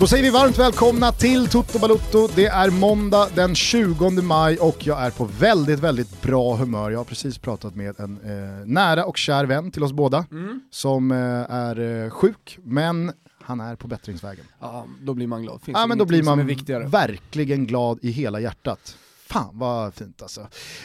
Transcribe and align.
Då 0.00 0.06
säger 0.06 0.22
vi 0.22 0.30
varmt 0.30 0.58
välkomna 0.58 1.12
till 1.12 1.48
Toto 1.48 1.78
Balutto. 1.78 2.28
Det 2.36 2.46
är 2.46 2.70
måndag 2.70 3.28
den 3.34 3.54
20 3.54 4.10
maj 4.10 4.58
och 4.58 4.86
jag 4.86 5.00
är 5.02 5.10
på 5.10 5.24
väldigt, 5.24 5.78
väldigt 5.80 6.22
bra 6.22 6.54
humör. 6.56 6.90
Jag 6.90 6.98
har 6.98 7.04
precis 7.04 7.38
pratat 7.38 7.74
med 7.74 8.00
en 8.00 8.18
eh, 8.24 8.66
nära 8.66 9.04
och 9.04 9.16
kär 9.16 9.44
vän 9.44 9.70
till 9.70 9.82
oss 9.84 9.92
båda 9.92 10.24
Mm. 10.30 10.60
som 10.70 11.12
eh, 11.12 11.18
är 11.50 12.04
eh, 12.04 12.10
sjuk, 12.10 12.58
men 12.62 13.12
han 13.42 13.60
är 13.60 13.76
på 13.76 13.88
bättringsvägen. 13.88 14.44
Ja, 14.60 14.86
då 15.00 15.14
blir 15.14 15.26
man 15.26 15.42
glad. 15.42 15.62
Finns 15.62 15.78
Ja, 15.78 15.86
men 15.86 15.98
då 15.98 16.04
blir 16.04 16.22
man 16.22 16.46
verkligen 16.90 17.66
glad 17.66 17.98
i 18.02 18.10
hela 18.10 18.40
hjärtat. 18.40 18.96
Fan 19.26 19.50
vad 19.52 19.94
fint 19.94 20.22
alltså. 20.22 20.40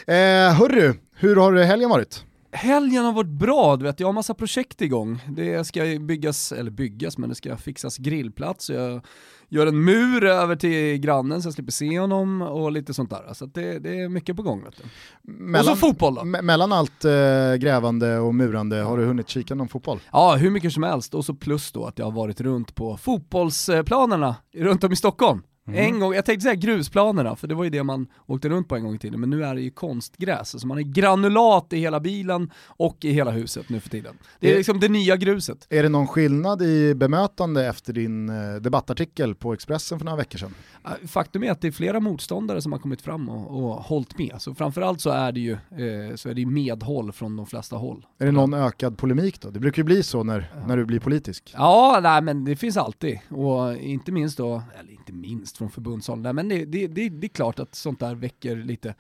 Eh, 0.08 0.54
hörru, 0.54 0.94
hur 1.16 1.36
har 1.36 1.64
helgen 1.64 1.90
varit? 1.90 2.24
Helgen 2.56 3.06
har 3.06 3.14
varit 3.14 3.30
bra, 3.30 3.76
du 3.78 3.84
vet, 3.84 4.00
jag 4.00 4.08
har 4.08 4.14
massa 4.14 4.34
projekt 4.34 4.82
igång. 4.82 5.20
Det 5.30 5.68
ska 5.68 5.82
byggas, 6.00 6.52
eller 6.52 6.72
byggas, 6.72 7.18
men 7.18 7.30
det 7.30 7.36
ska 7.36 7.58
fixas 7.58 7.98
grillplats. 7.98 8.70
Jag 8.70 9.02
gör 9.50 9.68
en 9.68 9.84
mur 9.84 10.26
över 10.26 10.56
till 10.56 10.98
grannen 10.98 11.42
så 11.42 11.48
jag 11.48 11.54
slipper 11.54 11.72
se 11.72 12.00
honom 12.00 12.42
och 12.42 12.72
lite 12.72 12.94
sånt 12.94 13.10
där. 13.10 13.34
Så 13.34 13.46
det, 13.46 13.80
det 13.80 14.00
är 14.00 14.10
mycket 14.10 14.36
på 14.36 14.42
gång. 14.44 14.64
Vet 14.64 14.74
du. 14.78 14.84
Mellan, 15.32 15.72
och 15.72 15.78
så 15.78 15.88
fotboll 15.88 16.16
då. 16.16 16.22
me- 16.22 16.42
mellan 16.42 16.72
allt 16.74 17.06
eh, 17.06 17.12
grävande 17.60 18.18
och 18.20 18.36
murande, 18.36 18.76
har 18.76 18.98
du 18.98 19.06
hunnit 19.06 19.30
kika 19.30 19.56
någon 19.56 19.68
fotboll? 19.68 20.00
Ja, 20.12 20.36
hur 20.36 20.50
mycket 20.50 20.74
som 20.74 20.84
helst. 20.84 21.14
Och 21.16 21.26
så 21.26 21.34
plus 21.34 21.72
då 21.72 21.86
att 21.86 22.00
jag 22.00 22.06
har 22.06 22.12
varit 22.12 22.42
runt 22.42 22.76
på 22.76 22.98
fotbollsplanerna 22.98 24.36
runt 24.56 24.84
om 24.84 24.92
i 24.92 24.96
Stockholm. 24.96 25.42
Mhm. 25.68 25.76
En 25.78 26.00
gång, 26.00 26.14
jag 26.14 26.26
tänkte 26.26 26.44
säga 26.44 26.56
grusplanerna, 26.56 27.36
för 27.36 27.48
det 27.48 27.56
var 27.56 27.64
ju 27.64 27.70
det 27.70 27.84
man 27.84 28.08
åkte 28.26 28.50
runt 28.50 28.68
på 28.68 28.76
en 28.76 28.84
gång 28.84 28.96
i 28.96 29.00
tiden, 29.00 29.20
men 29.20 29.30
nu 29.30 29.44
är 29.46 29.56
det 29.56 29.62
ju 29.62 29.72
konstgräs, 29.72 30.62
så 30.62 30.68
man 30.68 30.78
har 30.78 30.82
granulat 30.84 31.74
i 31.74 31.78
hela 31.80 32.00
bilen 32.00 32.52
och 32.68 32.98
i 33.06 33.12
hela 33.12 33.32
huset 33.32 33.70
nu 33.70 33.80
för 33.80 33.90
tiden. 33.90 34.18
Det 34.40 34.48
är 34.48 34.52
Det- 34.52 34.58
liksom 34.58 34.80
det 34.80 34.90
nya 34.90 35.16
gruset. 35.18 35.68
Är 35.70 35.84
det 35.84 35.90
någon 35.90 36.08
skillnad 36.08 36.62
i 36.62 36.96
bemötande 36.96 37.66
efter 37.68 37.94
din 37.94 38.30
eh, 38.30 38.56
debattartikel 38.62 39.36
på 39.36 39.54
Expressen 39.54 40.00
för 40.00 40.06
några 40.06 40.18
veckor 40.18 40.38
sedan? 40.40 40.54
Äh, 40.86 41.08
Faktum 41.08 41.44
är 41.44 41.52
att 41.52 41.62
det 41.62 41.68
är 41.68 41.72
flera 41.72 42.00
motståndare 42.00 42.62
som 42.62 42.72
har 42.72 42.80
kommit 42.80 43.02
fram 43.02 43.30
och, 43.30 43.64
och 43.64 43.76
hållit 43.84 44.18
med, 44.18 44.36
så 44.40 44.56
framförallt 44.56 45.02
så 45.02 45.10
är 45.10 45.32
det 45.32 45.40
ju 45.40 45.52
eh, 45.52 46.16
så 46.16 46.30
är 46.30 46.34
det 46.34 46.46
medhåll 46.46 47.12
från 47.12 47.36
de 47.36 47.46
flesta 47.46 47.76
håll. 47.76 48.06
Är 48.18 48.26
det 48.26 48.32
någon 48.32 48.54
ökad 48.54 48.98
polemik 48.98 49.42
då? 49.42 49.50
Det 49.50 49.60
brukar 49.60 49.80
ju 49.80 49.84
bli 49.84 50.04
så 50.04 50.24
när, 50.24 50.52
när 50.68 50.78
du 50.78 50.86
blir 50.86 51.00
politisk. 51.00 51.54
Ja, 51.58 52.00
nej 52.04 52.22
men 52.22 52.46
det 52.46 52.56
finns 52.56 52.78
alltid. 52.78 53.20
Och 53.30 53.78
inte 53.78 54.12
minst 54.12 54.38
då, 54.38 54.64
eller 54.80 54.92
inte 54.92 55.14
minst 55.14 55.58
från 55.58 55.70
förbundshåll, 55.70 56.20
nej 56.20 56.34
men 56.34 56.50
det, 56.50 56.66
det, 56.66 56.88
det, 56.88 57.10
det 57.10 57.28
är 57.28 57.30
klart 57.30 57.60
att 57.60 57.76
sånt 57.76 58.00
där 58.00 58.16
väcker 58.16 58.56
lite, 58.56 58.96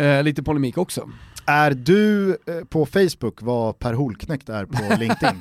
eh, 0.00 0.22
lite 0.22 0.42
polemik 0.42 0.78
också. 0.78 1.08
Är 1.46 1.70
du 1.70 2.30
eh, 2.30 2.36
på 2.68 2.86
Facebook 2.86 3.42
vad 3.42 3.78
Per 3.78 3.92
Holknekt 3.92 4.48
är 4.48 4.64
på 4.64 4.96
LinkedIn? 4.98 5.40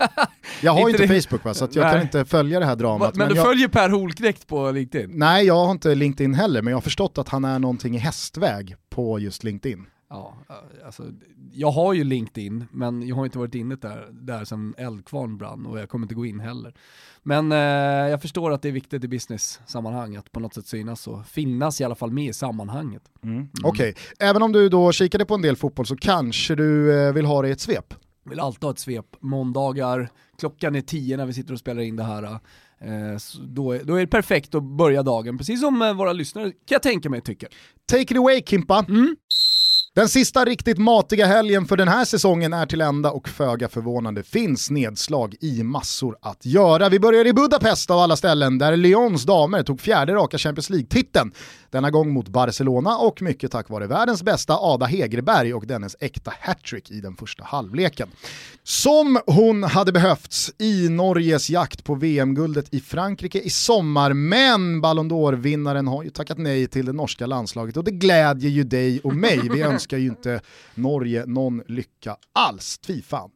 Jag 0.61 0.71
har 0.71 0.89
Inte 0.89 1.03
inte 1.03 1.21
Facebook 1.21 1.45
va, 1.45 1.53
så 1.53 1.67
jag 1.71 1.83
Nej. 1.83 1.93
kan 1.93 2.01
inte 2.01 2.25
följa 2.25 2.59
det 2.59 2.65
här 2.65 2.75
dramat. 2.75 3.15
men 3.15 3.29
du 3.29 3.35
jag, 3.35 3.45
följer 3.45 3.67
Per 3.67 3.89
Holknekt 3.89 4.47
på 4.47 4.71
LinkedIn? 4.71 5.11
Nej, 5.13 5.45
jag 5.45 5.65
har 5.65 5.71
inte 5.71 5.95
LinkedIn 5.95 6.33
heller, 6.33 6.61
men 6.61 6.71
jag 6.71 6.75
har 6.77 6.81
förstått 6.81 7.17
att 7.17 7.29
han 7.29 7.45
är 7.45 7.59
någonting 7.59 7.95
i 7.95 7.99
hästväg 7.99 8.75
på 8.89 9.19
just 9.19 9.43
LinkedIn. 9.43 9.85
Ja, 10.09 10.37
alltså, 10.85 11.03
jag 11.51 11.71
har 11.71 11.93
ju 11.93 12.03
LinkedIn, 12.03 12.65
men 12.71 13.07
jag 13.07 13.15
har 13.15 13.25
inte 13.25 13.37
varit 13.37 13.55
inne 13.55 13.75
där, 13.75 14.07
där 14.11 14.45
som 14.45 14.75
eldkvarn 14.77 15.37
brann 15.37 15.65
och 15.65 15.79
jag 15.79 15.89
kommer 15.89 16.05
inte 16.05 16.15
gå 16.15 16.25
in 16.25 16.39
heller. 16.39 16.73
Men 17.23 17.51
eh, 17.51 17.57
jag 18.09 18.21
förstår 18.21 18.51
att 18.51 18.61
det 18.61 18.67
är 18.67 18.73
viktigt 18.73 19.03
i 19.03 19.07
business-sammanhang 19.07 20.15
att 20.15 20.31
på 20.31 20.39
något 20.39 20.53
sätt 20.53 20.67
synas 20.67 21.07
och 21.07 21.25
finnas 21.25 21.81
i 21.81 21.83
alla 21.83 21.95
fall 21.95 22.11
med 22.11 22.29
i 22.29 22.33
sammanhanget. 22.33 23.03
Okej, 23.63 23.95
även 24.19 24.41
om 24.41 24.51
du 24.51 24.69
då 24.69 24.91
kikade 24.91 25.25
på 25.25 25.35
en 25.35 25.41
del 25.41 25.55
fotboll 25.55 25.85
så 25.85 25.95
kanske 25.95 26.55
du 26.55 26.99
eh, 26.99 27.13
vill 27.13 27.25
ha 27.25 27.41
det 27.41 27.47
i 27.47 27.51
ett 27.51 27.59
svep? 27.59 27.93
vill 28.29 28.39
alltid 28.39 28.63
ha 28.63 28.71
ett 28.71 28.79
svep. 28.79 29.15
Måndagar, 29.19 30.09
klockan 30.39 30.75
är 30.75 30.81
tio 30.81 31.17
när 31.17 31.25
vi 31.25 31.33
sitter 31.33 31.53
och 31.53 31.59
spelar 31.59 31.81
in 31.81 31.95
det 31.95 32.03
här. 32.03 32.23
Eh, 32.23 33.17
då, 33.41 33.71
är, 33.71 33.83
då 33.83 33.95
är 33.95 33.99
det 33.99 34.07
perfekt 34.07 34.55
att 34.55 34.63
börja 34.63 35.03
dagen, 35.03 35.37
precis 35.37 35.61
som 35.61 35.81
eh, 35.81 35.93
våra 35.93 36.13
lyssnare 36.13 36.51
kan 36.51 36.55
jag 36.65 36.83
tänka 36.83 37.09
mig 37.09 37.21
tycker. 37.21 37.49
Take 37.85 38.01
it 38.01 38.17
away 38.17 38.41
Kimpa! 38.45 38.85
Mm. 38.89 39.15
Den 39.99 40.09
sista 40.09 40.45
riktigt 40.45 40.77
matiga 40.77 41.25
helgen 41.25 41.65
för 41.65 41.77
den 41.77 41.87
här 41.87 42.05
säsongen 42.05 42.53
är 42.53 42.65
till 42.65 42.81
ända 42.81 43.11
och 43.11 43.29
föga 43.29 43.69
förvånande 43.69 44.23
finns 44.23 44.69
nedslag 44.69 45.35
i 45.41 45.63
massor 45.63 46.17
att 46.21 46.45
göra. 46.45 46.89
Vi 46.89 46.99
börjar 46.99 47.27
i 47.27 47.33
Budapest 47.33 47.91
av 47.91 47.99
alla 47.99 48.15
ställen 48.15 48.57
där 48.57 48.77
Lyons 48.77 49.23
damer 49.23 49.63
tog 49.63 49.81
fjärde 49.81 50.13
raka 50.13 50.37
Champions 50.37 50.69
League-titeln. 50.69 51.31
Denna 51.69 51.91
gång 51.91 52.13
mot 52.13 52.27
Barcelona 52.27 52.97
och 52.97 53.21
mycket 53.21 53.51
tack 53.51 53.69
vare 53.69 53.87
världens 53.87 54.23
bästa 54.23 54.57
Ada 54.57 54.85
Hegerberg 54.85 55.53
och 55.53 55.67
dennes 55.67 55.95
äkta 55.99 56.33
hattrick 56.41 56.91
i 56.91 57.01
den 57.01 57.15
första 57.15 57.43
halvleken. 57.43 58.09
Som 58.63 59.19
hon 59.25 59.63
hade 59.63 59.91
behövts 59.91 60.51
i 60.57 60.89
Norges 60.89 61.49
jakt 61.49 61.83
på 61.83 61.95
VM-guldet 61.95 62.73
i 62.73 62.79
Frankrike 62.79 63.39
i 63.39 63.49
sommar, 63.49 64.13
men 64.13 64.81
Ballon 64.81 65.11
d'Or-vinnaren 65.11 65.87
har 65.87 66.03
ju 66.03 66.09
tackat 66.09 66.37
nej 66.37 66.67
till 66.67 66.85
det 66.85 66.93
norska 66.93 67.25
landslaget 67.25 67.77
och 67.77 67.83
det 67.83 67.91
glädjer 67.91 68.51
ju 68.51 68.63
dig 68.63 68.99
och 69.03 69.15
mig. 69.15 69.49
Vi 69.53 69.61
önskar 69.88 69.88
ju 69.97 70.07
inte 70.07 70.41
Norge 70.75 71.25
någon 71.25 71.63
lycka 71.67 72.17
alls, 72.33 72.79
fy 72.87 73.01
fan. 73.01 73.31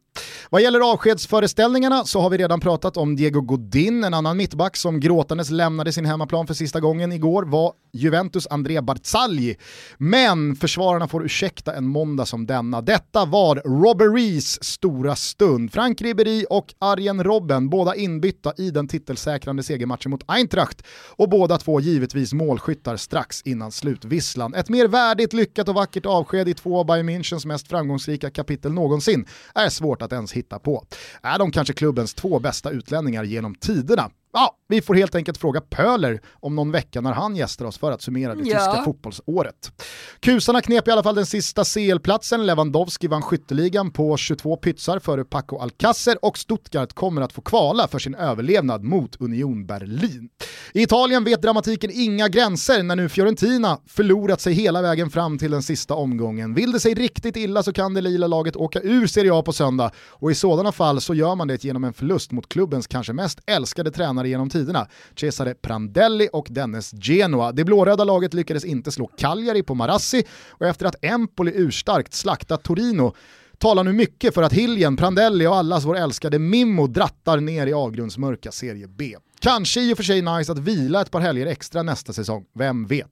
Vad 0.50 0.62
gäller 0.62 0.92
avskedsföreställningarna 0.92 2.04
så 2.04 2.20
har 2.20 2.30
vi 2.30 2.38
redan 2.38 2.60
pratat 2.60 2.96
om 2.96 3.16
Diego 3.16 3.40
Godin, 3.40 4.04
en 4.04 4.14
annan 4.14 4.36
mittback 4.36 4.76
som 4.76 5.00
gråtandes 5.00 5.50
lämnade 5.50 5.92
sin 5.92 6.04
hemmaplan 6.04 6.46
för 6.46 6.54
sista 6.54 6.80
gången 6.80 7.12
igår 7.12 7.42
var 7.42 7.72
Juventus 7.92 8.46
André 8.50 8.80
Barzagli. 8.80 9.56
Men 9.98 10.56
försvararna 10.56 11.08
får 11.08 11.24
ursäkta 11.24 11.74
en 11.74 11.86
måndag 11.86 12.26
som 12.26 12.46
denna. 12.46 12.80
Detta 12.80 13.24
var 13.24 13.56
Robberies 13.56 14.64
stora 14.64 15.16
stund. 15.16 15.72
Frank 15.72 16.02
Ribéry 16.02 16.44
och 16.50 16.74
Arjen 16.78 17.24
Robben, 17.24 17.68
båda 17.68 17.94
inbytta 17.94 18.52
i 18.56 18.70
den 18.70 18.88
titelsäkrande 18.88 19.62
segermatchen 19.62 20.10
mot 20.10 20.24
Eintracht 20.26 20.82
och 21.16 21.28
båda 21.28 21.58
två 21.58 21.80
givetvis 21.80 22.32
målskyttar 22.32 22.96
strax 22.96 23.42
innan 23.42 23.72
slutvisslan. 23.72 24.54
Ett 24.54 24.68
mer 24.68 24.88
värdigt, 24.88 25.32
lyckat 25.32 25.68
och 25.68 25.74
vackert 25.74 26.06
avsked 26.06 26.48
i 26.48 26.54
två 26.54 26.78
av 26.78 26.86
Bayern 26.86 27.08
Münchens 27.08 27.46
mest 27.46 27.68
framgångsrika 27.68 28.30
kapitel 28.30 28.72
någonsin 28.72 29.26
är 29.54 29.68
svårt 29.68 30.02
att 30.04 30.12
ens 30.12 30.32
hitta 30.32 30.58
på. 30.58 30.86
Är 31.22 31.38
de 31.38 31.50
kanske 31.50 31.74
klubbens 31.74 32.14
två 32.14 32.38
bästa 32.38 32.70
utlänningar 32.70 33.24
genom 33.24 33.54
tiderna? 33.54 34.10
Ja, 34.36 34.56
vi 34.68 34.82
får 34.82 34.94
helt 34.94 35.14
enkelt 35.14 35.38
fråga 35.38 35.60
Pöler 35.60 36.20
om 36.32 36.54
någon 36.56 36.70
vecka 36.70 37.00
när 37.00 37.12
han 37.12 37.36
gästar 37.36 37.64
oss 37.64 37.78
för 37.78 37.92
att 37.92 38.02
summera 38.02 38.34
det 38.34 38.42
Ja. 38.48 38.58
tyska 38.58 38.82
fotbollsåret. 38.84 39.72
Kusarna 40.20 40.60
knep 40.60 40.88
i 40.88 40.90
alla 40.90 41.02
fall 41.02 41.14
den 41.14 41.26
sista 41.26 41.64
CL-platsen, 41.64 42.46
Lewandowski 42.46 43.06
vann 43.06 43.22
skytteligan 43.22 43.90
på 43.90 44.16
22 44.16 44.56
pytsar 44.56 44.98
före 44.98 45.24
Paco 45.24 45.58
Alcacer 45.58 46.16
och 46.24 46.38
Stuttgart 46.38 46.92
kommer 46.92 47.22
att 47.22 47.32
få 47.32 47.40
kvala 47.42 47.88
för 47.88 47.98
sin 47.98 48.14
överlevnad 48.14 48.82
mot 48.84 49.20
Union 49.20 49.66
Berlin. 49.66 50.28
I 50.72 50.82
Italien 50.82 51.24
vet 51.24 51.42
dramatiken 51.42 51.90
inga 51.94 52.28
gränser 52.28 52.82
när 52.82 52.96
nu 52.96 53.08
Fiorentina 53.08 53.78
förlorat 53.86 54.40
sig 54.40 54.52
hela 54.52 54.82
vägen 54.82 55.10
fram 55.10 55.38
till 55.38 55.50
den 55.50 55.62
sista 55.62 55.94
omgången. 55.94 56.54
Vill 56.54 56.72
det 56.72 56.80
sig 56.80 56.94
riktigt 56.94 57.36
illa 57.36 57.62
så 57.62 57.72
kan 57.72 57.94
det 57.94 58.00
lila 58.00 58.26
laget 58.26 58.56
åka 58.56 58.80
ur 58.80 59.06
Serie 59.06 59.34
A 59.34 59.42
på 59.42 59.52
söndag 59.52 59.90
och 60.08 60.30
i 60.30 60.34
sådana 60.34 60.72
fall 60.72 61.00
så 61.00 61.14
gör 61.14 61.34
man 61.34 61.48
det 61.48 61.64
genom 61.64 61.84
en 61.84 61.92
förlust 61.92 62.32
mot 62.32 62.48
klubbens 62.48 62.86
kanske 62.86 63.12
mest 63.12 63.40
älskade 63.46 63.90
tränare 63.90 64.23
genom 64.28 64.50
tiderna, 64.50 64.88
Cesare 65.20 65.54
Prandelli 65.54 66.28
och 66.32 66.46
dennes 66.50 66.92
Genoa. 67.02 67.52
Det 67.52 67.64
blåröda 67.64 68.04
laget 68.04 68.34
lyckades 68.34 68.64
inte 68.64 68.90
slå 68.90 69.06
Cagliari 69.06 69.62
på 69.62 69.74
Marassi 69.74 70.24
och 70.50 70.66
efter 70.66 70.86
att 70.86 71.04
Empoli 71.04 71.52
urstarkt 71.54 72.14
slaktat 72.14 72.62
Torino 72.62 73.14
talar 73.58 73.84
nu 73.84 73.92
mycket 73.92 74.34
för 74.34 74.42
att 74.42 74.52
Hiljen, 74.52 74.96
Prandelli 74.96 75.46
och 75.46 75.56
allas 75.56 75.84
vår 75.84 75.96
älskade 75.96 76.38
Mimmo 76.38 76.86
drattar 76.86 77.40
ner 77.40 77.66
i 77.66 77.72
avgrundsmörka 77.72 78.52
serie 78.52 78.86
B. 78.88 79.16
Kanske 79.40 79.80
i 79.80 79.92
och 79.92 79.96
för 79.96 80.04
sig 80.04 80.22
nice 80.22 80.52
att 80.52 80.58
vila 80.58 81.00
ett 81.00 81.10
par 81.10 81.20
helger 81.20 81.46
extra 81.46 81.82
nästa 81.82 82.12
säsong, 82.12 82.44
vem 82.54 82.86
vet? 82.86 83.10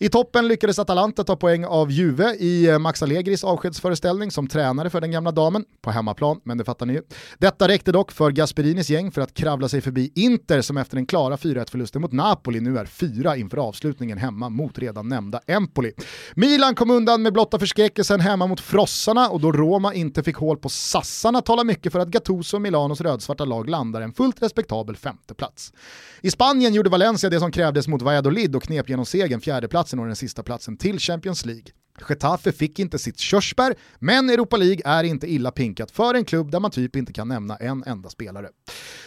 I 0.00 0.08
toppen 0.08 0.48
lyckades 0.48 0.78
Atalanta 0.78 1.24
ta 1.24 1.36
poäng 1.36 1.64
av 1.64 1.90
Juve 1.90 2.34
i 2.34 2.66
eh, 2.68 2.78
Max 2.78 3.02
Allegris 3.02 3.44
avskedsföreställning 3.44 4.30
som 4.30 4.46
tränare 4.48 4.90
för 4.90 5.00
den 5.00 5.10
gamla 5.10 5.32
damen, 5.32 5.64
på 5.82 5.90
hemmaplan, 5.90 6.40
men 6.44 6.58
det 6.58 6.64
fattar 6.64 6.86
ni 6.86 6.92
ju. 6.92 7.02
Detta 7.38 7.68
räckte 7.68 7.92
dock 7.92 8.12
för 8.12 8.30
Gasperinis 8.30 8.90
gäng 8.90 9.10
för 9.10 9.20
att 9.20 9.34
kravla 9.34 9.68
sig 9.68 9.80
förbi 9.80 10.12
Inter 10.14 10.60
som 10.60 10.76
efter 10.76 10.96
den 10.96 11.06
klara 11.06 11.36
4-1-förlusten 11.36 12.02
mot 12.02 12.12
Napoli 12.12 12.60
nu 12.60 12.78
är 12.78 12.84
fyra 12.84 13.36
inför 13.36 13.56
avslutningen 13.56 14.18
hemma 14.18 14.48
mot 14.48 14.78
redan 14.78 15.08
nämnda 15.08 15.40
Empoli. 15.46 15.92
Milan 16.34 16.74
kom 16.74 16.90
undan 16.90 17.22
med 17.22 17.32
blotta 17.32 17.58
förskräckelsen 17.58 18.20
hemma 18.20 18.46
mot 18.46 18.60
Frossarna 18.60 19.28
och 19.28 19.40
då 19.40 19.52
Roma 19.52 19.94
inte 19.94 20.22
fick 20.22 20.36
hål 20.36 20.56
på 20.56 20.68
sassarna 20.68 21.40
talar 21.40 21.64
mycket 21.64 21.92
för 21.92 22.00
att 22.00 22.08
Gattuso 22.08 22.56
och 22.56 22.62
Milanos 22.62 23.00
rödsvarta 23.00 23.44
lag 23.44 23.68
landar 23.68 24.00
en 24.00 24.12
fullt 24.12 24.42
respektabel 24.42 24.96
femteplats. 24.96 25.72
I 26.20 26.30
Spanien 26.30 26.74
gjorde 26.74 26.90
Valencia 26.90 27.30
det 27.30 27.40
som 27.40 27.52
krävdes 27.52 27.88
mot 27.88 28.02
Valladolid 28.02 28.56
och 28.56 28.62
knep 28.62 28.88
genom 28.88 29.06
segern 29.06 29.40
fjärdeplatsen 29.40 29.87
och 29.96 30.06
den 30.06 30.16
sista 30.16 30.42
platsen 30.42 30.76
till 30.76 30.98
Champions 30.98 31.44
League. 31.44 31.64
Getafe 32.08 32.52
fick 32.52 32.78
inte 32.78 32.98
sitt 32.98 33.18
körsbär, 33.18 33.74
men 33.98 34.30
Europa 34.30 34.56
League 34.56 34.82
är 34.84 35.04
inte 35.04 35.32
illa 35.32 35.50
pinkat 35.50 35.90
för 35.90 36.14
en 36.14 36.24
klubb 36.24 36.50
där 36.50 36.60
man 36.60 36.70
typ 36.70 36.96
inte 36.96 37.12
kan 37.12 37.28
nämna 37.28 37.56
en 37.56 37.84
enda 37.86 38.08
spelare. 38.08 38.48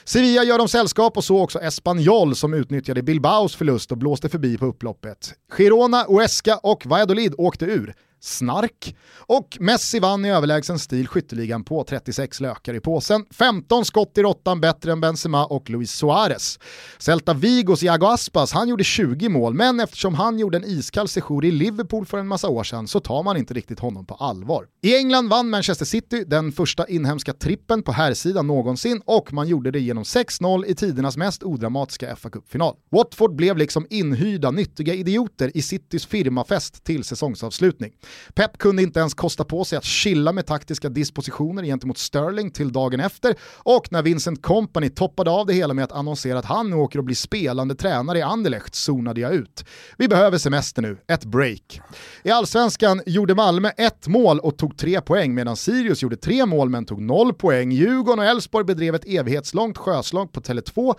Sevilla 0.04 0.44
gör 0.44 0.58
dem 0.58 0.68
sällskap 0.68 1.18
och 1.18 1.24
så 1.24 1.42
också 1.42 1.60
Espanyol 1.60 2.36
som 2.36 2.54
utnyttjade 2.54 3.04
Bilbaos 3.04 3.56
förlust 3.56 3.92
och 3.92 3.98
blåste 3.98 4.30
förbi 4.30 4.58
på 4.58 4.66
upploppet. 4.66 5.34
Girona, 5.52 6.06
Huesca 6.10 6.58
och 6.58 6.86
Valladolid 6.86 7.34
åkte 7.38 7.66
ur 7.66 7.96
snark. 8.22 8.96
Och 9.16 9.58
Messi 9.60 10.00
vann 10.00 10.26
i 10.26 10.32
överlägsen 10.32 10.80
stil 10.80 11.08
skytteligan 11.08 11.64
på 11.64 11.84
36 11.84 12.40
lökar 12.40 12.74
i 12.74 12.80
påsen. 12.80 13.26
15 13.32 13.86
skott 13.86 14.18
i 14.18 14.22
råttan 14.22 14.62
bättre 14.62 14.92
än 14.92 15.02
Benzema 15.02 15.46
och 15.46 15.70
Luis 15.70 15.92
Suarez. 15.92 16.60
Celta 16.98 17.34
Vigos 17.34 17.84
Iago 17.84 18.06
Aspas, 18.06 18.54
han 18.54 18.68
gjorde 18.68 18.84
20 18.84 19.30
mål, 19.30 19.54
men 19.54 19.80
eftersom 19.80 20.14
han 20.14 20.40
gjorde 20.40 20.58
en 20.58 20.66
iskall 20.66 21.08
sejour 21.08 21.46
i 21.46 21.52
Liverpool 21.52 22.06
för 22.06 22.18
en 22.18 22.28
massa 22.28 22.50
år 22.50 22.64
sedan 22.64 22.88
så 22.88 23.00
tar 23.00 23.24
man 23.24 23.38
inte 23.38 23.54
riktigt 23.54 23.80
honom 23.80 24.06
på 24.06 24.16
allvar. 24.16 24.68
I 24.82 24.96
England 24.96 25.30
vann 25.30 25.50
Manchester 25.50 25.86
City 25.86 26.24
den 26.28 26.52
första 26.52 26.88
inhemska 26.88 27.34
trippen 27.34 27.84
på 27.84 27.92
herrsidan 27.92 28.48
någonsin 28.48 29.02
och 29.06 29.34
man 29.34 29.48
gjorde 29.48 29.72
det 29.72 29.80
genom 29.80 30.04
6-0 30.04 30.66
i 30.66 30.76
tidernas 30.76 31.18
mest 31.18 31.44
odramatiska 31.44 32.16
fa 32.16 32.30
Cup-final. 32.30 32.76
Watford 32.92 33.36
blev 33.36 33.58
liksom 33.58 33.88
inhyrda 33.90 34.52
nyttiga 34.52 34.94
idioter 34.94 35.52
i 35.58 35.62
Citys 35.62 36.06
firmafest 36.06 36.84
till 36.84 37.04
säsongsavslutning. 37.04 37.92
Pep 38.34 38.58
kunde 38.58 38.84
inte 38.84 39.00
ens 39.00 39.14
kosta 39.14 39.44
på 39.44 39.66
sig 39.66 39.78
att 39.78 39.84
chilla 39.84 40.32
med 40.32 40.46
taktiska 40.46 40.90
dispositioner 40.90 41.64
gentemot 41.64 41.98
Sterling 41.98 42.52
till 42.52 42.72
dagen 42.72 43.00
efter 43.00 43.36
och 43.58 43.92
när 43.92 44.02
Vincent 44.02 44.42
Company 44.42 44.90
toppade 44.90 45.32
av 45.32 45.46
det 45.46 45.54
hela 45.54 45.74
med 45.74 45.84
att 45.84 45.92
annonsera 45.92 46.40
att 46.40 46.46
han 46.46 46.70
nu 46.70 46.76
åker 46.76 47.00
och 47.00 47.06
blir 47.06 47.16
spelande 47.16 47.76
tränare 47.76 48.18
i 48.18 48.22
Anderlecht 48.22 48.76
zonade 48.76 49.22
jag 49.22 49.34
ut. 49.34 49.66
Vi 49.98 50.08
behöver 50.08 50.38
semester 50.38 50.82
nu, 50.82 50.98
ett 51.08 51.26
break. 51.26 51.82
I 52.24 52.32
allsvenskan 52.32 53.02
gjorde 53.06 53.36
Malmö 53.36 53.70
ett 53.78 54.08
mål 54.08 54.40
och 54.40 54.58
tog 54.58 54.78
tre 54.78 55.02
poäng 55.02 55.34
medan 55.34 55.56
Sirius 55.56 56.02
gjorde 56.02 56.18
tre 56.18 56.46
mål 56.46 56.70
men 56.70 56.86
tog 56.86 57.02
noll 57.02 57.34
poäng. 57.34 57.72
Djurgården 57.72 58.20
och 58.20 58.26
Elfsborg 58.26 58.66
bedrev 58.66 58.96
ett 58.96 59.06
evighetslångt 59.06 59.78
sjöslag 59.78 60.32
på 60.32 60.42
Tele2 60.42 60.96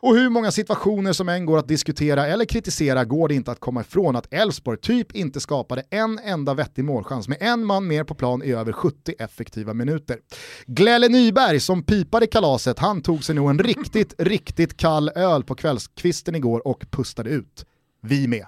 och 0.00 0.16
hur 0.16 0.30
många 0.30 0.50
situationer 0.50 1.12
som 1.12 1.28
än 1.28 1.46
går 1.46 1.58
att 1.58 1.68
diskutera 1.68 2.26
eller 2.26 2.44
kritisera 2.44 3.04
går 3.04 3.28
det 3.28 3.34
inte 3.34 3.50
att 3.50 3.60
komma 3.60 3.80
ifrån 3.80 4.16
att 4.16 4.32
Elfsborg 4.32 4.78
typ 4.78 5.16
inte 5.16 5.40
skapade 5.40 5.82
en 5.90 6.18
enda 6.18 6.54
vettig 6.54 6.84
målchans 6.84 7.28
med 7.28 7.38
en 7.40 7.64
man 7.64 7.86
mer 7.86 8.04
på 8.04 8.14
plan 8.14 8.42
i 8.42 8.52
över 8.52 8.72
70 8.72 9.14
effektiva 9.18 9.74
minuter. 9.74 10.18
Glelle 10.66 11.08
Nyberg 11.08 11.60
som 11.60 11.82
pipade 11.82 12.26
kalaset, 12.26 12.78
han 12.78 13.02
tog 13.02 13.24
sig 13.24 13.34
nog 13.34 13.50
en 13.50 13.58
riktigt, 13.58 14.14
riktigt 14.18 14.76
kall 14.76 15.10
öl 15.14 15.44
på 15.44 15.54
kvällskvisten 15.54 16.34
igår 16.34 16.66
och 16.66 16.84
pustade 16.90 17.30
ut. 17.30 17.64
Vi 18.02 18.28
med. 18.28 18.46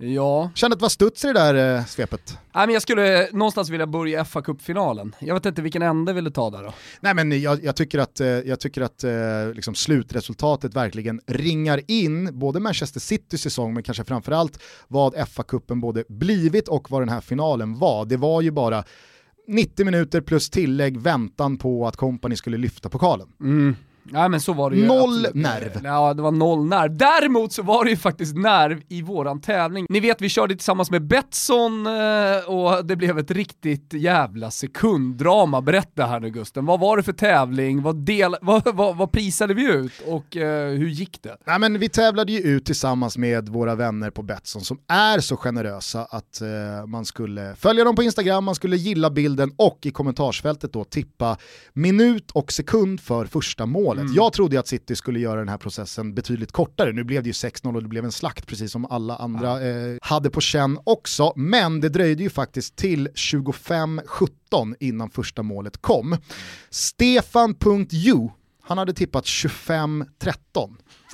Ja. 0.00 0.50
Kände 0.54 0.74
att 0.74 0.78
det 0.78 0.82
var 0.82 0.88
studs 0.88 1.24
i 1.24 1.26
det 1.26 1.32
där 1.32 1.76
eh, 1.76 1.84
svepet. 1.84 2.38
Nej, 2.54 2.66
men 2.66 2.72
jag 2.72 2.82
skulle 2.82 3.28
någonstans 3.32 3.70
vilja 3.70 3.86
börja 3.86 4.24
fa 4.24 4.42
Cup-finalen. 4.42 5.14
Jag 5.18 5.34
vet 5.34 5.46
inte 5.46 5.62
vilken 5.62 5.82
ände 5.82 6.12
vill 6.12 6.24
du 6.24 6.30
ta 6.30 6.50
där 6.50 6.62
då? 6.62 6.72
Nej 7.00 7.14
men 7.14 7.40
jag, 7.42 7.64
jag 7.64 7.76
tycker 7.76 7.98
att, 7.98 8.20
eh, 8.20 8.26
jag 8.26 8.60
tycker 8.60 8.82
att 8.82 9.04
eh, 9.04 9.10
liksom 9.54 9.74
slutresultatet 9.74 10.74
verkligen 10.74 11.20
ringar 11.26 11.80
in 11.86 12.38
både 12.38 12.60
Manchester 12.60 13.00
Citys 13.00 13.42
säsong 13.42 13.74
men 13.74 13.82
kanske 13.82 14.04
framförallt 14.04 14.62
vad 14.88 15.14
FA-cupen 15.14 15.80
både 15.80 16.04
blivit 16.08 16.68
och 16.68 16.90
vad 16.90 17.02
den 17.02 17.08
här 17.08 17.20
finalen 17.20 17.78
var. 17.78 18.04
Det 18.04 18.16
var 18.16 18.42
ju 18.42 18.50
bara 18.50 18.84
90 19.48 19.84
minuter 19.84 20.20
plus 20.20 20.50
tillägg 20.50 21.00
väntan 21.00 21.56
på 21.56 21.86
att 21.86 21.96
kompani 21.96 22.36
skulle 22.36 22.56
lyfta 22.56 22.88
pokalen. 22.88 23.28
Mm. 23.40 23.76
Nej 24.10 24.28
men 24.28 24.40
så 24.40 24.52
var 24.52 24.70
det 24.70 24.76
ju. 24.76 24.86
Noll 24.86 25.26
absolut. 25.26 25.34
nerv. 25.34 25.80
Ja, 25.84 26.14
det 26.14 26.22
var 26.22 26.32
noll 26.32 26.64
nerv. 26.64 26.96
Däremot 26.96 27.52
så 27.52 27.62
var 27.62 27.84
det 27.84 27.90
ju 27.90 27.96
faktiskt 27.96 28.36
nerv 28.36 28.82
i 28.88 29.02
våran 29.02 29.40
tävling. 29.40 29.86
Ni 29.88 30.00
vet, 30.00 30.20
vi 30.22 30.28
körde 30.28 30.54
tillsammans 30.54 30.90
med 30.90 31.06
Betsson 31.06 31.86
eh, 31.86 31.92
och 32.46 32.84
det 32.84 32.96
blev 32.96 33.18
ett 33.18 33.30
riktigt 33.30 33.92
jävla 33.92 34.50
sekunddrama. 34.50 35.60
Berätta 35.60 36.06
här 36.06 36.20
nu 36.20 36.30
Gusten, 36.30 36.66
vad 36.66 36.80
var 36.80 36.96
det 36.96 37.02
för 37.02 37.12
tävling? 37.12 37.82
Vad, 37.82 37.96
del, 37.96 38.36
vad, 38.42 38.74
vad, 38.74 38.96
vad 38.96 39.12
prisade 39.12 39.54
vi 39.54 39.72
ut 39.72 39.92
och 40.06 40.36
eh, 40.36 40.70
hur 40.70 40.88
gick 40.88 41.22
det? 41.22 41.36
Nej, 41.46 41.58
men 41.58 41.78
vi 41.78 41.88
tävlade 41.88 42.32
ju 42.32 42.38
ut 42.38 42.64
tillsammans 42.64 43.18
med 43.18 43.48
våra 43.48 43.74
vänner 43.74 44.10
på 44.10 44.22
Betsson 44.22 44.62
som 44.62 44.78
är 44.88 45.20
så 45.20 45.36
generösa 45.36 46.04
att 46.04 46.40
eh, 46.40 46.86
man 46.86 47.04
skulle 47.04 47.54
följa 47.56 47.84
dem 47.84 47.96
på 47.96 48.02
Instagram, 48.02 48.44
man 48.44 48.54
skulle 48.54 48.76
gilla 48.76 49.10
bilden 49.10 49.52
och 49.56 49.78
i 49.82 49.90
kommentarsfältet 49.90 50.72
då 50.72 50.84
tippa 50.84 51.36
minut 51.72 52.30
och 52.30 52.52
sekund 52.52 53.00
för 53.00 53.26
första 53.26 53.66
målet. 53.98 54.10
Mm. 54.10 54.24
Jag 54.24 54.32
trodde 54.32 54.60
att 54.60 54.66
City 54.66 54.96
skulle 54.96 55.20
göra 55.20 55.38
den 55.38 55.48
här 55.48 55.58
processen 55.58 56.14
betydligt 56.14 56.52
kortare, 56.52 56.92
nu 56.92 57.04
blev 57.04 57.22
det 57.22 57.28
ju 57.28 57.32
6-0 57.32 57.74
och 57.76 57.82
det 57.82 57.88
blev 57.88 58.04
en 58.04 58.12
slakt 58.12 58.46
precis 58.46 58.72
som 58.72 58.84
alla 58.84 59.16
andra 59.16 59.68
eh, 59.68 59.96
hade 60.02 60.30
på 60.30 60.40
känn 60.40 60.78
också, 60.84 61.32
men 61.36 61.80
det 61.80 61.88
dröjde 61.88 62.22
ju 62.22 62.30
faktiskt 62.30 62.76
till 62.76 63.08
25-17 63.08 64.74
innan 64.80 65.10
första 65.10 65.42
målet 65.42 65.82
kom. 65.82 66.16
Stefan.ju, 66.70 68.28
han 68.62 68.78
hade 68.78 68.92
tippat 68.92 69.24
25-13. 69.24 70.04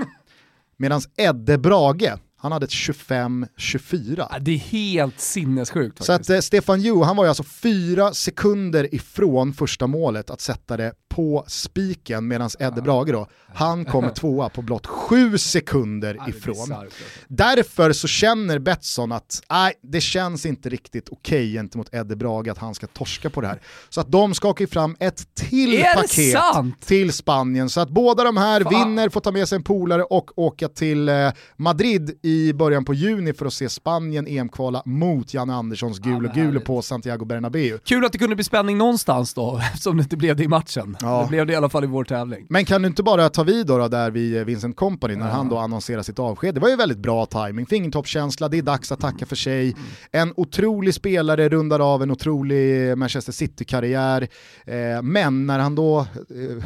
Medan 0.76 1.00
Edde 1.16 1.58
Brage, 1.58 2.12
han 2.44 2.52
hade 2.52 2.64
ett 2.64 2.70
25-24. 2.70 4.38
Det 4.40 4.50
är 4.50 4.58
helt 4.58 5.20
sinnessjukt 5.20 5.98
faktiskt. 5.98 6.06
Så 6.06 6.12
att 6.12 6.30
eh, 6.30 6.40
Stefan 6.40 6.80
Ju, 6.80 7.02
han 7.02 7.16
var 7.16 7.24
ju 7.24 7.28
alltså 7.28 7.42
fyra 7.42 8.14
sekunder 8.14 8.94
ifrån 8.94 9.52
första 9.52 9.86
målet 9.86 10.30
att 10.30 10.40
sätta 10.40 10.76
det 10.76 10.92
på 11.14 11.44
spiken 11.46 12.28
medan 12.28 12.50
Edde 12.58 12.82
Brage 12.82 13.12
då, 13.12 13.26
han 13.54 13.84
kommer 13.84 14.10
tvåa 14.14 14.48
på 14.48 14.62
blott 14.62 14.86
sju 14.86 15.38
sekunder 15.38 16.28
ifrån. 16.28 16.72
Alltså. 16.72 17.04
Därför 17.28 17.92
så 17.92 18.08
känner 18.08 18.58
Betsson 18.58 19.12
att 19.12 19.42
nej, 19.50 19.74
det 19.82 20.00
känns 20.00 20.46
inte 20.46 20.68
riktigt 20.68 21.08
okej 21.08 21.38
okay 21.38 21.52
gentemot 21.52 21.94
Edde 21.94 22.16
Brage 22.16 22.48
att 22.48 22.58
han 22.58 22.74
ska 22.74 22.86
torska 22.86 23.30
på 23.30 23.40
det 23.40 23.46
här. 23.46 23.60
Så 23.88 24.00
att 24.00 24.12
de 24.12 24.34
skakar 24.34 24.66
fram 24.66 24.96
ett 25.00 25.34
till 25.34 25.84
paket 25.94 26.80
till 26.80 27.12
Spanien 27.12 27.70
så 27.70 27.80
att 27.80 27.90
båda 27.90 28.24
de 28.24 28.36
här 28.36 28.60
Fan. 28.60 28.72
vinner, 28.72 29.08
får 29.08 29.20
ta 29.20 29.32
med 29.32 29.48
sig 29.48 29.56
en 29.56 29.62
polare 29.62 30.02
och 30.02 30.38
åka 30.38 30.68
till 30.68 31.08
eh, 31.08 31.30
Madrid 31.56 32.18
i 32.22 32.33
början 32.54 32.84
på 32.84 32.94
juni 32.94 33.32
för 33.32 33.46
att 33.46 33.52
se 33.52 33.68
Spanien 33.68 34.26
EM-kvala 34.26 34.82
mot 34.84 35.34
Janne 35.34 35.54
Anderssons 35.54 35.98
gul 35.98 36.26
och 36.26 36.32
gul 36.32 36.60
på 36.60 36.82
Santiago 36.82 37.24
Bernabéu. 37.24 37.78
Kul 37.84 38.04
att 38.04 38.12
det 38.12 38.18
kunde 38.18 38.34
bli 38.34 38.44
spänning 38.44 38.78
någonstans 38.78 39.34
då, 39.34 39.60
eftersom 39.72 39.96
det 39.96 40.02
inte 40.02 40.16
blev 40.16 40.36
det 40.36 40.44
i 40.44 40.48
matchen. 40.48 40.96
Ja. 41.00 41.22
Det 41.22 41.28
blev 41.28 41.46
det 41.46 41.52
i 41.52 41.56
alla 41.56 41.68
fall 41.68 41.84
i 41.84 41.86
vår 41.86 42.04
tävling. 42.04 42.46
Men 42.48 42.64
kan 42.64 42.82
du 42.82 42.88
inte 42.88 43.02
bara 43.02 43.28
ta 43.28 43.42
vid 43.42 43.66
då, 43.66 43.78
då 43.78 43.88
där 43.88 44.10
vid 44.10 44.46
Vincent 44.46 44.76
Company 44.76 45.16
när 45.16 45.26
ja. 45.26 45.32
han 45.32 45.48
då 45.48 45.58
annonserar 45.58 46.02
sitt 46.02 46.18
avsked? 46.18 46.54
Det 46.54 46.60
var 46.60 46.68
ju 46.68 46.76
väldigt 46.76 46.98
bra 46.98 47.26
timing, 47.26 47.66
fingertoppskänsla, 47.66 48.48
det 48.48 48.58
är 48.58 48.62
dags 48.62 48.92
att 48.92 49.00
tacka 49.00 49.26
för 49.26 49.36
sig. 49.36 49.62
Mm. 49.62 49.84
En 50.12 50.32
otrolig 50.36 50.94
spelare 50.94 51.48
rundar 51.48 51.80
av 51.80 52.02
en 52.02 52.10
otrolig 52.10 52.98
Manchester 52.98 53.32
City-karriär, 53.32 54.28
eh, 54.66 55.02
men 55.02 55.46
när 55.46 55.58
han 55.58 55.74
då 55.74 56.00
eh, 56.00 56.64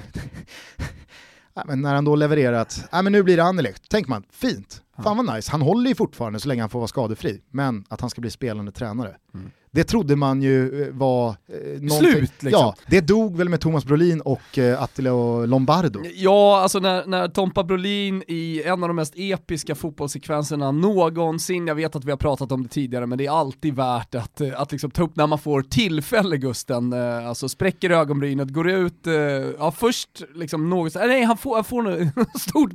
men 1.67 1.83
när 1.83 1.95
han 1.95 2.05
då 2.05 2.17
levererar 2.17 2.59
att 2.59 2.89
men 2.93 3.13
nu 3.13 3.23
blir 3.23 3.37
det 3.37 3.45
Anderlecht, 3.45 3.89
tänker 3.89 4.11
man, 4.11 4.23
fint, 4.33 4.83
fan 5.05 5.17
vad 5.17 5.37
nice, 5.37 5.51
han 5.51 5.63
håller 5.63 5.89
ju 5.89 5.95
fortfarande 5.95 6.41
så 6.41 6.49
länge 6.49 6.63
han 6.63 6.71
får 6.71 6.79
vara 6.79 6.89
skadefri, 6.89 7.43
men 7.51 7.85
att 7.89 8.01
han 8.01 8.11
ska 8.11 8.21
bli 8.21 8.31
spelande 8.31 8.73
tränare. 8.73 9.17
Mm 9.35 9.51
det 9.71 9.85
trodde 9.85 10.17
man 10.17 10.43
ju 10.43 10.83
eh, 10.83 10.89
var 10.93 11.29
eh, 11.29 11.99
Slut 11.99 12.43
liksom. 12.43 12.51
Ja, 12.51 12.75
det 12.87 13.01
dog 13.01 13.37
väl 13.37 13.49
med 13.49 13.61
Thomas 13.61 13.85
Brolin 13.85 14.21
och 14.21 14.59
eh, 14.59 14.83
Attila 14.83 15.13
och 15.13 15.49
Lombardo. 15.49 16.01
Ja, 16.15 16.61
alltså 16.61 16.79
när, 16.79 17.07
när 17.07 17.29
Tompa 17.29 17.65
Brolin 17.65 18.23
i 18.29 18.63
en 18.63 18.83
av 18.83 18.89
de 18.89 18.97
mest 18.97 19.15
episka 19.17 19.75
fotbollssekvenserna 19.75 20.71
någonsin, 20.71 21.67
jag 21.67 21.75
vet 21.75 21.97
att 21.97 22.05
vi 22.05 22.11
har 22.11 22.19
pratat 22.19 22.53
om 22.53 22.63
det 22.63 22.69
tidigare, 22.69 23.07
men 23.07 23.19
det 23.19 23.27
är 23.27 23.31
alltid 23.31 23.75
värt 23.75 24.15
att, 24.15 24.41
eh, 24.41 24.61
att 24.61 24.73
liksom 24.73 24.91
ta 24.91 25.03
upp 25.03 25.17
när 25.17 25.27
man 25.27 25.39
får 25.39 25.63
tillfälle 25.63 26.37
Gusten, 26.37 26.93
eh, 26.93 27.29
alltså 27.29 27.49
spräcker 27.49 27.91
ögonbrynet, 27.91 28.49
går 28.49 28.71
ut, 28.71 29.07
eh, 29.07 29.15
ja 29.59 29.71
först 29.71 30.23
liksom 30.35 30.71
något, 30.71 30.95
nej 30.95 31.23
han 31.23 31.37
får, 31.37 31.55
han 31.55 31.65
får 31.65 32.01
ett 32.01 32.41
stort 32.41 32.73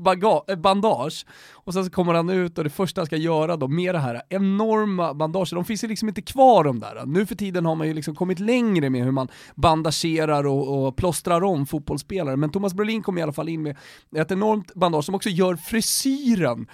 bandage, 0.58 1.26
och 1.54 1.74
sen 1.74 1.86
så 1.86 1.92
kommer 1.92 2.14
han 2.14 2.30
ut 2.30 2.58
och 2.58 2.64
det 2.64 2.70
första 2.70 3.02
han 3.02 3.06
ska 3.06 3.18
göra 3.18 3.58
då 3.58 3.68
med 3.68 3.96
det 3.96 4.00
här 4.00 4.22
enorma 4.30 5.14
bandaget, 5.14 5.50
de 5.50 5.66
finns 5.66 5.84
ju 5.84 5.88
liksom 5.88 6.08
inte 6.08 6.22
kvar 6.22 6.64
de 6.64 6.80
där. 6.84 7.06
Nu 7.06 7.26
för 7.26 7.36
tiden 7.36 7.66
har 7.66 7.76
man 7.76 7.88
ju 7.88 7.94
liksom 7.94 8.16
kommit 8.16 8.40
längre 8.40 8.90
med 8.90 9.04
hur 9.04 9.12
man 9.12 9.28
bandagerar 9.56 10.48
och, 10.48 10.88
och 10.88 10.96
plåstrar 10.96 11.44
om 11.44 11.66
fotbollsspelare, 11.66 12.36
men 12.36 12.50
Thomas 12.50 12.74
Brolin 12.74 13.04
kom 13.04 13.18
i 13.18 13.22
alla 13.22 13.34
fall 13.34 13.50
in 13.50 13.64
med 13.64 13.76
ett 14.16 14.32
enormt 14.32 14.74
bandage 14.74 15.06
som 15.06 15.16
också 15.16 15.30
gör 15.30 15.56
frisyren 15.56 16.68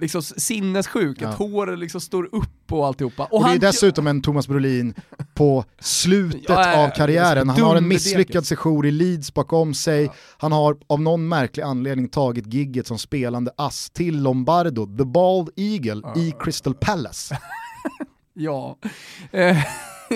liksom 0.00 0.22
sinnessjuk, 0.22 1.18
ja. 1.20 1.28
att 1.28 1.38
håret 1.38 1.78
liksom 1.78 2.00
står 2.00 2.34
upp 2.34 2.72
och 2.72 2.86
alltihopa. 2.86 3.24
Och, 3.24 3.34
och 3.34 3.48
det 3.48 3.54
är 3.54 3.58
dessutom 3.58 4.06
en 4.06 4.22
Thomas 4.22 4.48
Brolin 4.48 4.94
på 5.34 5.64
slutet 5.80 6.42
ja, 6.48 6.84
av 6.84 6.90
karriären. 6.90 7.48
Han 7.48 7.60
har 7.60 7.76
en 7.76 7.88
misslyckad 7.88 8.46
sejour 8.46 8.86
i 8.86 8.90
Leeds 8.90 9.34
bakom 9.34 9.74
sig. 9.74 10.04
Ja. 10.04 10.14
Han 10.38 10.52
har 10.52 10.76
av 10.86 11.00
någon 11.00 11.28
märklig 11.28 11.62
anledning 11.62 12.08
tagit 12.08 12.54
gigget 12.54 12.86
som 12.86 12.98
spelande 12.98 13.50
ass 13.56 13.90
till 13.90 14.22
Lombardo, 14.22 14.86
the 14.86 15.04
bald 15.04 15.50
eagle 15.56 16.02
i 16.16 16.34
Crystal 16.40 16.74
Palace. 16.74 17.38
ja. 18.38 18.78
Eh, 19.30 19.56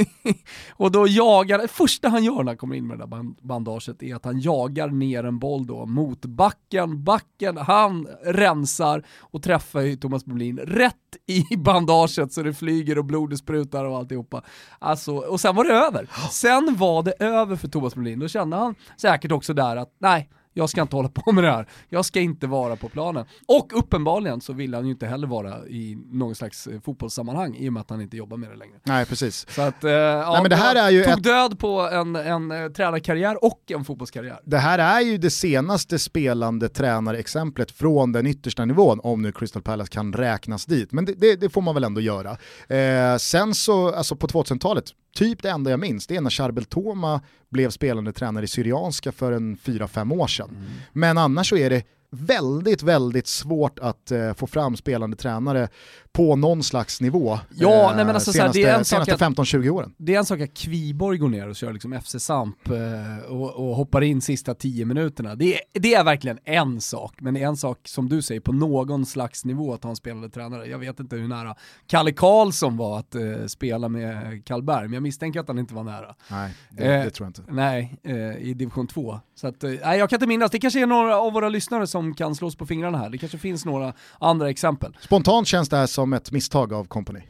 och 0.73 0.93
då 0.93 1.07
jagar, 1.09 1.59
det 1.59 1.69
första 1.69 2.09
han 2.09 2.25
gör 2.25 2.37
när 2.37 2.45
han 2.45 2.57
kommer 2.57 2.77
in 2.77 2.87
med 2.87 2.99
det 2.99 3.07
där 3.07 3.47
bandaget 3.47 4.03
är 4.03 4.15
att 4.15 4.25
han 4.25 4.41
jagar 4.41 4.89
ner 4.89 5.25
en 5.25 5.39
boll 5.39 5.67
då 5.67 5.87
mot 5.87 6.25
backen, 6.25 7.05
backen, 7.05 7.57
han 7.57 8.09
rensar 8.25 9.03
och 9.21 9.43
träffar 9.43 9.81
ju 9.81 9.97
Thomas 9.97 10.25
Brolin 10.25 10.59
rätt 10.59 10.97
i 11.27 11.57
bandaget 11.57 12.33
så 12.33 12.43
det 12.43 12.55
flyger 12.55 12.99
och 12.99 13.05
blodet 13.05 13.39
sprutar 13.39 13.85
och 13.85 13.97
alltihopa. 13.97 14.43
Alltså, 14.79 15.15
och 15.15 15.41
sen 15.41 15.57
var 15.57 15.65
det 15.65 15.75
över. 15.75 16.09
Sen 16.31 16.77
var 16.79 17.03
det 17.03 17.15
över 17.19 17.57
för 17.57 17.69
Thomas 17.69 17.95
Brolin, 17.95 18.19
då 18.19 18.29
kände 18.29 18.57
han 18.57 18.75
säkert 18.97 19.33
också 19.33 19.55
där 19.55 19.77
att 19.77 19.97
nej, 19.99 20.31
jag 20.53 20.71
ska 20.71 20.83
inte 20.83 20.97
hålla 20.97 21.09
på 21.09 21.33
med 21.33 21.45
det 21.45 21.51
här. 21.51 21.67
Jag 21.89 22.05
ska 22.05 22.21
inte 22.21 22.47
vara 22.47 22.77
på 22.77 22.89
planen. 22.89 23.25
Och 23.47 23.79
uppenbarligen 23.79 24.41
så 24.41 24.53
vill 24.53 24.75
han 24.75 24.85
ju 24.85 24.93
inte 24.93 25.07
heller 25.07 25.27
vara 25.27 25.67
i 25.67 25.99
någon 26.11 26.35
slags 26.35 26.67
eh, 26.67 26.81
fotbollssammanhang 26.81 27.57
i 27.57 27.69
och 27.69 27.73
med 27.73 27.81
att 27.81 27.91
han 27.91 28.01
inte 28.01 28.17
jobbar 28.17 28.37
med 28.37 28.51
det 28.51 28.57
längre. 28.57 28.75
Nej, 28.83 29.07
precis. 29.07 29.47
Så 29.49 29.63
att, 29.63 29.85
eh, 29.85 29.91
ja, 29.91 30.33
Nej, 30.33 30.43
men 30.43 30.51
det 30.51 30.57
här 30.57 30.77
är 30.77 30.91
ju 30.91 31.03
tog 31.03 31.13
ett... 31.13 31.23
död 31.23 31.59
på 31.59 31.81
en, 31.81 32.17
en 32.17 32.51
eh, 32.51 32.69
tränarkarriär 32.69 33.45
och 33.45 33.61
en 33.69 33.85
fotbollskarriär. 33.85 34.41
Det 34.45 34.59
här 34.59 34.79
är 34.79 35.01
ju 35.01 35.19
det 35.19 35.31
senaste 35.31 35.99
spelande 35.99 36.69
tränarexemplet 36.69 37.71
från 37.71 38.13
den 38.13 38.27
yttersta 38.27 38.65
nivån, 38.65 39.01
om 39.03 39.23
nu 39.23 39.33
Crystal 39.33 39.63
Palace 39.63 39.91
kan 39.91 40.13
räknas 40.13 40.67
dit. 40.67 40.93
Men 40.93 41.05
det, 41.05 41.13
det, 41.13 41.37
det 41.37 41.51
får 41.51 41.63
man 41.63 41.75
väl 41.75 41.85
ändå 41.85 42.01
göra. 42.01 42.31
Eh, 42.69 43.17
sen 43.17 43.55
så, 43.55 43.95
alltså 43.95 44.17
på 44.17 44.27
2000-talet, 44.27 44.85
typ 45.15 45.43
det 45.43 45.51
enda 45.51 45.71
jag 45.71 45.81
minns, 45.81 46.07
det 46.07 46.17
är 46.17 46.21
när 46.21 46.31
Charbel 46.31 46.65
Toma 46.65 47.21
blev 47.49 47.71
spelande 47.71 48.13
tränare 48.13 48.45
i 48.45 48.49
Syrianska 48.49 49.13
för 49.13 49.33
en 49.33 49.57
4-5 49.57 50.21
år 50.21 50.27
sedan. 50.27 50.51
Mm. 50.51 50.71
Men 50.93 51.19
annars 51.19 51.49
så 51.49 51.57
är 51.57 51.71
det 51.71 51.85
väldigt, 52.13 52.83
väldigt 52.83 53.27
svårt 53.27 53.79
att 53.79 54.11
eh, 54.11 54.35
få 54.35 54.47
fram 54.47 54.77
spelande 54.77 55.17
tränare 55.17 55.69
på 56.13 56.37
någon 56.37 56.63
slags 56.63 57.01
nivå 57.01 57.39
ja, 57.55 57.91
eh, 57.91 57.97
nej, 57.97 58.05
men 58.05 58.15
alltså, 58.15 58.33
senaste, 58.33 58.79
det 58.79 58.85
senaste 58.85 59.17
15-20 59.17 59.69
åren. 59.69 59.95
Det 59.97 60.15
är 60.15 60.19
en 60.19 60.25
sak 60.25 60.41
att 60.41 60.55
Kviborg 60.55 61.19
går 61.19 61.29
ner 61.29 61.49
och 61.49 61.57
kör 61.57 61.73
liksom 61.73 62.01
FC 62.01 62.17
Samp 62.19 62.69
eh, 62.69 63.31
och, 63.31 63.51
och, 63.51 63.77
hoppar 63.77 64.03
in 64.03 64.21
sista 64.21 64.55
10 64.55 64.85
minuterna. 64.85 65.35
Det 65.35 65.55
är, 65.55 65.61
det 65.73 65.95
är 65.95 66.05
verkligen 66.05 66.39
en 66.45 66.81
sak, 66.81 67.15
men 67.21 67.35
det 67.35 67.43
är 67.43 67.47
en 67.47 67.57
sak 67.57 67.79
som 67.89 68.09
du 68.09 68.23
säger 68.23 68.41
på 68.41 68.53
någon 68.53 69.07
slags 69.07 69.45
nivå 69.45 69.75
att 69.75 69.83
ha 69.83 69.91
en 69.91 69.97
spelande 69.97 70.31
tränare. 70.31 70.67
Jag 70.67 70.79
vet 70.79 71.01
inte 71.01 71.17
hur 71.17 71.29
nära 71.29 71.55
Kalle 71.87 72.13
Karlsson 72.13 72.77
var 72.77 72.99
att 72.99 73.15
eh, 73.15 73.23
spela 73.47 73.89
med 73.89 74.45
Karlberg, 74.45 74.83
men 74.83 74.93
jag 74.93 75.03
misstänker 75.03 75.41
att 75.41 75.49
han 75.49 75.59
inte 75.59 75.75
var 75.75 75.85
nära. 75.85 76.15
Nej, 76.31 76.55
det, 76.71 76.85
det 76.85 77.11
tror 77.11 77.27
jag 77.27 77.31
inte. 77.31 77.53
Nej, 77.53 77.99
eh, 78.03 78.49
i 78.49 78.55
division 78.55 78.87
2. 78.87 79.21
Så 79.35 79.49
att, 79.49 79.63
nej, 79.63 79.99
jag 79.99 80.11
kan 80.11 80.17
inte 80.17 80.27
minnas, 80.27 80.51
det 80.51 80.59
kanske 80.59 80.81
är 80.81 80.87
några 80.87 81.17
av 81.17 81.33
våra 81.33 81.49
lyssnare 81.49 81.87
som 81.87 82.02
kan 82.15 82.35
slås 82.35 82.57
på 82.57 82.67
fingrarna 82.67 82.99
här. 82.99 83.11
Det 83.11 83.19
kanske 83.19 83.39
finns 83.39 83.65
några 83.65 83.93
andra 84.19 84.51
exempel. 84.51 84.97
Spontant 85.01 85.49
känns 85.49 85.69
det 85.69 85.77
här 85.77 85.87
som 85.87 86.13
ett 86.13 86.33
misstag 86.33 86.73
av 86.73 86.85
Company. 86.85 87.21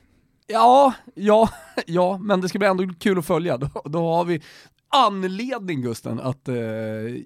Ja, 0.46 0.94
ja, 1.14 1.48
ja, 1.86 2.18
men 2.18 2.40
det 2.40 2.48
ska 2.48 2.58
bli 2.58 2.68
ändå 2.68 2.88
kul 2.98 3.18
att 3.18 3.26
följa. 3.26 3.56
Då, 3.56 3.68
då 3.84 4.14
har 4.14 4.24
vi 4.24 4.42
anledning 4.88 5.82
Gusten 5.82 6.20
att 6.20 6.48
eh, 6.48 6.54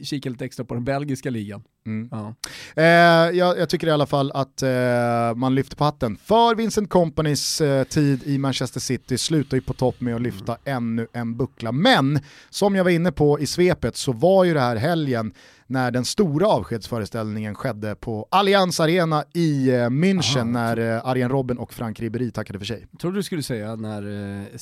kika 0.03 0.31
lite 0.31 0.45
extra 0.45 0.65
på 0.65 0.75
den 0.75 0.85
belgiska 0.85 1.31
ligan. 1.31 1.63
Mm. 1.87 2.09
Ja. 2.13 2.35
Eh, 2.77 3.37
jag, 3.37 3.59
jag, 3.59 3.69
tycker 3.69 3.87
i 3.87 3.91
alla 3.91 4.07
fall 4.07 4.33
att 4.35 4.63
eh, 4.63 5.35
man 5.37 5.55
lyfter 5.55 5.77
på 5.77 5.85
hatten 5.85 6.17
för 6.17 6.55
Vincent 6.55 6.91
Companys 6.91 7.61
eh, 7.61 7.85
tid 7.85 8.23
i 8.25 8.39
Manchester 8.39 8.81
City, 8.81 9.19
slutar 9.19 9.57
ju 9.57 9.61
på 9.61 9.73
topp 9.73 10.01
med 10.01 10.15
att 10.15 10.23
lyfta 10.23 10.57
mm. 10.65 10.77
ännu 10.77 11.07
en 11.13 11.37
buckla. 11.37 11.73
Men 11.73 12.21
som 12.51 12.75
jag 12.75 12.85
var 12.85 12.91
inne 12.91 13.13
på 13.13 13.41
i 13.41 13.47
svepet 13.47 13.97
så 13.97 14.13
var 14.13 14.45
ju 14.45 14.55
det 14.55 14.61
här 14.61 14.77
helgen 14.77 15.33
när 15.67 15.91
den 15.91 16.05
stora 16.05 16.47
avskedsföreställningen 16.47 17.55
skedde 17.55 17.95
på 17.95 18.29
Allianz 18.31 18.81
Arena 18.81 19.25
i 19.33 19.69
eh, 19.69 19.73
München 19.73 20.37
Aha. 20.37 20.45
när 20.45 20.97
eh, 20.97 21.07
Arjen 21.07 21.31
Robben 21.31 21.59
och 21.59 21.73
Frank 21.73 22.01
Ribéry 22.01 22.31
tackade 22.31 22.59
för 22.59 22.67
sig. 22.67 22.87
Jag 22.91 23.01
trodde 23.01 23.19
du 23.19 23.23
skulle 23.23 23.43
säga 23.43 23.77
när 23.77 24.03
eh, 24.41 24.57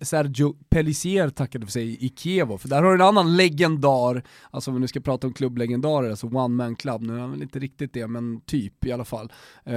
Sergio 0.00 0.56
Pellissier 0.70 1.28
tackade 1.28 1.66
för 1.66 1.72
sig 1.72 2.04
i 2.04 2.08
Kiev, 2.16 2.58
för 2.58 2.68
där 2.68 2.82
har 2.82 2.88
du 2.88 2.94
en 2.94 3.08
annan 3.08 3.36
legendar, 3.36 4.22
alltså 4.50 4.70
om 4.70 4.74
vi 4.74 4.80
nu 4.80 4.88
ska 4.88 5.00
prata 5.00 5.26
om 5.26 5.32
klubblegendarer, 5.32 6.10
alltså 6.10 6.26
One 6.26 6.59
Man 6.60 6.76
Club, 6.76 7.02
nu 7.02 7.16
är 7.16 7.20
han 7.20 7.30
väl 7.30 7.42
inte 7.42 7.58
riktigt 7.58 7.92
det, 7.92 8.06
men 8.06 8.40
typ 8.40 8.86
i 8.86 8.92
alla 8.92 9.04
fall, 9.04 9.32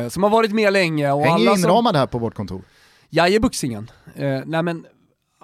som 0.10 0.24
har 0.24 0.30
varit 0.30 0.52
med 0.52 0.74
länge. 0.74 1.12
Och 1.12 1.22
Hänger 1.22 1.34
alla 1.34 1.58
inramad 1.58 1.94
som... 1.94 2.00
här 2.00 2.08
på 2.08 2.20
vårt 2.20 2.36
kontor. 2.36 2.62
Jaje 3.10 3.40
Buxingen. 3.40 3.92
Eh, 4.16 4.42
nej 4.46 4.64
men 4.64 4.86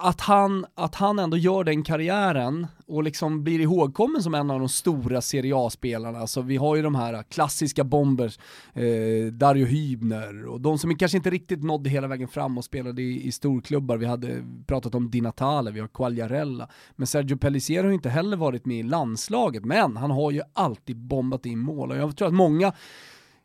att 0.00 0.20
han, 0.20 0.66
att 0.74 0.94
han 0.94 1.18
ändå 1.18 1.36
gör 1.36 1.64
den 1.64 1.82
karriären 1.82 2.66
och 2.86 3.02
liksom 3.02 3.44
blir 3.44 3.60
ihågkommen 3.60 4.22
som 4.22 4.34
en 4.34 4.50
av 4.50 4.58
de 4.58 4.68
stora 4.68 5.20
Serie 5.20 5.56
A-spelarna. 5.56 6.18
Alltså 6.18 6.42
vi 6.42 6.56
har 6.56 6.76
ju 6.76 6.82
de 6.82 6.94
här 6.94 7.22
klassiska 7.22 7.84
bombers, 7.84 8.38
eh, 8.72 9.32
Dario 9.32 9.66
Hübner 9.66 10.44
och 10.44 10.60
de 10.60 10.78
som 10.78 10.96
kanske 10.96 11.16
inte 11.16 11.30
riktigt 11.30 11.62
nådde 11.62 11.90
hela 11.90 12.06
vägen 12.06 12.28
fram 12.28 12.58
och 12.58 12.64
spelade 12.64 13.02
i, 13.02 13.26
i 13.26 13.32
storklubbar. 13.32 13.96
Vi 13.96 14.06
hade 14.06 14.44
pratat 14.66 14.94
om 14.94 15.10
Di 15.10 15.20
Natale, 15.20 15.70
vi 15.70 15.80
har 15.80 15.88
Quagliarella. 15.88 16.68
Men 16.96 17.06
Sergio 17.06 17.36
Pellissier 17.36 17.82
har 17.82 17.88
ju 17.88 17.94
inte 17.94 18.10
heller 18.10 18.36
varit 18.36 18.66
med 18.66 18.78
i 18.78 18.82
landslaget, 18.82 19.64
men 19.64 19.96
han 19.96 20.10
har 20.10 20.30
ju 20.30 20.42
alltid 20.52 20.96
bombat 20.96 21.46
in 21.46 21.58
mål 21.58 21.90
och 21.90 21.96
jag 21.96 22.16
tror 22.16 22.28
att 22.28 22.34
många 22.34 22.72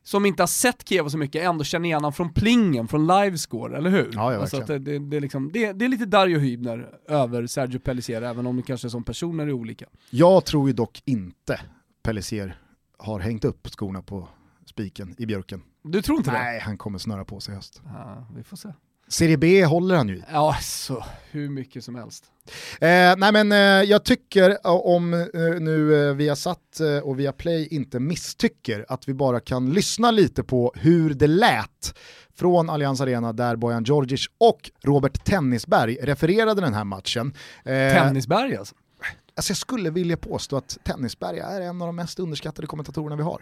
som 0.05 0.25
inte 0.25 0.43
har 0.43 0.47
sett 0.47 0.89
Kiev 0.89 1.07
så 1.07 1.17
mycket 1.17 1.43
ändå 1.43 1.63
känner 1.63 1.85
igen 1.85 1.97
honom 1.97 2.13
från 2.13 2.33
plingen, 2.33 2.88
från 2.88 3.07
livescore, 3.07 3.77
eller 3.77 3.89
hur? 3.89 4.09
Ja, 4.13 4.33
ja 4.33 4.39
alltså 4.39 4.59
det, 4.59 4.79
det, 4.79 5.00
det, 5.00 5.17
är 5.17 5.21
liksom, 5.21 5.51
det, 5.51 5.74
det, 5.74 5.85
är 5.85 5.89
lite 5.89 6.05
Dario 6.05 6.39
Hybner 6.39 6.89
över 7.07 7.47
Sergio 7.47 7.79
Pellissier, 7.79 8.21
även 8.21 8.47
om 8.47 8.57
det 8.57 8.63
kanske 8.63 8.89
som 8.89 9.03
personer 9.03 9.47
är 9.47 9.51
olika. 9.51 9.85
Jag 10.09 10.45
tror 10.45 10.67
ju 10.67 10.74
dock 10.74 11.01
inte 11.05 11.59
Pellissier 12.03 12.57
har 12.97 13.19
hängt 13.19 13.45
upp 13.45 13.67
skorna 13.67 14.01
på 14.01 14.27
spiken 14.65 15.15
i 15.17 15.25
björken. 15.25 15.62
Du 15.83 16.01
tror 16.01 16.17
inte 16.17 16.31
Nej, 16.31 16.39
det? 16.39 16.45
Nej, 16.45 16.59
han 16.59 16.77
kommer 16.77 16.97
snöra 16.97 17.25
på 17.25 17.39
sig 17.39 17.51
i 17.51 17.55
höst. 17.55 17.81
Ja, 17.85 18.27
vi 18.35 18.43
får 18.43 18.57
se. 18.57 18.69
Serie 19.07 19.38
B 19.38 19.65
håller 19.65 19.95
han 19.95 20.07
ju. 20.09 20.21
Ja, 20.31 20.55
så 20.62 21.05
hur 21.31 21.50
mycket 21.50 21.83
som 21.83 21.95
helst. 21.95 22.25
Eh, 22.81 23.13
nej 23.17 23.31
men 23.31 23.51
eh, 23.51 23.57
jag 23.89 24.05
tycker 24.05 24.50
eh, 24.50 24.71
om 24.71 25.13
eh, 25.13 25.29
nu 25.59 26.09
eh, 26.09 26.15
vi 26.15 26.35
satt 26.35 26.79
eh, 26.79 26.97
och 26.97 27.19
via 27.19 27.31
Play 27.31 27.67
inte 27.71 28.00
misstycker 28.00 28.85
att 28.88 29.07
vi 29.09 29.13
bara 29.13 29.39
kan 29.39 29.74
lyssna 29.74 30.12
lite 30.12 30.43
på 30.43 30.74
hur 30.75 31.13
det 31.13 31.27
lät 31.27 31.97
från 32.35 32.69
Allians 32.69 33.01
Arena 33.01 33.33
där 33.33 33.55
Bojan 33.55 33.83
Djordjic 33.83 34.25
och 34.38 34.71
Robert 34.83 35.25
Tennisberg 35.25 35.97
refererade 36.01 36.62
den 36.62 36.74
här 36.74 36.83
matchen. 36.83 37.33
Eh, 37.65 37.74
Tennisberg 37.74 38.55
alltså? 38.55 38.75
Alltså 39.38 39.51
jag 39.51 39.57
skulle 39.57 39.89
vilja 39.89 40.17
påstå 40.17 40.57
att 40.57 40.77
Tennisberg 40.83 41.39
är 41.39 41.62
en 41.62 41.81
av 41.81 41.88
de 41.88 41.95
mest 41.95 42.19
underskattade 42.19 42.67
kommentatorerna 42.67 43.15
vi 43.15 43.24
har. 43.24 43.41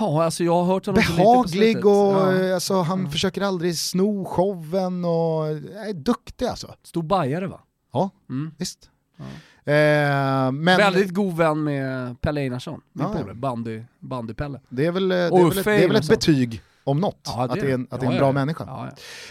Ja, 0.00 0.24
alltså 0.24 0.44
jag 0.44 0.52
har 0.52 0.64
hört 0.64 0.86
honom 0.86 1.02
Behaglig 1.16 1.86
och 1.86 1.92
ja. 1.92 2.54
alltså, 2.54 2.80
han 2.80 2.98
mm. 2.98 3.10
försöker 3.10 3.42
aldrig 3.42 3.78
sno 3.78 4.24
showen 4.24 5.04
och 5.04 5.46
är 5.88 5.92
duktig 5.92 6.46
alltså. 6.46 6.74
Stor 6.82 7.02
bajare 7.02 7.46
va? 7.46 7.60
Ja, 7.92 8.10
mm. 8.28 8.54
visst. 8.58 8.90
Ja. 9.16 9.24
Eh, 9.72 10.52
men... 10.52 10.76
Väldigt 10.76 11.14
god 11.14 11.36
vän 11.36 11.64
med 11.64 12.20
Pelle 12.20 12.40
Einarsson, 12.40 12.80
min 12.92 13.06
ja, 13.06 13.12
polare, 13.12 13.34
bandy, 13.34 13.82
bandy-Pelle. 14.00 14.60
Det 14.68 14.86
är 14.86 14.92
väl, 14.92 15.08
det 15.08 15.16
är 15.16 15.30
väl, 15.30 15.58
ett, 15.58 15.64
det 15.64 15.84
är 15.84 15.88
väl 15.88 15.96
ett 15.96 16.08
betyg 16.08 16.62
om 16.84 17.00
något, 17.00 17.20
ja, 17.24 17.44
att 17.44 17.54
det 17.54 17.70
är 17.70 17.74
en, 17.74 17.86
att 17.90 18.00
det 18.00 18.06
är 18.06 18.10
en 18.10 18.18
bra 18.18 18.32
människa. 18.32 18.64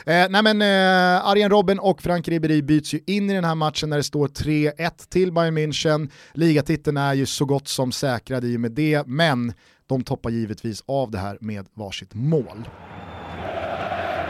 Eh, 0.05 0.27
nej 0.29 0.43
men 0.43 0.61
eh, 0.61 1.27
Arjen 1.27 1.49
Robben 1.49 1.79
och 1.79 2.01
Frank 2.01 2.27
Ribéry 2.27 2.61
byts 2.61 2.93
ju 2.93 2.99
in 3.05 3.29
i 3.29 3.33
den 3.33 3.43
här 3.43 3.55
matchen 3.55 3.89
när 3.89 3.97
det 3.97 4.03
står 4.03 4.27
3-1 4.27 5.09
till 5.09 5.31
Bayern 5.31 5.57
München. 5.57 6.11
Ligatiteln 6.33 6.97
är 6.97 7.13
ju 7.13 7.25
så 7.25 7.45
gott 7.45 7.67
som 7.67 7.91
säkrad 7.91 8.45
i 8.45 8.57
och 8.57 8.61
med 8.61 8.71
det, 8.71 9.07
men 9.07 9.53
de 9.93 10.03
toppar 10.03 10.29
givetvis 10.29 10.83
av 10.87 11.11
det 11.11 11.17
här 11.17 11.37
med 11.41 11.65
varsitt 11.73 12.13
mål. 12.13 12.69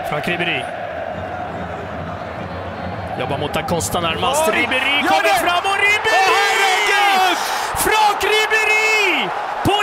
Frank 0.10 0.28
Ribéry. 0.28 0.62
Jobbar 3.20 3.38
mot 3.40 3.56
Acosta 3.56 4.02
närmast. 4.02 4.48
Ribéry 4.48 5.02
kommer 5.12 5.38
fram 5.46 5.64
och 5.72 5.80
Ribéry! 5.88 6.26
Oh, 6.68 7.36
Frank 7.86 8.24
Ribéry! 8.24 9.30
På 9.66 9.83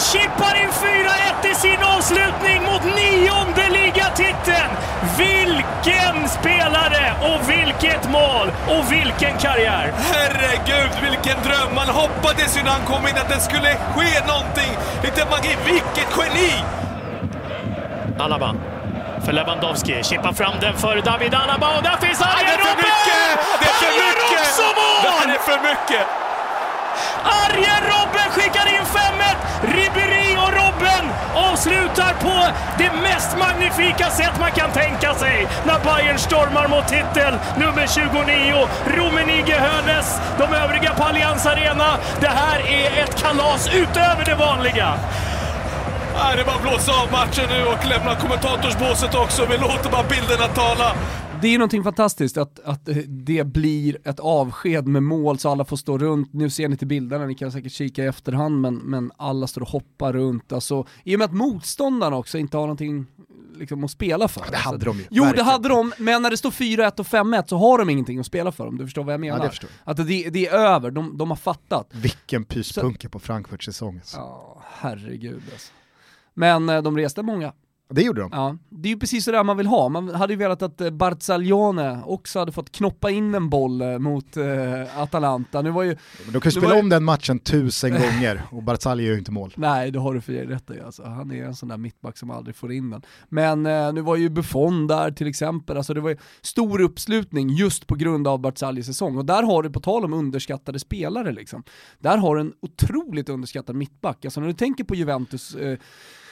chippar 0.00 0.54
in 0.62 0.70
4-1 0.70 1.50
i 1.50 1.54
sin 1.54 1.82
avslutning 1.82 2.62
mot 2.62 2.84
nionde 2.84 3.68
ligatiteln. 3.68 4.70
Vilken 5.18 6.28
spelare 6.28 7.14
och 7.20 7.50
vilket 7.50 8.10
mål 8.10 8.52
och 8.68 8.92
vilken 8.92 9.38
karriär! 9.38 9.92
Herregud, 10.12 10.90
vilken 11.02 11.42
dröm! 11.42 11.74
Man 11.74 11.88
hoppades 11.88 12.58
ju 12.58 12.62
när 12.62 12.70
han 12.70 12.86
kom 12.86 13.08
in 13.08 13.16
att 13.16 13.28
det 13.28 13.40
skulle 13.40 13.68
ske 13.68 14.26
någonting. 14.26 14.72
Lite 15.02 15.24
magi. 15.30 15.56
Vilket 15.64 16.10
geni! 16.18 16.52
Alaba 18.18 18.54
för 19.24 19.32
Lewandowski. 19.32 20.02
Chippar 20.02 20.32
fram 20.32 20.54
den 20.60 20.76
för 20.76 21.00
David 21.00 21.34
Alaba 21.34 21.76
och 21.76 21.82
där 21.82 21.96
finns 22.06 22.20
Arjen 22.20 22.58
Robben! 22.58 22.76
Det 22.80 22.88
är 22.88 23.08
för 23.08 23.12
mycket! 23.12 23.40
Det 23.60 23.68
är 23.68 23.78
för 23.80 23.92
mycket! 24.06 24.46
Det 25.02 25.10
här 25.10 25.34
är 25.34 25.38
för 25.38 25.60
mycket! 25.68 26.06
Arjen 27.24 27.82
Robben 27.92 28.30
skickar 28.30 28.66
in 28.66 28.84
5-1! 28.84 29.69
Avslutar 31.48 32.14
på 32.20 32.36
det 32.78 32.90
mest 33.02 33.38
magnifika 33.38 34.10
sätt 34.10 34.34
man 34.40 34.50
kan 34.50 34.70
tänka 34.70 35.14
sig 35.14 35.46
när 35.66 35.78
Bayern 35.84 36.18
stormar 36.18 36.68
mot 36.68 36.88
titel 36.88 37.34
nummer 37.58 37.86
29. 37.86 38.68
Rummenigge 38.96 39.58
Hönes, 39.58 40.20
de 40.38 40.54
övriga 40.54 40.94
på 40.94 41.02
Allianz 41.02 41.46
Arena. 41.46 41.90
Det 42.20 42.32
här 42.42 42.60
är 42.60 43.02
ett 43.02 43.22
kalas 43.22 43.68
utöver 43.74 44.24
det 44.24 44.34
vanliga. 44.34 44.94
Nej, 46.14 46.36
det 46.36 46.42
är 46.42 46.46
bara 46.46 46.56
att 46.56 46.62
blåsa 46.62 46.92
av 46.92 47.12
matchen 47.12 47.48
nu 47.50 47.64
och 47.64 47.86
lämna 47.86 48.14
kommentatorsbåset 48.14 49.14
också. 49.14 49.46
Vi 49.50 49.58
låter 49.58 49.90
bara 49.90 50.02
bilderna 50.02 50.46
tala 50.46 50.92
det 51.42 51.54
är 51.54 51.58
någonting 51.58 51.84
fantastiskt 51.84 52.36
att, 52.36 52.60
att 52.60 52.88
det 53.06 53.44
blir 53.44 54.08
ett 54.08 54.20
avsked 54.20 54.88
med 54.88 55.02
mål 55.02 55.38
så 55.38 55.50
alla 55.50 55.64
får 55.64 55.76
stå 55.76 55.98
runt. 55.98 56.32
Nu 56.32 56.50
ser 56.50 56.68
ni 56.68 56.76
till 56.76 56.86
bilderna, 56.86 57.26
ni 57.26 57.34
kan 57.34 57.52
säkert 57.52 57.72
kika 57.72 58.04
i 58.04 58.06
efterhand, 58.06 58.60
men, 58.60 58.74
men 58.74 59.12
alla 59.16 59.46
står 59.46 59.60
och 59.62 59.68
hoppar 59.68 60.12
runt. 60.12 60.52
Alltså, 60.52 60.86
I 61.04 61.14
och 61.14 61.18
med 61.18 61.24
att 61.24 61.34
motståndarna 61.34 62.16
också 62.16 62.38
inte 62.38 62.56
har 62.56 62.64
någonting 62.64 63.06
liksom, 63.60 63.84
att 63.84 63.90
spela 63.90 64.28
för. 64.28 64.50
det 64.50 64.56
hade 64.56 64.84
de 64.84 64.98
ju. 64.98 65.04
Jo, 65.10 65.24
verkligen. 65.24 65.46
det 65.46 65.52
hade 65.52 65.68
de, 65.68 65.92
men 65.98 66.22
när 66.22 66.30
det 66.30 66.36
står 66.36 66.50
4-1 66.50 67.00
och 67.00 67.06
5-1 67.06 67.44
så 67.46 67.56
har 67.56 67.78
de 67.78 67.90
ingenting 67.90 68.18
att 68.18 68.26
spela 68.26 68.52
för 68.52 68.66
om 68.66 68.78
du 68.78 68.84
förstår 68.84 69.04
vad 69.04 69.14
jag 69.14 69.20
menar. 69.20 69.38
Ja, 69.38 69.42
det 69.44 69.50
förstår 69.50 69.70
Att 69.84 69.96
det, 69.96 70.30
det 70.30 70.46
är 70.46 70.52
över, 70.52 70.90
de, 70.90 71.18
de 71.18 71.30
har 71.30 71.36
fattat. 71.36 71.90
Vilken 71.92 72.44
pyspunka 72.44 73.08
på 73.08 73.18
Frankfurts 73.18 73.64
säsong. 73.64 73.96
alltså. 73.96 74.16
Ja, 74.16 74.62
herregud 74.78 75.42
alltså. 75.52 75.72
Men 76.34 76.68
eh, 76.68 76.82
de 76.82 76.96
reste 76.96 77.22
många. 77.22 77.52
Det 77.90 78.02
gjorde 78.02 78.20
de. 78.20 78.30
Ja, 78.32 78.56
det 78.68 78.88
är 78.88 78.90
ju 78.90 78.98
precis 78.98 79.24
sådär 79.24 79.44
man 79.44 79.56
vill 79.56 79.66
ha. 79.66 79.88
Man 79.88 80.14
hade 80.14 80.32
ju 80.32 80.36
velat 80.36 80.62
att 80.62 80.80
eh, 80.80 80.90
Barzaglione 80.90 82.02
också 82.04 82.38
hade 82.38 82.52
fått 82.52 82.72
knoppa 82.72 83.10
in 83.10 83.34
en 83.34 83.50
boll 83.50 83.82
eh, 83.82 83.98
mot 83.98 84.36
eh, 84.36 84.98
Atalanta. 85.00 85.62
Nu 85.62 85.70
var 85.70 85.82
ju... 85.82 85.96
Men 86.24 86.40
kan 86.40 86.40
ju 86.44 86.50
spela 86.50 86.68
var 86.68 86.74
ju- 86.74 86.80
om 86.80 86.88
den 86.88 87.04
matchen 87.04 87.38
tusen 87.38 87.90
gånger 88.00 88.42
och 88.50 88.62
Barzagli 88.62 89.04
gör 89.04 89.12
ju 89.12 89.18
inte 89.18 89.32
mål. 89.32 89.52
Nej, 89.56 89.90
det 89.90 89.98
har 89.98 90.14
du 90.14 90.20
för 90.20 90.32
rätt 90.32 90.70
i 90.70 90.80
alltså. 90.80 91.02
Han 91.02 91.30
är 91.32 91.44
en 91.44 91.54
sån 91.54 91.68
där 91.68 91.76
mittback 91.76 92.18
som 92.18 92.30
aldrig 92.30 92.56
får 92.56 92.72
in 92.72 92.90
den. 92.90 93.02
Men 93.28 93.66
eh, 93.66 93.92
nu 93.92 94.00
var 94.00 94.16
ju 94.16 94.28
Buffon 94.28 94.86
där 94.86 95.10
till 95.10 95.26
exempel, 95.26 95.76
alltså 95.76 95.94
det 95.94 96.00
var 96.00 96.10
ju 96.10 96.16
stor 96.40 96.80
uppslutning 96.80 97.48
just 97.48 97.86
på 97.86 97.94
grund 97.94 98.28
av 98.28 98.38
Barzaglis 98.38 98.86
säsong. 98.86 99.16
Och 99.16 99.24
där 99.24 99.42
har 99.42 99.62
du, 99.62 99.70
på 99.70 99.80
tal 99.80 100.04
om 100.04 100.12
underskattade 100.12 100.78
spelare 100.78 101.32
liksom, 101.32 101.62
där 101.98 102.18
har 102.18 102.34
du 102.34 102.40
en 102.40 102.52
otroligt 102.60 103.28
underskattad 103.28 103.76
mittback. 103.76 104.24
Alltså 104.24 104.40
när 104.40 104.46
du 104.48 104.54
tänker 104.54 104.84
på 104.84 104.94
Juventus 104.94 105.54
eh, 105.54 105.78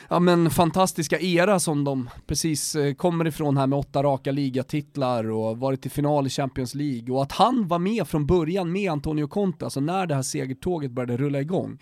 ja 0.09 0.21
men 0.21 0.51
fantastiska 0.51 1.21
era 1.21 1.61
som 1.61 1.85
de 1.85 2.11
precis 2.27 2.75
eh, 2.75 2.95
kommer 2.95 3.27
ifrån 3.27 3.57
här 3.57 3.67
med 3.67 3.79
åtta 3.79 4.03
raka 4.03 4.33
ligatitlar 4.33 5.31
och 5.31 5.59
varit 5.59 5.87
i 5.87 5.89
final 5.89 6.27
i 6.27 6.31
Champions 6.31 6.75
League 6.75 7.15
och 7.15 7.23
att 7.23 7.33
han 7.33 7.69
var 7.69 7.79
med 7.79 8.09
från 8.09 8.27
början 8.27 8.73
med 8.73 8.93
Antonio 8.93 9.27
Conte, 9.27 9.65
alltså 9.65 9.81
när 9.81 10.07
det 10.07 10.15
här 10.15 10.23
segertåget 10.23 10.91
började 10.91 11.17
rulla 11.17 11.41
igång. 11.41 11.79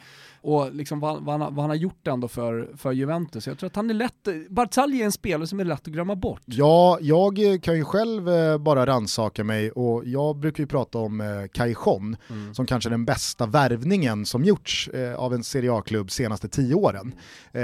Och 0.46 0.74
liksom 0.74 1.00
vad, 1.00 1.22
vad, 1.24 1.40
han, 1.40 1.54
vad 1.54 1.62
han 1.62 1.70
har 1.70 1.76
gjort 1.76 2.06
ändå 2.06 2.28
för, 2.28 2.70
för 2.76 2.92
Juventus. 2.92 3.46
Jag 3.46 3.58
tror 3.58 3.66
att 3.66 3.76
han 3.76 3.90
är 3.90 3.94
lätt, 3.94 4.28
Barzagli 4.50 5.00
är 5.00 5.04
en 5.04 5.12
spelare 5.12 5.46
som 5.46 5.60
är 5.60 5.64
lätt 5.64 5.80
att 5.80 5.86
glömma 5.86 6.16
bort. 6.16 6.40
Ja, 6.44 6.98
jag 7.00 7.38
kan 7.62 7.76
ju 7.76 7.84
själv 7.84 8.28
eh, 8.28 8.58
bara 8.58 8.86
rannsaka 8.86 9.44
mig 9.44 9.70
och 9.70 10.02
jag 10.04 10.36
brukar 10.36 10.62
ju 10.62 10.66
prata 10.66 10.98
om 10.98 11.20
eh, 11.20 11.26
Cajon 11.52 12.16
som 12.52 12.66
kanske 12.66 12.88
är 12.88 12.90
den 12.90 13.04
bästa 13.04 13.46
värvningen 13.46 14.26
som 14.26 14.44
gjorts 14.44 14.88
eh, 14.88 15.14
av 15.14 15.34
en 15.34 15.44
Serie 15.44 15.72
A-klubb 15.72 16.10
senaste 16.10 16.48
tio 16.48 16.74
åren. 16.74 17.14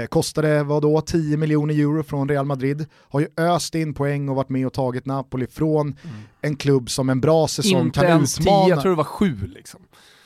Kostade 0.09 0.63
vad 0.63 0.81
då 0.81 1.01
10 1.01 1.37
miljoner 1.37 1.73
euro 1.73 2.03
från 2.03 2.29
Real 2.29 2.45
Madrid, 2.45 2.85
har 3.09 3.19
ju 3.19 3.27
öst 3.37 3.75
in 3.75 3.93
poäng 3.93 4.29
och 4.29 4.35
varit 4.35 4.49
med 4.49 4.67
och 4.67 4.73
tagit 4.73 5.05
Napoli 5.05 5.47
från 5.47 5.95
en 6.41 6.55
klubb 6.55 6.89
som 6.89 7.09
en 7.09 7.21
bra 7.21 7.47
säsong 7.47 7.81
Inte 7.81 7.99
kan 7.99 8.09
ens 8.09 8.39
utmana. 8.39 8.65
tio, 8.65 8.69
jag 8.69 8.81
tror 8.81 8.91
det 8.91 8.97
var 8.97 9.03
sju 9.03 9.37
liksom. 9.53 9.81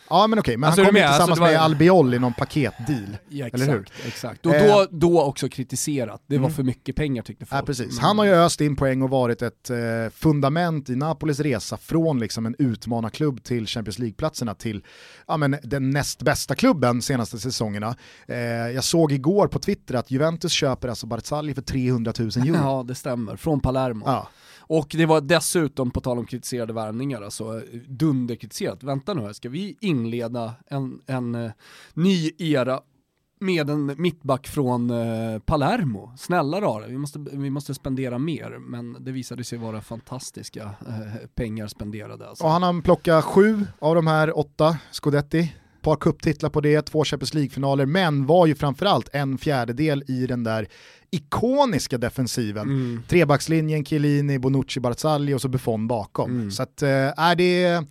Ja 0.09 0.27
men 0.27 0.39
okej, 0.39 0.57
men 0.57 0.67
Alltså, 0.67 0.81
han 0.81 0.87
kom 0.89 0.95
ju 0.95 1.01
med? 1.01 1.09
tillsammans 1.09 1.29
Alltså, 1.29 1.43
var- 1.43 1.51
med 1.51 1.61
Albiol 1.61 2.13
i 2.13 2.19
någon 2.19 2.33
paketdeal. 2.33 3.17
Ja, 3.29 3.47
Eller 3.53 3.65
hur? 3.65 3.81
exakt, 3.81 4.05
exakt. 4.07 4.45
Och 4.45 4.55
Eh. 4.55 4.67
då, 4.67 4.87
då 4.91 5.21
också 5.21 5.49
kritiserat, 5.49 6.21
det 6.27 6.37
var 6.37 6.45
Mm. 6.45 6.55
för 6.55 6.63
mycket 6.63 6.95
pengar 6.95 7.23
tyckte 7.23 7.45
folk. 7.45 7.61
Ja, 7.61 7.65
precis. 7.65 7.99
Han 7.99 8.17
har 8.17 8.25
ju 8.25 8.31
öst 8.31 8.61
in 8.61 8.75
poäng 8.75 9.01
och 9.01 9.09
varit 9.09 9.41
ett 9.41 9.69
eh, 9.69 9.77
fundament 10.13 10.89
i 10.89 10.95
Napolis 10.95 11.39
resa 11.39 11.77
från 11.77 12.19
liksom 12.19 12.45
en 12.45 12.55
utmanarklubb 12.59 13.43
till 13.43 13.67
Champions 13.67 13.99
League-platserna 13.99 14.53
till 14.53 14.83
ja, 15.27 15.37
men, 15.37 15.57
den 15.63 15.89
näst 15.89 16.21
bästa 16.21 16.55
klubben 16.55 17.01
senaste 17.01 17.39
säsongerna. 17.39 17.95
Eh, 18.27 18.37
jag 18.47 18.83
såg 18.83 19.11
igår 19.11 19.47
på 19.47 19.59
Twitter 19.59 19.93
att 19.95 20.11
Juventus 20.11 20.51
köper 20.51 20.87
alltså 20.87 21.07
Barzagli 21.07 21.53
för 21.53 21.61
300 21.61 22.13
000 22.19 22.27
euro. 22.29 22.55
Ja, 22.55 22.83
det 22.87 22.95
stämmer. 22.95 23.35
Från 23.35 23.59
Palermo. 23.59 24.03
Ja. 24.05 24.29
Och 24.67 24.87
det 24.89 25.05
var 25.05 25.21
dessutom, 25.21 25.91
på 25.91 26.01
tal 26.01 26.19
om 26.19 26.25
kritiserade 26.25 26.73
värvningar, 26.73 27.21
alltså 27.21 27.61
dunderkritiserat. 27.87 28.83
Vänta 28.83 29.13
nu 29.13 29.21
här, 29.21 29.33
ska 29.33 29.49
vi 29.49 29.77
inleda 29.81 30.53
en, 30.67 31.01
en 31.05 31.35
uh, 31.35 31.51
ny 31.93 32.31
era 32.37 32.81
med 33.39 33.69
en 33.69 33.95
mittback 33.97 34.47
från 34.47 34.91
uh, 34.91 35.39
Palermo? 35.39 36.11
Snälla 36.17 36.61
rara, 36.61 36.87
vi 36.87 36.97
måste, 36.97 37.19
vi 37.19 37.49
måste 37.49 37.73
spendera 37.73 38.17
mer. 38.17 38.57
Men 38.59 38.97
det 38.99 39.11
visade 39.11 39.43
sig 39.43 39.57
vara 39.57 39.81
fantastiska 39.81 40.63
uh, 40.63 41.27
pengar 41.35 41.67
spenderade. 41.67 42.29
Alltså. 42.29 42.43
Och 42.43 42.49
han 42.49 42.63
har 42.63 42.81
plockat 42.81 43.25
sju 43.25 43.65
av 43.79 43.95
de 43.95 44.07
här 44.07 44.37
åtta 44.37 44.77
Scudetti. 44.91 45.53
Par 45.87 45.95
cuptitlar 45.95 46.49
på 46.49 46.61
det, 46.61 46.81
två 46.81 47.03
Champions 47.03 47.33
League-finaler, 47.33 47.85
men 47.85 48.25
var 48.25 48.45
ju 48.45 48.55
framförallt 48.55 49.09
en 49.13 49.37
fjärdedel 49.37 50.03
i 50.07 50.27
den 50.27 50.43
där 50.43 50.67
ikoniska 51.11 51.97
defensiven. 51.97 52.63
Mm. 52.63 53.03
Trebackslinjen, 53.07 53.85
Chiellini, 53.85 54.39
Bonucci, 54.39 54.79
Barzagli 54.79 55.33
och 55.33 55.41
så 55.41 55.47
Buffon 55.47 55.87
bakom. 55.87 56.31
Mm. 56.31 56.51
Så 56.51 56.63
att, 56.63 56.81
eh, 56.81 56.89
är 57.17 57.35
det, 57.35 57.83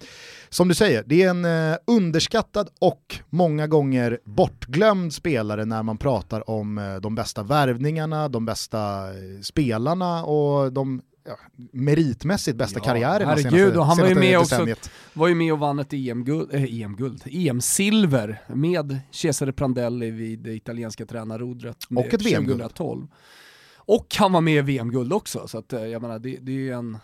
som 0.48 0.68
du 0.68 0.74
säger, 0.74 1.04
det 1.06 1.22
är 1.22 1.30
en 1.30 1.44
eh, 1.44 1.76
underskattad 1.86 2.68
och 2.80 3.18
många 3.30 3.66
gånger 3.66 4.18
bortglömd 4.24 5.12
spelare 5.12 5.64
när 5.64 5.82
man 5.82 5.98
pratar 5.98 6.50
om 6.50 6.78
eh, 6.78 6.96
de 6.96 7.14
bästa 7.14 7.42
värvningarna, 7.42 8.28
de 8.28 8.44
bästa 8.44 9.02
spelarna 9.42 10.24
och 10.24 10.72
de 10.72 11.02
ja, 11.26 11.38
meritmässigt 11.72 12.56
bästa 12.56 12.78
Ja, 12.78 12.84
karriärerna 12.84 13.30
herregud, 13.30 13.52
senaste, 13.52 13.78
och 13.78 13.86
han 13.86 13.96
var 13.96 14.08
ju 14.08 14.14
med 14.14 14.38
också-. 14.38 14.66
Var 15.12 15.28
ju 15.28 15.34
med 15.34 15.52
och 15.52 15.58
vann 15.58 15.78
ett 15.78 15.92
EM-guld, 15.92 16.54
äh, 16.54 16.82
EM-guld, 16.82 17.22
EM-silver 17.26 18.42
med 18.48 18.98
Cesare 19.10 19.52
Prandelli 19.52 20.10
vid 20.10 20.38
det 20.38 20.54
italienska 20.54 21.06
tränarrodret 21.06 21.76
Och 21.96 22.14
ett 22.14 22.22
VM-guld. 22.22 22.60
2012. 22.60 23.06
Och 23.76 24.16
han 24.18 24.32
var 24.32 24.40
med 24.40 24.56
i 24.56 24.60
VM-guld 24.60 25.12
också, 25.12 25.48
så 25.48 25.58
att, 25.58 25.72
eh, 25.72 25.86
jag 25.86 26.02
menar, 26.02 26.18
det, 26.18 26.38
det, 26.40 26.68
är 26.68 26.74
en, 26.74 26.98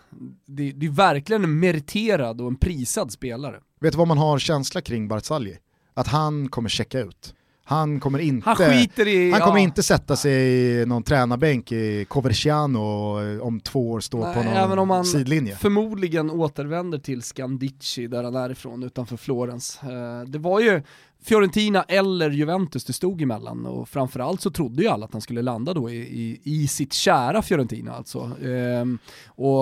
det, 0.45 0.71
det 0.71 0.85
är 0.85 0.89
verkligen 0.89 1.43
en 1.43 1.59
meriterad 1.59 2.41
och 2.41 2.47
en 2.47 2.55
prisad 2.55 3.11
spelare. 3.11 3.59
Vet 3.79 3.91
du 3.91 3.97
vad 3.97 4.07
man 4.07 4.17
har 4.17 4.39
känsla 4.39 4.81
kring 4.81 5.07
Barzagli? 5.07 5.57
Att 5.93 6.07
han 6.07 6.49
kommer 6.49 6.69
checka 6.69 6.99
ut. 6.99 7.35
Han 7.65 7.99
kommer 7.99 8.19
inte, 8.19 8.49
Han 8.49 9.07
i... 9.07 9.31
han 9.31 9.39
kommer 9.41 9.57
ja, 9.57 9.63
inte 9.63 9.83
sätta 9.83 10.15
sig 10.15 10.33
i 10.81 10.85
någon 10.85 11.03
tränarbänk 11.03 11.71
i 11.71 12.05
Coverciano 12.05 12.79
och 12.79 13.47
om 13.47 13.59
två 13.59 13.91
år 13.91 13.99
stå 13.99 14.17
Nej, 14.25 14.33
på 14.35 14.43
någon 14.43 14.53
även 14.53 14.79
om 14.79 14.89
han- 14.89 15.05
sidlinje. 15.05 15.55
förmodligen 15.55 16.29
återvänder 16.29 16.97
till 16.97 17.21
Scandicci 17.21 18.07
där 18.07 18.23
han 18.23 18.35
är 18.35 18.49
ifrån 18.51 18.83
utanför 18.83 19.17
Florens. 19.17 19.79
Eh, 19.83 20.27
Det 20.27 20.39
var 20.39 20.59
ju 20.59 20.81
Fiorentina 21.23 21.83
eller 21.83 22.29
Juventus 22.29 22.85
det 22.85 22.93
stod 22.93 23.21
emellan 23.21 23.65
och 23.65 23.89
framförallt 23.89 24.41
så 24.41 24.51
trodde 24.51 24.81
ju 24.83 24.87
alla 24.89 25.05
att 25.05 25.11
han 25.13 25.21
skulle 25.21 25.41
landa 25.41 25.73
då 25.73 25.89
i, 25.89 25.95
i, 25.97 26.39
i 26.43 26.67
sitt 26.67 26.93
kära 26.93 27.41
Fiorentina 27.41 27.93
alltså. 27.93 28.31
Ehm, 28.45 28.97
och 29.27 29.53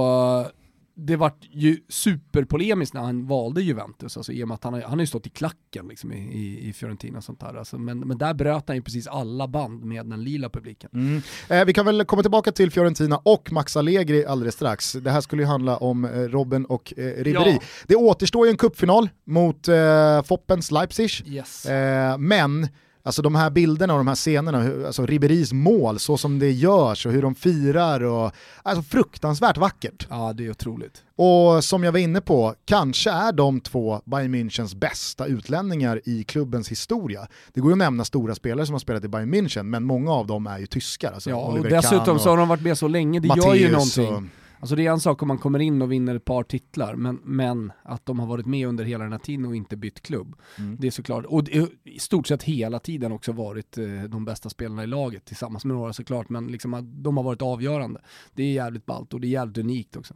det 1.06 1.16
var 1.16 1.32
ju 1.52 1.78
superpolemiskt 1.90 2.94
när 2.94 3.02
han 3.02 3.28
valde 3.28 3.62
Juventus, 3.62 4.18
alltså, 4.18 4.32
i 4.32 4.44
och 4.44 4.48
med 4.48 4.56
att 4.56 4.64
han, 4.64 4.74
har- 4.74 4.82
han 4.82 4.92
har 4.92 5.00
ju 5.00 5.08
stått 5.08 5.28
i 5.28 5.30
klacken 5.30 5.88
liksom, 5.88 6.14
i, 6.14 6.18
i, 6.18 6.70
i 6.70 6.74
Fiorentina 6.74 7.18
och 7.18 7.24
sånt 7.24 7.40
där. 7.40 7.54
Alltså, 7.58 7.78
men, 7.78 8.00
men 8.00 8.18
där 8.18 8.34
bröt 8.34 8.64
han 8.68 8.76
ju 8.78 8.82
precis 8.82 9.08
alla 9.08 9.48
band 9.48 9.84
med 9.84 10.06
den 10.06 10.24
lila 10.24 10.50
publiken. 10.50 10.90
Mm. 10.94 11.22
Eh, 11.50 11.66
vi 11.66 11.74
kan 11.74 11.86
väl 11.86 12.06
komma 12.06 12.22
tillbaka 12.22 12.52
till 12.52 12.72
Fiorentina 12.72 13.18
och 13.18 13.52
Max 13.52 13.78
Allegri 13.78 14.26
alldeles 14.26 14.56
strax. 14.56 14.94
Det 14.94 15.12
här 15.12 15.22
skulle 15.22 15.42
ju 15.42 15.48
handla 15.48 15.78
om 15.78 16.06
eh, 16.06 16.10
Robben 16.12 16.66
och 16.66 16.94
eh, 16.98 17.04
Ribéry. 17.24 17.52
Ja. 17.52 17.60
Det 17.88 17.96
återstår 17.96 18.46
ju 18.48 18.52
en 18.52 18.58
cupfinal 18.58 19.10
mot 19.26 19.68
eh, 19.68 20.24
Foppens 20.24 20.72
Leipzig. 20.72 21.10
Yes. 21.26 21.66
Eh, 21.66 22.18
men 22.18 22.68
Alltså 23.04 23.22
de 23.22 23.36
här 23.36 23.50
bilderna 23.50 23.94
och 23.94 24.00
de 24.00 24.08
här 24.08 24.16
scenerna, 24.16 24.86
alltså 24.88 25.06
Ribéris 25.06 25.54
mål, 25.54 26.00
så 26.00 26.18
som 26.18 26.40
det 26.40 26.52
görs 26.52 27.06
och 27.06 27.12
hur 27.12 27.22
de 27.22 27.36
firar 27.36 28.04
och 28.04 28.32
alltså 28.64 28.84
fruktansvärt 28.84 29.58
vackert. 29.58 30.08
Ja, 30.10 30.34
det 30.34 30.46
är 30.46 30.50
otroligt. 30.52 31.04
Och 31.16 31.64
som 31.64 31.84
jag 31.84 31.92
var 31.92 32.00
inne 32.00 32.22
på, 32.22 32.56
kanske 32.66 33.12
är 33.12 33.32
de 33.32 33.60
två 33.62 34.02
Bayern 34.06 34.36
Münchens 34.36 34.76
bästa 34.76 35.26
utlänningar 35.26 36.02
i 36.06 36.24
klubbens 36.24 36.70
historia. 36.70 37.28
Det 37.54 37.62
går 37.62 37.70
ju 37.70 37.74
att 37.74 37.78
nämna 37.78 38.06
stora 38.06 38.36
spelare 38.36 38.66
som 38.66 38.74
har 38.74 38.80
spelat 38.80 39.04
i 39.04 39.08
Bayern 39.08 39.34
München, 39.34 39.64
men 39.64 39.84
många 39.84 40.12
av 40.12 40.28
dem 40.28 40.48
är 40.48 40.60
ju 40.60 40.66
tyskar. 40.66 41.12
Alltså 41.12 41.30
Ja, 41.30 41.38
och 41.38 41.64
dessutom 41.64 42.16
och 42.16 42.22
så 42.22 42.30
har 42.30 42.38
de 42.38 42.48
varit 42.48 42.64
med 42.64 42.78
så 42.78 42.88
länge, 42.88 43.20
det 43.20 43.28
gör 43.28 43.56
ju 43.56 43.72
någonting. 43.72 44.30
Alltså 44.62 44.76
det 44.76 44.88
är 44.88 44.92
en 44.92 45.00
sak 45.00 45.22
om 45.22 45.28
man 45.28 45.38
kommer 45.38 45.60
in 45.60 45.82
och 45.82 45.92
vinner 45.92 46.16
ett 46.16 46.26
par 46.26 46.44
titlar, 46.44 46.96
men, 46.96 47.20
men 47.24 47.72
att 47.84 48.06
de 48.06 48.20
har 48.20 48.28
varit 48.28 48.46
med 48.46 48.68
under 48.68 48.84
hela 48.84 49.04
den 49.04 49.12
här 49.14 49.20
tiden 49.20 49.46
och 49.46 49.56
inte 49.56 49.78
bytt 49.78 50.02
klubb. 50.02 50.36
Mm. 50.58 50.78
Det 50.80 50.88
är 50.88 50.92
såklart, 50.92 51.26
och 51.26 51.44
det 51.44 51.68
i 51.84 52.00
stort 52.00 52.28
sett 52.28 52.44
hela 52.44 52.80
tiden 52.80 53.12
också 53.12 53.32
varit 53.32 53.78
eh, 53.78 53.86
de 54.10 54.26
bästa 54.26 54.50
spelarna 54.50 54.84
i 54.84 54.88
laget, 54.88 55.26
tillsammans 55.26 55.66
med 55.66 55.76
några 55.76 55.94
såklart, 55.94 56.30
men 56.30 56.48
liksom 56.48 57.02
de 57.04 57.18
har 57.18 57.24
varit 57.24 57.42
avgörande. 57.42 58.02
Det 58.34 58.44
är 58.44 58.52
jävligt 58.52 58.86
ballt 58.86 59.14
och 59.14 59.22
det 59.22 59.28
är 59.28 59.30
jävligt 59.30 59.58
unikt 59.58 59.96
också. 59.96 60.14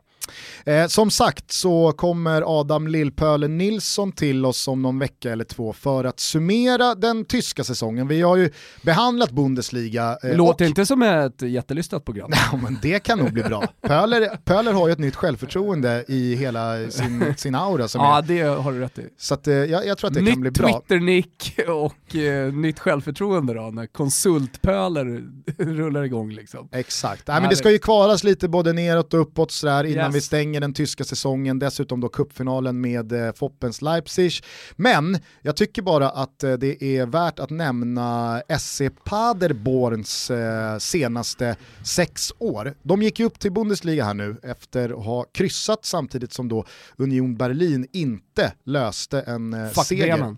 Eh, 0.65 0.87
som 0.87 1.11
sagt 1.11 1.51
så 1.51 1.91
kommer 1.91 2.59
Adam 2.59 2.87
Lillpölen 2.87 3.57
Nilsson 3.57 4.11
till 4.11 4.45
oss 4.45 4.67
om 4.67 4.81
någon 4.81 4.99
vecka 4.99 5.31
eller 5.31 5.43
två 5.43 5.73
för 5.73 6.03
att 6.03 6.19
summera 6.19 6.95
den 6.95 7.25
tyska 7.25 7.63
säsongen. 7.63 8.07
Vi 8.07 8.21
har 8.21 8.35
ju 8.35 8.49
behandlat 8.83 9.31
Bundesliga. 9.31 10.17
Eh, 10.23 10.37
låter 10.37 10.65
och- 10.65 10.69
inte 10.69 10.85
som 10.85 11.01
ett 11.01 11.41
jättelystat 11.41 12.05
program. 12.05 12.31
Ja, 12.51 12.59
men 12.63 12.77
det 12.81 12.99
kan 12.99 13.19
nog 13.19 13.33
bli 13.33 13.43
bra. 13.43 13.63
Pöler 13.81 14.34
Pöler 14.43 14.73
har 14.73 14.87
ju 14.87 14.93
ett 14.93 14.99
nytt 14.99 15.15
självförtroende 15.15 16.05
i 16.07 16.35
hela 16.35 16.89
sin, 16.89 17.33
sin 17.37 17.55
aura. 17.55 17.87
Som 17.87 18.01
Ja, 18.01 18.17
är, 18.17 18.21
det 18.21 18.41
har 18.41 18.71
du 18.71 18.79
rätt 18.79 18.99
i. 18.99 19.07
så 19.17 19.33
att, 19.33 19.47
eh, 19.47 19.53
jag, 19.53 19.85
jag 19.87 19.97
tror 19.97 20.07
att 20.07 20.13
det 20.13 20.25
kan 20.25 20.41
bli 20.41 20.49
Nytt 20.49 20.59
bra. 20.59 20.81
Twitter-nick 20.87 21.59
och 21.67 22.15
eh, 22.15 22.53
nytt 22.53 22.79
självförtroende 22.79 23.53
då, 23.53 23.61
när 23.61 23.85
konsultpöler 23.87 25.23
rullar 25.57 26.03
igång 26.03 26.31
liksom. 26.31 26.69
Exakt, 26.71 27.27
Nej, 27.27 27.41
men 27.41 27.49
det 27.49 27.55
ska 27.55 27.71
ju 27.71 27.77
kvalas 27.79 28.23
lite 28.23 28.47
både 28.47 28.73
neråt 28.73 29.13
och 29.13 29.21
uppåt 29.21 29.51
sådär 29.51 29.83
innan 29.83 30.05
Yes. 30.05 30.15
vi 30.15 30.21
stänger 30.21 30.61
den 30.61 30.73
tyska 30.73 31.03
säsongen, 31.03 31.59
dessutom 31.59 32.01
då 32.01 32.09
cupfinalen 32.09 32.81
med 32.81 33.11
eh, 33.27 33.33
Foppens 33.33 33.81
Leipzig. 33.81 34.31
Men 34.75 35.17
jag 35.41 35.55
tycker 35.55 35.81
bara 35.81 36.09
att 36.09 36.43
eh, 36.43 36.53
det 36.53 36.83
är 36.83 37.05
värt 37.05 37.39
att 37.39 37.49
nämna 37.49 38.41
SC 38.59 38.81
Paderborns 39.05 40.31
eh, 40.31 40.77
senaste 40.77 41.55
sex 41.83 42.31
år. 42.39 42.73
De 42.83 43.01
gick 43.03 43.19
ju 43.19 43.25
upp 43.25 43.39
till 43.39 43.51
Bundesliga 43.51 44.03
här 44.05 44.13
nu 44.13 44.24
efter 44.43 44.89
att 44.99 45.05
ha 45.05 45.23
kryssat 45.23 45.85
samtidigt 45.85 46.33
som 46.33 46.49
då 46.49 46.65
Union 46.97 47.35
Berlin 47.37 47.87
inte 47.91 48.53
löste 48.63 49.21
en 49.21 49.53
eh, 49.53 49.69
Fuck 49.69 49.85
seger. 49.85 50.03
Bremen. 50.17 50.37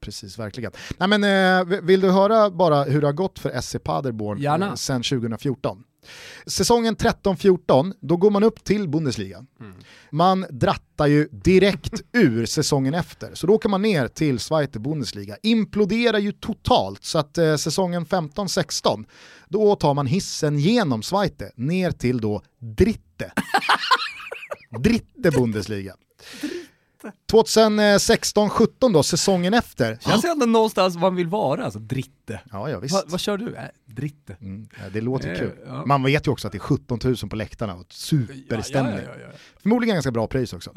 Precis, 0.00 0.38
verkligen. 0.38 0.72
Nej, 0.98 1.08
men, 1.18 1.24
eh, 1.68 1.80
vill 1.82 2.00
du 2.00 2.10
höra 2.10 2.50
bara 2.50 2.84
hur 2.84 3.00
det 3.00 3.06
har 3.06 3.12
gått 3.12 3.38
för 3.38 3.60
SC 3.60 3.76
Paderborn 3.84 4.38
Gärna. 4.38 4.66
eh, 4.68 4.74
sedan 4.74 5.02
2014? 5.02 5.84
Säsongen 6.46 6.96
13-14, 6.96 7.92
då 8.00 8.16
går 8.16 8.30
man 8.30 8.42
upp 8.42 8.64
till 8.64 8.88
Bundesliga. 8.88 9.46
Man 10.10 10.46
drattar 10.50 11.06
ju 11.06 11.28
direkt 11.32 12.02
ur 12.12 12.46
säsongen 12.46 12.94
efter, 12.94 13.34
så 13.34 13.46
då 13.46 13.54
åker 13.54 13.68
man 13.68 13.82
ner 13.82 14.08
till 14.08 14.38
Zweite 14.38 14.78
Bundesliga. 14.78 15.36
Imploderar 15.42 16.18
ju 16.18 16.32
totalt, 16.32 17.04
så 17.04 17.18
att 17.18 17.38
eh, 17.38 17.56
säsongen 17.56 18.06
15-16, 18.06 19.04
då 19.48 19.76
tar 19.76 19.94
man 19.94 20.06
hissen 20.06 20.58
genom 20.58 21.02
Zweite 21.02 21.52
ner 21.56 21.90
till 21.90 22.20
då 22.20 22.42
Dritte. 22.58 23.32
Dritte 24.78 25.30
Bundesliga. 25.30 25.94
2016-17 27.32 28.92
då, 28.92 29.02
säsongen 29.02 29.54
efter. 29.54 29.98
Känns 30.00 30.24
ju 30.24 30.28
ändå 30.28 30.46
någonstans 30.46 30.96
man 30.96 31.16
vill 31.16 31.26
vara, 31.28 31.64
alltså 31.64 31.78
dritte. 31.78 32.40
Ja, 32.52 32.70
ja 32.70 32.78
visst. 32.78 32.94
Va, 32.94 33.02
vad 33.06 33.20
kör 33.20 33.38
du? 33.38 33.54
Äh, 33.56 33.62
dritte. 33.86 34.36
Mm, 34.40 34.68
ja, 34.78 34.84
det 34.92 35.00
låter 35.00 35.32
Eh, 35.32 35.38
kul. 35.38 35.52
ja. 35.66 35.86
Man 35.86 36.02
vet 36.02 36.26
ju 36.26 36.30
också 36.30 36.48
att 36.48 36.52
det 36.52 36.58
är 36.58 36.60
17 36.60 36.98
000 37.04 37.16
på 37.30 37.36
läktarna 37.36 37.74
och 37.74 37.86
superstämning. 37.92 38.94
Ja, 39.04 39.10
ja. 39.22 39.28
Förmodligen 39.62 39.94
ganska 39.96 40.10
bra 40.10 40.26
pris 40.26 40.52
också. 40.52 40.70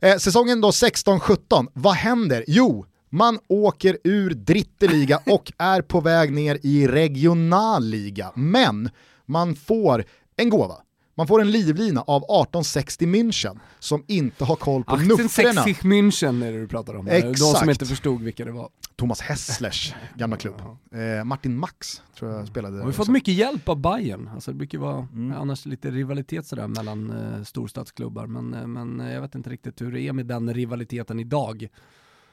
Eh, 0.00 0.16
säsongen 0.16 0.60
då 0.60 0.70
16-17, 0.70 1.66
vad 1.72 1.94
händer? 1.94 2.44
Jo, 2.46 2.86
man 3.10 3.38
åker 3.48 3.98
ur 4.04 4.30
Dritteliga 4.30 5.20
och 5.26 5.52
är 5.58 5.82
på 5.82 6.00
väg 6.00 6.32
ner 6.32 6.58
i 6.62 6.86
regionalliga. 6.86 8.32
Men 8.34 8.90
man 9.26 9.56
får 9.56 10.04
en 10.36 10.48
gåva. 10.48 10.76
Man 11.16 11.26
får 11.26 11.40
en 11.40 11.50
livlina 11.50 12.00
av 12.00 12.16
1860 12.22 13.06
München 13.06 13.58
som 13.78 14.04
inte 14.08 14.44
har 14.44 14.56
koll 14.56 14.84
på 14.84 14.96
nuffrorna. 14.96 15.18
1860 15.24 15.86
München 15.88 16.44
är 16.44 16.52
det 16.52 16.60
du 16.60 16.68
pratar 16.68 16.94
om. 16.96 17.04
De 17.04 17.20
som 17.20 17.30
Exakt. 17.30 17.68
inte 17.68 17.86
förstod 17.86 18.22
vilka 18.22 18.44
det 18.44 18.52
var. 18.52 18.68
Thomas 18.96 19.20
Hässlers 19.20 19.94
gamla 20.16 20.36
klubb. 20.36 20.60
Eh, 20.94 21.24
Martin 21.24 21.58
Max 21.58 22.02
tror 22.18 22.30
jag 22.32 22.46
spelade 22.48 22.74
Har 22.76 22.80
där 22.80 22.86
vi 22.86 22.92
fått 22.92 23.00
också. 23.02 23.12
mycket 23.12 23.34
hjälp 23.34 23.68
av 23.68 23.76
Bayern. 23.80 24.30
Alltså 24.34 24.50
det 24.50 24.56
brukar 24.56 24.78
vara 24.78 25.08
Mm. 25.12 25.36
annars 25.40 25.66
lite 25.66 25.90
rivalitet 25.90 26.46
sådär 26.46 26.68
mellan 26.68 27.10
eh, 27.10 27.42
storstadsklubbar. 27.44 28.26
Men, 28.26 28.54
eh, 28.54 28.66
men 28.66 29.00
eh, 29.00 29.12
jag 29.12 29.20
vet 29.20 29.34
inte 29.34 29.50
riktigt 29.50 29.80
hur 29.80 29.92
det 29.92 30.00
är 30.00 30.12
med 30.12 30.26
den 30.26 30.54
rivaliteten 30.54 31.20
idag. 31.20 31.68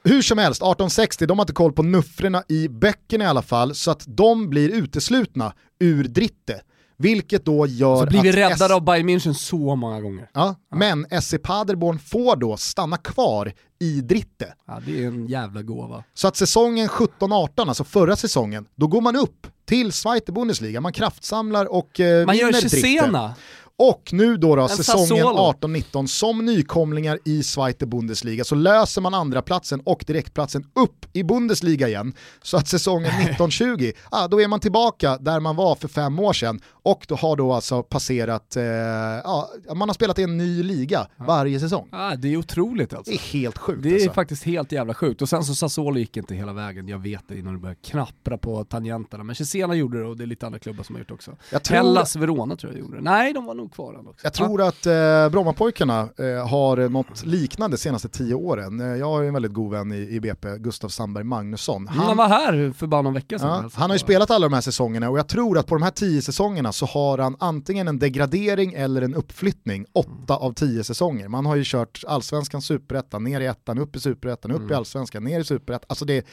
Hur 0.03 0.21
som 0.21 0.37
helst, 0.37 0.61
1860, 0.61 1.25
de 1.25 1.39
har 1.39 1.43
inte 1.43 1.53
koll 1.53 1.73
på 1.73 1.83
nuffrorna 1.83 2.43
i 2.47 2.67
böckerna 2.67 3.23
i 3.23 3.27
alla 3.27 3.41
fall, 3.41 3.75
så 3.75 3.91
att 3.91 4.03
de 4.07 4.49
blir 4.49 4.69
uteslutna 4.69 5.53
ur 5.79 6.03
Dritte. 6.03 6.61
Vilket 7.01 7.45
då 7.45 7.67
gör 7.67 7.97
Så 7.97 8.05
blir 8.05 8.21
vi 8.21 8.29
att 8.29 8.35
räddade 8.35 8.75
av 8.75 8.83
Bayern 8.83 9.09
München 9.09 9.33
så 9.33 9.75
många 9.75 10.01
gånger. 10.01 10.29
Ja, 10.33 10.55
men 10.75 11.21
SC 11.21 11.33
Paderborn 11.43 11.99
får 11.99 12.35
då 12.35 12.57
stanna 12.57 12.97
kvar 12.97 13.53
i 13.79 14.01
Dritte. 14.01 14.53
Ja, 14.67 14.79
det 14.85 15.03
är 15.03 15.07
en 15.07 15.27
jävla 15.27 15.61
gåva. 15.61 16.03
Så 16.13 16.27
att 16.27 16.35
säsongen 16.37 16.87
17-18, 16.87 17.49
alltså 17.67 17.83
förra 17.83 18.15
säsongen, 18.15 18.65
då 18.75 18.87
går 18.87 19.01
man 19.01 19.15
upp 19.15 19.47
till 19.65 19.91
Zweite 19.91 20.31
Bundesliga, 20.31 20.81
man 20.81 20.93
kraftsamlar 20.93 21.65
och 21.73 21.99
eh, 21.99 22.25
Man 22.25 22.37
gör 22.37 22.45
vinner 22.45 22.61
Dritte. 22.61 22.75
Cesena. 22.75 23.35
Och 23.83 24.09
nu 24.13 24.37
då, 24.37 24.55
då 24.55 24.67
säsongen 24.67 25.07
Sassuolo. 25.07 25.53
18-19 25.61 26.07
som 26.07 26.45
nykomlingar 26.45 27.19
i 27.25 27.43
Zweite 27.43 27.85
Bundesliga 27.85 28.43
så 28.43 28.55
löser 28.55 29.01
man 29.01 29.13
andra 29.13 29.41
platsen 29.41 29.81
och 29.85 30.03
direktplatsen 30.07 30.63
upp 30.75 31.05
i 31.13 31.23
Bundesliga 31.23 31.87
igen. 31.87 32.13
Så 32.41 32.57
att 32.57 32.67
säsongen 32.67 33.11
19-20, 33.11 33.93
ah, 34.11 34.27
då 34.27 34.41
är 34.41 34.47
man 34.47 34.59
tillbaka 34.59 35.17
där 35.17 35.39
man 35.39 35.55
var 35.55 35.75
för 35.75 35.87
fem 35.87 36.19
år 36.19 36.33
sedan 36.33 36.59
och 36.67 37.05
då 37.07 37.15
har 37.15 37.35
då 37.35 37.53
alltså 37.53 37.83
passerat, 37.83 38.55
eh, 38.55 38.63
ja, 38.63 39.49
man 39.75 39.89
har 39.89 39.93
spelat 39.93 40.19
i 40.19 40.23
en 40.23 40.37
ny 40.37 40.63
liga 40.63 41.07
varje 41.17 41.59
säsong. 41.59 41.87
Ja, 41.91 42.15
det 42.17 42.33
är 42.33 42.37
otroligt 42.37 42.93
alltså. 42.93 43.11
Det 43.11 43.17
är 43.17 43.33
helt 43.33 43.57
sjukt 43.57 43.83
Det 43.83 43.89
är 43.89 43.93
alltså. 43.93 44.11
faktiskt 44.11 44.43
helt 44.43 44.71
jävla 44.71 44.93
sjukt. 44.93 45.21
Och 45.21 45.29
sen 45.29 45.43
så 45.43 45.55
Sassuolo 45.55 45.99
gick 45.99 46.17
inte 46.17 46.35
hela 46.35 46.53
vägen, 46.53 46.87
jag 46.87 46.99
vet 46.99 47.27
det 47.27 47.37
innan 47.39 47.53
du 47.53 47.59
började 47.59 47.79
knappra 47.83 48.37
på 48.37 48.63
tangenterna. 48.63 49.23
Men 49.23 49.35
Cesena 49.35 49.75
gjorde 49.75 49.99
det 49.99 50.05
och 50.05 50.17
det 50.17 50.23
är 50.23 50.27
lite 50.27 50.45
andra 50.45 50.59
klubbar 50.59 50.83
som 50.83 50.95
har 50.95 50.99
gjort 50.99 51.07
det 51.07 51.13
också. 51.13 51.35
Jag 51.51 51.63
tror- 51.63 51.77
Hellas 51.77 52.15
Verona 52.15 52.55
tror 52.55 52.73
jag 52.73 52.79
gjorde 52.79 52.97
det. 52.97 53.03
Nej, 53.03 53.33
de 53.33 53.45
var 53.45 53.53
nog 53.53 53.70
kvar 53.71 53.93
ändå 53.93 54.11
också. 54.11 54.25
Jag 54.25 54.33
tror 54.33 54.61
att 54.61 54.85
eh, 54.85 55.29
Brommapojkarna 55.29 55.99
eh, 55.99 56.47
har 56.47 56.89
något 56.89 57.25
liknande 57.25 57.77
de 57.77 57.81
senaste 57.81 58.09
tio 58.09 58.33
åren. 58.33 58.79
Eh, 58.79 58.87
jag 58.87 59.05
har 59.05 59.21
ju 59.21 59.27
en 59.27 59.33
väldigt 59.33 59.53
god 59.53 59.71
vän 59.71 59.91
i, 59.91 59.97
i 59.97 60.19
BP, 60.19 60.57
Gustav 60.57 60.89
Sandberg 60.89 61.23
Magnusson. 61.23 61.87
Han, 61.87 62.05
han 62.05 62.17
var 62.17 62.27
här 62.27 62.73
för 62.77 62.87
bara 62.87 63.01
någon 63.01 63.13
vecka 63.13 63.39
sedan. 63.39 63.49
Ja, 63.49 63.63
alltså. 63.63 63.79
han 63.79 63.89
har 63.89 63.95
ju 63.95 63.99
spelat 63.99 64.31
alla 64.31 64.45
de 64.45 64.53
här 64.53 64.61
säsongerna 64.61 65.09
och 65.09 65.19
jag 65.19 65.27
tror 65.27 65.57
att 65.57 65.67
på 65.67 65.75
de 65.75 65.83
här 65.83 65.91
tio 65.91 66.21
säsongerna 66.21 66.71
så 66.71 66.85
har 66.85 67.17
han 67.17 67.35
antingen 67.39 67.87
en 67.87 67.99
degradering 67.99 68.73
eller 68.73 69.01
en 69.01 69.15
uppflyttning, 69.15 69.85
åtta 69.93 70.35
av 70.35 70.53
tio 70.53 70.83
säsonger. 70.83 71.27
Man 71.27 71.45
har 71.45 71.55
ju 71.55 71.63
kört 71.65 72.03
allsvenskan, 72.07 72.61
superettan, 72.61 73.23
ner 73.23 73.41
i 73.41 73.45
ettan, 73.45 73.77
upp 73.77 73.95
i 73.95 73.99
superettan, 73.99 74.51
upp 74.51 74.71
i 74.71 74.73
allsvenskan, 74.73 75.23
ner 75.23 75.39
i 75.39 75.43
superettan. 75.43 75.85
Alltså 75.89 76.05
det, 76.05 76.25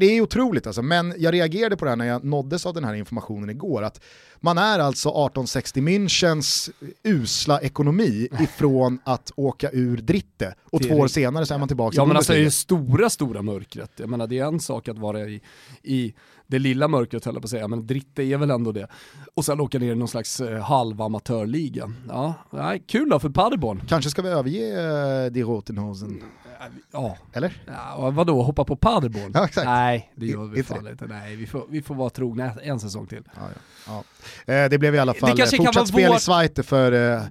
det 0.00 0.06
är 0.06 0.20
otroligt 0.20 0.66
alltså, 0.66 0.82
men 0.82 1.14
jag 1.18 1.34
reagerade 1.34 1.76
på 1.76 1.84
det 1.84 1.90
här 1.90 1.96
när 1.96 2.06
jag 2.06 2.24
nåddes 2.24 2.66
av 2.66 2.74
den 2.74 2.84
här 2.84 2.94
informationen 2.94 3.50
igår, 3.50 3.82
att 3.82 4.00
man 4.40 4.58
är 4.58 4.78
alltså 4.78 5.08
1860 5.08 5.80
Münchens 5.80 6.67
usla 7.04 7.60
ekonomi 7.60 8.28
ifrån 8.40 8.98
att 9.04 9.32
åka 9.36 9.70
ur 9.72 9.96
Dritte 9.96 10.54
och 10.64 10.82
två 10.82 10.94
år 10.94 11.08
senare 11.08 11.46
så 11.46 11.54
är 11.54 11.58
man 11.58 11.68
tillbaka 11.68 11.96
Ja 11.96 12.04
men 12.04 12.16
alltså 12.16 12.32
det 12.32 12.38
är 12.38 12.42
ju 12.42 12.50
stora, 12.50 13.10
stora 13.10 13.42
mörkret. 13.42 13.90
Jag 13.96 14.08
menar 14.08 14.26
det 14.26 14.38
är 14.38 14.46
en 14.46 14.60
sak 14.60 14.88
att 14.88 14.98
vara 14.98 15.20
i, 15.20 15.40
i 15.82 16.14
det 16.46 16.58
lilla 16.58 16.88
mörkret 16.88 17.24
höll 17.24 17.34
jag 17.34 17.42
på 17.42 17.46
att 17.46 17.50
säga, 17.50 17.68
men 17.68 17.86
Dritte 17.86 18.22
är 18.22 18.36
väl 18.36 18.50
ändå 18.50 18.72
det. 18.72 18.88
Och 19.34 19.44
sen 19.44 19.60
åka 19.60 19.78
ner 19.78 19.92
i 19.92 19.94
någon 19.94 20.08
slags 20.08 20.40
eh, 20.40 20.62
halvamatörliga. 20.62 21.92
Ja, 22.08 22.34
nej, 22.50 22.82
kul 22.86 23.08
då 23.08 23.18
för 23.18 23.30
Paderborn. 23.30 23.82
Kanske 23.88 24.10
ska 24.10 24.22
vi 24.22 24.28
överge 24.28 25.26
uh, 25.26 25.32
Die 25.32 25.42
Rotenhosen, 25.42 26.22
Ja, 26.92 27.16
eller? 27.32 27.62
ja 27.66 28.10
vadå, 28.10 28.42
hoppa 28.42 28.64
på 28.64 28.76
Paderborn? 28.76 29.30
Ja, 29.34 29.44
exakt. 29.44 29.64
Nej, 29.66 30.12
det 30.16 30.26
gör 30.26 30.44
vi 30.44 30.62
fan 30.62 30.88
inte. 30.88 31.06
Nej, 31.06 31.36
vi 31.36 31.46
får, 31.46 31.66
vi 31.70 31.82
får 31.82 31.94
vara 31.94 32.10
trogna 32.10 32.52
en 32.62 32.80
säsong 32.80 33.06
till. 33.06 33.22
Ja, 33.36 33.40
ja. 33.86 34.02
Ja. 34.46 34.54
Eh, 34.54 34.68
det 34.70 34.78
blev 34.78 34.94
i 34.94 34.98
alla 34.98 35.14
fall 35.14 35.36
kanske 35.36 35.56
eh, 35.56 35.64
kan 35.64 35.66
fortsatt 35.66 35.76
vara 35.76 35.86
spel 35.86 36.10
vår- 36.10 36.16
i 36.16 36.20
Zweite 36.20 36.62
för 36.62 36.92
eh, 37.16 37.22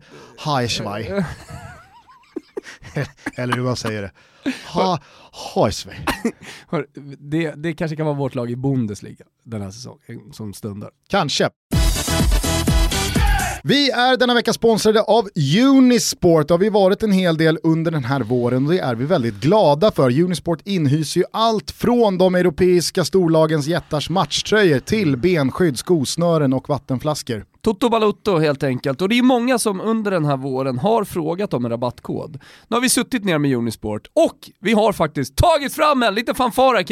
Heischwei. 0.45 1.23
Eller 3.35 3.55
hur 3.55 3.63
man 3.63 3.75
säger 3.75 4.01
det. 4.01 4.11
Ha, 4.73 4.99
Heischwei. 5.55 5.95
Hör, 6.67 6.87
det, 7.19 7.51
det 7.51 7.73
kanske 7.73 7.95
kan 7.97 8.05
vara 8.05 8.15
vårt 8.15 8.35
lag 8.35 8.51
i 8.51 8.55
Bundesliga 8.55 9.25
den 9.43 9.61
här 9.61 9.71
säsongen 9.71 10.33
som 10.33 10.53
stundar. 10.53 10.91
Kanske. 11.09 11.49
Vi 13.67 13.89
är 13.91 14.17
denna 14.17 14.33
vecka 14.33 14.53
sponsrade 14.53 15.01
av 15.01 15.29
Unisport. 15.65 16.47
Det 16.47 16.53
har 16.53 16.59
vi 16.59 16.69
varit 16.69 17.03
en 17.03 17.11
hel 17.11 17.37
del 17.37 17.59
under 17.63 17.91
den 17.91 18.03
här 18.03 18.19
våren 18.19 18.65
och 18.65 18.71
det 18.71 18.79
är 18.79 18.95
vi 18.95 19.05
väldigt 19.05 19.35
glada 19.35 19.91
för. 19.91 20.21
Unisport 20.21 20.61
inhyser 20.65 21.19
ju 21.19 21.25
allt 21.33 21.71
från 21.71 22.17
de 22.17 22.35
europeiska 22.35 23.05
storlagens 23.05 23.67
jättars 23.67 24.09
matchtröjor 24.09 24.79
till 24.79 25.17
benskydd, 25.17 25.79
skosnören 25.79 26.53
och 26.53 26.69
vattenflaskor. 26.69 27.45
Toto 27.61 27.89
Balutto 27.89 28.37
helt 28.37 28.63
enkelt. 28.63 29.01
Och 29.01 29.09
det 29.09 29.17
är 29.17 29.23
många 29.23 29.59
som 29.59 29.81
under 29.81 30.11
den 30.11 30.25
här 30.25 30.37
våren 30.37 30.77
har 30.77 31.03
frågat 31.03 31.53
om 31.53 31.65
en 31.65 31.71
rabattkod. 31.71 32.39
Nu 32.67 32.75
har 32.75 32.81
vi 32.81 32.89
suttit 32.89 33.25
ner 33.25 33.37
med 33.37 33.57
Unisport 33.57 34.07
och 34.13 34.37
vi 34.59 34.73
har 34.73 34.93
faktiskt 34.93 35.35
tagit 35.35 35.73
fram 35.73 36.03
en 36.03 36.15
liten 36.15 36.35
fanfar 36.35 36.75
här 36.75 36.83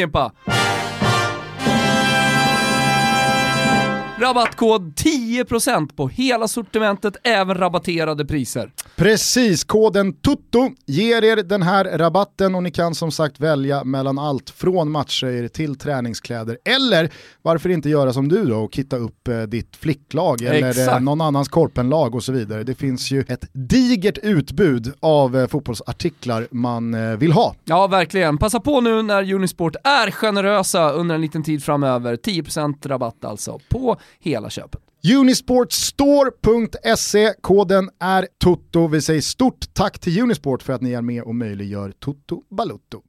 Rabattkod 4.18 4.94
10% 4.94 5.96
på 5.96 6.08
hela 6.08 6.48
sortimentet, 6.48 7.18
även 7.24 7.58
rabatterade 7.58 8.26
priser. 8.26 8.72
Precis, 8.96 9.64
koden 9.64 10.14
TUTTO 10.14 10.70
ger 10.86 11.24
er 11.24 11.36
den 11.36 11.62
här 11.62 11.86
rabatten 11.98 12.56
och 12.56 12.64
ni 12.64 12.72
kan 12.72 12.96
som 12.96 13.12
sagt 13.12 13.40
välja 13.40 13.84
mellan 13.84 14.20
allt 14.20 14.50
från 14.50 14.92
matchtröjor 14.92 15.48
till 15.48 15.78
träningskläder. 15.78 16.58
Eller 16.66 17.10
varför 17.42 17.70
inte 17.70 17.90
göra 17.90 18.14
som 18.14 18.28
du 18.28 18.46
då 18.46 18.58
och 18.58 18.74
kitta 18.74 18.98
upp 18.98 19.28
eh, 19.28 19.42
ditt 19.42 19.76
flicklag 19.76 20.42
eller 20.42 20.62
eh, 20.64 20.70
Exakt. 20.70 21.04
någon 21.04 21.22
annans 21.22 21.48
korpenlag 21.48 22.16
och 22.16 22.24
så 22.24 22.32
vidare. 22.32 22.64
Det 22.64 22.76
finns 22.76 23.12
ju 23.12 23.26
ett 23.28 23.50
digert 23.54 24.18
utbud 24.18 24.94
av 25.00 25.38
eh, 25.38 25.48
fotbollsartiklar 25.48 26.48
man 26.52 26.94
eh, 26.94 27.18
vill 27.18 27.32
ha. 27.32 27.56
Ja, 27.64 27.88
verkligen. 27.88 28.38
Passa 28.38 28.60
på 28.60 28.82
nu 28.82 29.02
när 29.02 29.34
Unisport 29.34 29.76
är 29.84 30.12
generösa 30.12 30.92
under 30.92 31.16
en 31.16 31.22
liten 31.22 31.44
tid 31.44 31.64
framöver. 31.64 32.16
10% 32.16 32.88
rabatt 32.88 33.26
alltså 33.26 33.60
på 33.70 33.98
hela 34.20 34.50
köpet. 34.50 34.82
Unisportstore.se, 35.18 37.34
koden 37.42 37.90
är 38.00 38.28
TOTO. 38.44 38.88
Vi 38.88 39.02
säger 39.02 39.22
stort 39.22 39.66
tack 39.74 40.00
till 40.00 40.22
Unisport 40.22 40.64
för 40.64 40.74
att 40.74 40.82
ni 40.82 40.92
är 40.94 41.02
med 41.02 41.24
och 41.24 41.36
möjliggör 41.36 41.94
Toto 42.00 42.42
Balutto. 42.58 43.02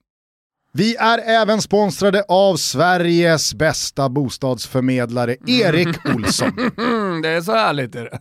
Vi 0.72 0.96
är 0.96 1.18
även 1.18 1.62
sponsrade 1.62 2.24
av 2.28 2.56
Sveriges 2.56 3.54
bästa 3.54 4.08
bostadsförmedlare, 4.08 5.36
Erik 5.46 5.88
Olsson. 6.14 6.52
det 7.22 7.28
är 7.28 7.40
så 7.40 7.52
härligt. 7.52 7.94
Är 7.94 8.04
det. 8.04 8.20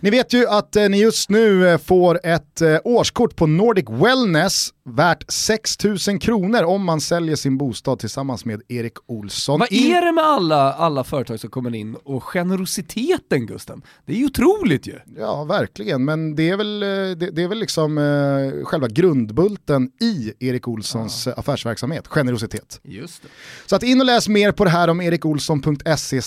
Ni 0.00 0.10
vet 0.10 0.32
ju 0.32 0.46
att 0.48 0.76
eh, 0.76 0.88
ni 0.88 1.00
just 1.00 1.30
nu 1.30 1.68
eh, 1.68 1.78
får 1.78 2.20
ett 2.26 2.60
eh, 2.60 2.78
årskort 2.84 3.36
på 3.36 3.46
Nordic 3.46 3.84
Wellness 3.88 4.68
värt 4.88 5.24
6 5.28 5.84
000 5.84 6.20
kronor 6.20 6.62
om 6.62 6.84
man 6.84 7.00
säljer 7.00 7.36
sin 7.36 7.58
bostad 7.58 7.98
tillsammans 7.98 8.44
med 8.44 8.62
Erik 8.68 8.94
Olsson. 9.06 9.60
Vad 9.60 9.72
är 9.72 10.04
det 10.06 10.12
med 10.12 10.24
alla, 10.24 10.72
alla 10.72 11.04
företag 11.04 11.40
som 11.40 11.50
kommer 11.50 11.74
in 11.74 11.96
och 12.04 12.22
generositeten 12.22 13.46
Gusten? 13.46 13.82
Det 14.06 14.12
är 14.12 14.16
ju 14.16 14.26
otroligt 14.26 14.86
ju. 14.86 14.98
Ja, 15.16 15.44
verkligen, 15.44 16.04
men 16.04 16.36
det 16.36 16.50
är 16.50 16.56
väl, 16.56 16.82
eh, 16.82 16.88
det, 16.88 17.30
det 17.30 17.42
är 17.42 17.48
väl 17.48 17.58
liksom 17.58 17.98
eh, 17.98 18.64
själva 18.64 18.88
grundbulten 18.88 19.90
i 20.00 20.32
Erik 20.38 20.68
Olssons 20.68 21.26
ja. 21.26 21.32
affärsverksamhet, 21.32 22.06
generositet. 22.06 22.80
Just 22.82 23.22
det. 23.22 23.28
Så 23.66 23.76
att 23.76 23.82
in 23.82 24.00
och 24.00 24.06
läs 24.06 24.28
mer 24.28 24.52
på 24.52 24.64
det 24.64 24.70
här 24.70 24.88
om 24.88 25.00
erikolsson.se 25.00 26.20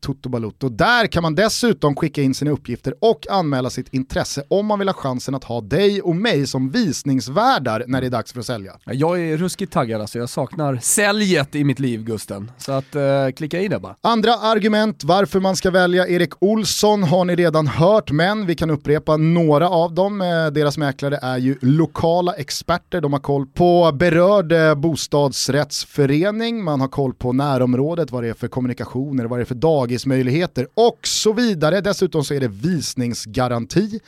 totobalutto. 0.00 0.68
Där 0.68 1.06
kan 1.06 1.22
man 1.22 1.34
dessutom 1.34 1.96
skicka 1.96 2.22
in 2.22 2.34
sina 2.34 2.50
uppgifter 2.50 2.94
och 3.00 3.26
anmäla 3.30 3.70
sitt 3.70 3.94
intresse 3.94 4.44
om 4.48 4.66
man 4.66 4.78
vill 4.78 4.88
ha 4.88 4.94
chansen 4.94 5.34
att 5.34 5.44
ha 5.44 5.60
dig 5.60 6.02
och 6.02 6.16
mig 6.16 6.46
som 6.46 6.70
visningsvärdar 6.70 7.84
när 8.00 8.10
det 8.10 8.16
är 8.16 8.18
dags 8.18 8.32
för 8.32 8.40
att 8.40 8.46
sälja. 8.46 8.72
Jag 8.84 9.20
är 9.20 9.36
ruskigt 9.36 9.72
taggad 9.72 10.00
alltså, 10.00 10.18
jag 10.18 10.28
saknar 10.28 10.78
säljet 10.82 11.54
i 11.54 11.64
mitt 11.64 11.78
liv 11.78 12.04
Gusten. 12.04 12.50
Så 12.58 12.72
att 12.72 12.94
eh, 12.94 13.02
klicka 13.36 13.60
i 13.60 13.68
det 13.68 13.78
bara. 13.78 13.96
Andra 14.00 14.34
argument 14.34 15.04
varför 15.04 15.40
man 15.40 15.56
ska 15.56 15.70
välja 15.70 16.08
Erik 16.08 16.32
Olsson 16.38 17.02
har 17.02 17.24
ni 17.24 17.36
redan 17.36 17.66
hört, 17.66 18.10
men 18.10 18.46
vi 18.46 18.54
kan 18.54 18.70
upprepa 18.70 19.16
några 19.16 19.68
av 19.68 19.94
dem. 19.94 20.20
Eh, 20.20 20.46
deras 20.46 20.78
mäklare 20.78 21.18
är 21.22 21.38
ju 21.38 21.56
lokala 21.60 22.32
experter, 22.32 23.00
de 23.00 23.12
har 23.12 23.20
koll 23.20 23.46
på 23.46 23.92
berörd 23.92 24.52
eh, 24.52 24.74
bostadsrättsförening, 24.74 26.64
man 26.64 26.80
har 26.80 26.88
koll 26.88 27.14
på 27.14 27.32
närområdet, 27.32 28.10
vad 28.10 28.22
det 28.22 28.28
är 28.28 28.34
för 28.34 28.48
kommunikationer, 28.48 29.24
vad 29.24 29.38
det 29.38 29.42
är 29.42 29.44
för 29.44 29.54
dagismöjligheter 29.54 30.66
och 30.74 30.98
så 31.02 31.32
vidare. 31.32 31.80
Dessutom 31.80 32.24
så 32.24 32.34
är 32.34 32.40
det 32.40 32.48
visningsgaranti 32.48 34.00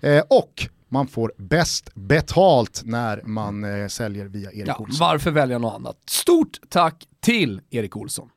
eh, 0.00 0.22
och 0.28 0.68
man 0.90 1.06
får 1.06 1.32
bäst 1.36 1.94
betalt 1.94 2.82
när 2.84 3.22
man 3.24 3.64
eh, 3.64 3.88
säljer 3.88 4.26
via 4.26 4.52
Erik 4.52 4.68
ja, 4.68 4.76
Olsson. 4.78 5.06
Varför 5.08 5.30
välja 5.30 5.58
något 5.58 5.74
annat? 5.74 5.96
Stort 6.06 6.60
tack 6.68 7.04
till 7.20 7.60
Erik 7.70 7.96
Olsson. 7.96 8.28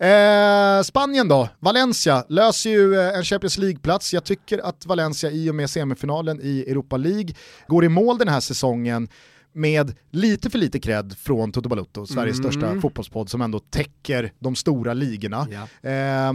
Eh, 0.00 0.82
Spanien 0.82 1.28
då, 1.28 1.48
Valencia 1.58 2.24
löser 2.28 2.70
ju 2.70 3.00
eh, 3.00 3.18
en 3.18 3.24
Champions 3.24 3.58
League-plats. 3.58 4.14
Jag 4.14 4.24
tycker 4.24 4.58
att 4.58 4.86
Valencia 4.86 5.30
i 5.30 5.50
och 5.50 5.54
med 5.54 5.70
semifinalen 5.70 6.40
i 6.42 6.64
Europa 6.68 6.96
League 6.96 7.34
går 7.68 7.84
i 7.84 7.88
mål 7.88 8.18
den 8.18 8.28
här 8.28 8.40
säsongen 8.40 9.08
med 9.54 9.94
lite 10.10 10.50
för 10.50 10.58
lite 10.58 10.80
cred 10.80 11.16
från 11.18 11.52
Toto 11.52 11.68
Balutto, 11.68 12.06
Sveriges 12.06 12.38
mm. 12.38 12.52
största 12.52 12.80
fotbollspodd 12.80 13.30
som 13.30 13.40
ändå 13.40 13.58
täcker 13.58 14.32
de 14.38 14.56
stora 14.56 14.94
ligorna. 14.94 15.46
Ja. 15.50 15.90
Eh, 15.90 16.32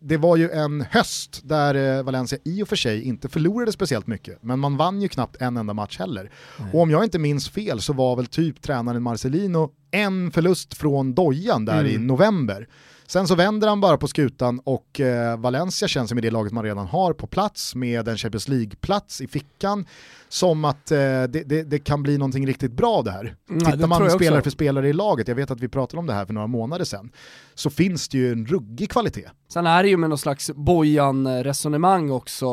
det 0.00 0.16
var 0.16 0.36
ju 0.36 0.50
en 0.50 0.80
höst 0.90 1.40
där 1.44 1.98
eh, 1.98 2.02
Valencia 2.02 2.38
i 2.44 2.62
och 2.62 2.68
för 2.68 2.76
sig 2.76 3.02
inte 3.02 3.28
förlorade 3.28 3.72
speciellt 3.72 4.06
mycket, 4.06 4.42
men 4.42 4.58
man 4.58 4.76
vann 4.76 5.02
ju 5.02 5.08
knappt 5.08 5.36
en 5.40 5.56
enda 5.56 5.74
match 5.74 5.98
heller. 5.98 6.30
Mm. 6.58 6.70
Och 6.74 6.80
om 6.80 6.90
jag 6.90 7.04
inte 7.04 7.18
minns 7.18 7.48
fel 7.48 7.80
så 7.80 7.92
var 7.92 8.16
väl 8.16 8.26
typ 8.26 8.62
tränaren 8.62 9.02
Marcelino 9.02 9.70
en 9.90 10.30
förlust 10.30 10.74
från 10.74 11.14
dojan 11.14 11.64
där 11.64 11.80
mm. 11.80 11.92
i 11.92 11.98
november. 11.98 12.68
Sen 13.10 13.28
så 13.28 13.34
vänder 13.34 13.68
han 13.68 13.80
bara 13.80 13.96
på 13.96 14.08
skutan 14.08 14.60
och 14.64 15.00
eh, 15.00 15.38
Valencia 15.38 15.88
känns 15.88 16.12
med 16.12 16.22
det 16.22 16.30
laget 16.30 16.52
man 16.52 16.64
redan 16.64 16.86
har 16.86 17.12
på 17.12 17.26
plats 17.26 17.74
med 17.74 18.08
en 18.08 18.16
Champions 18.16 18.48
League-plats 18.48 19.20
i 19.20 19.26
fickan 19.26 19.86
som 20.28 20.64
att 20.64 20.90
eh, 20.90 20.98
det, 20.98 21.26
det, 21.28 21.62
det, 21.62 21.78
kan 21.78 22.02
bli 22.02 22.18
någonting 22.18 22.46
riktigt 22.46 22.72
bra 22.72 23.02
det 23.02 23.10
här. 23.10 23.34
Mm, 23.50 23.60
Tittar 23.60 23.86
man 23.86 24.10
spelare 24.10 24.42
för 24.42 24.50
spelare 24.50 24.88
i 24.88 24.92
laget, 24.92 25.28
jag 25.28 25.34
vet 25.34 25.50
att 25.50 25.60
vi 25.60 25.68
pratade 25.68 25.98
om 26.00 26.06
det 26.06 26.12
här 26.12 26.26
för 26.26 26.32
några 26.32 26.46
månader 26.46 26.84
sedan, 26.84 27.12
så 27.54 27.70
finns 27.70 28.08
det 28.08 28.18
ju 28.18 28.32
en 28.32 28.46
ruggig 28.46 28.90
kvalitet. 28.90 29.28
Sen 29.48 29.66
är 29.66 29.82
det 29.82 29.88
ju 29.88 29.96
med 29.96 30.10
någon 30.10 30.18
slags 30.18 30.50
Bojan-resonemang 30.54 32.10
också, 32.10 32.48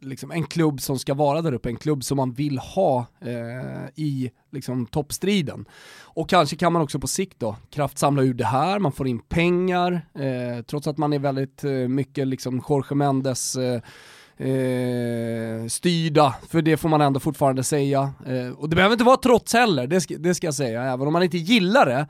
liksom 0.00 0.30
en 0.30 0.44
klubb 0.44 0.80
som 0.80 0.98
ska 0.98 1.14
vara 1.14 1.42
där 1.42 1.52
uppe, 1.52 1.68
en 1.68 1.76
klubb 1.76 2.04
som 2.04 2.16
man 2.16 2.32
vill 2.32 2.58
ha 2.58 3.06
eh, 3.20 3.88
i 3.94 4.30
liksom, 4.56 4.86
toppstriden. 4.86 5.64
Och 6.02 6.28
kanske 6.28 6.56
kan 6.56 6.72
man 6.72 6.82
också 6.82 6.98
på 6.98 7.06
sikt 7.06 7.40
då 7.40 7.56
kraftsamla 7.70 8.22
ur 8.22 8.34
det 8.34 8.44
här, 8.44 8.78
man 8.78 8.92
får 8.92 9.08
in 9.08 9.18
pengar, 9.18 10.06
eh, 10.14 10.62
trots 10.62 10.86
att 10.86 10.98
man 10.98 11.12
är 11.12 11.18
väldigt 11.18 11.64
eh, 11.64 11.70
mycket 11.70 12.28
liksom 12.28 12.62
Jorge 12.68 12.94
Mendes 12.94 13.56
eh, 13.56 13.80
eh, 14.36 15.66
styrda, 15.68 16.34
för 16.48 16.62
det 16.62 16.76
får 16.76 16.88
man 16.88 17.00
ändå 17.00 17.20
fortfarande 17.20 17.64
säga. 17.64 18.12
Eh, 18.26 18.50
och 18.50 18.68
det 18.68 18.76
behöver 18.76 18.92
inte 18.94 19.04
vara 19.04 19.16
trots 19.16 19.52
heller, 19.52 19.86
det 19.86 20.00
ska, 20.00 20.18
det 20.18 20.34
ska 20.34 20.46
jag 20.46 20.54
säga. 20.54 20.82
Även 20.82 21.06
om 21.06 21.12
man 21.12 21.22
inte 21.22 21.38
gillar 21.38 21.86
det 21.86 22.06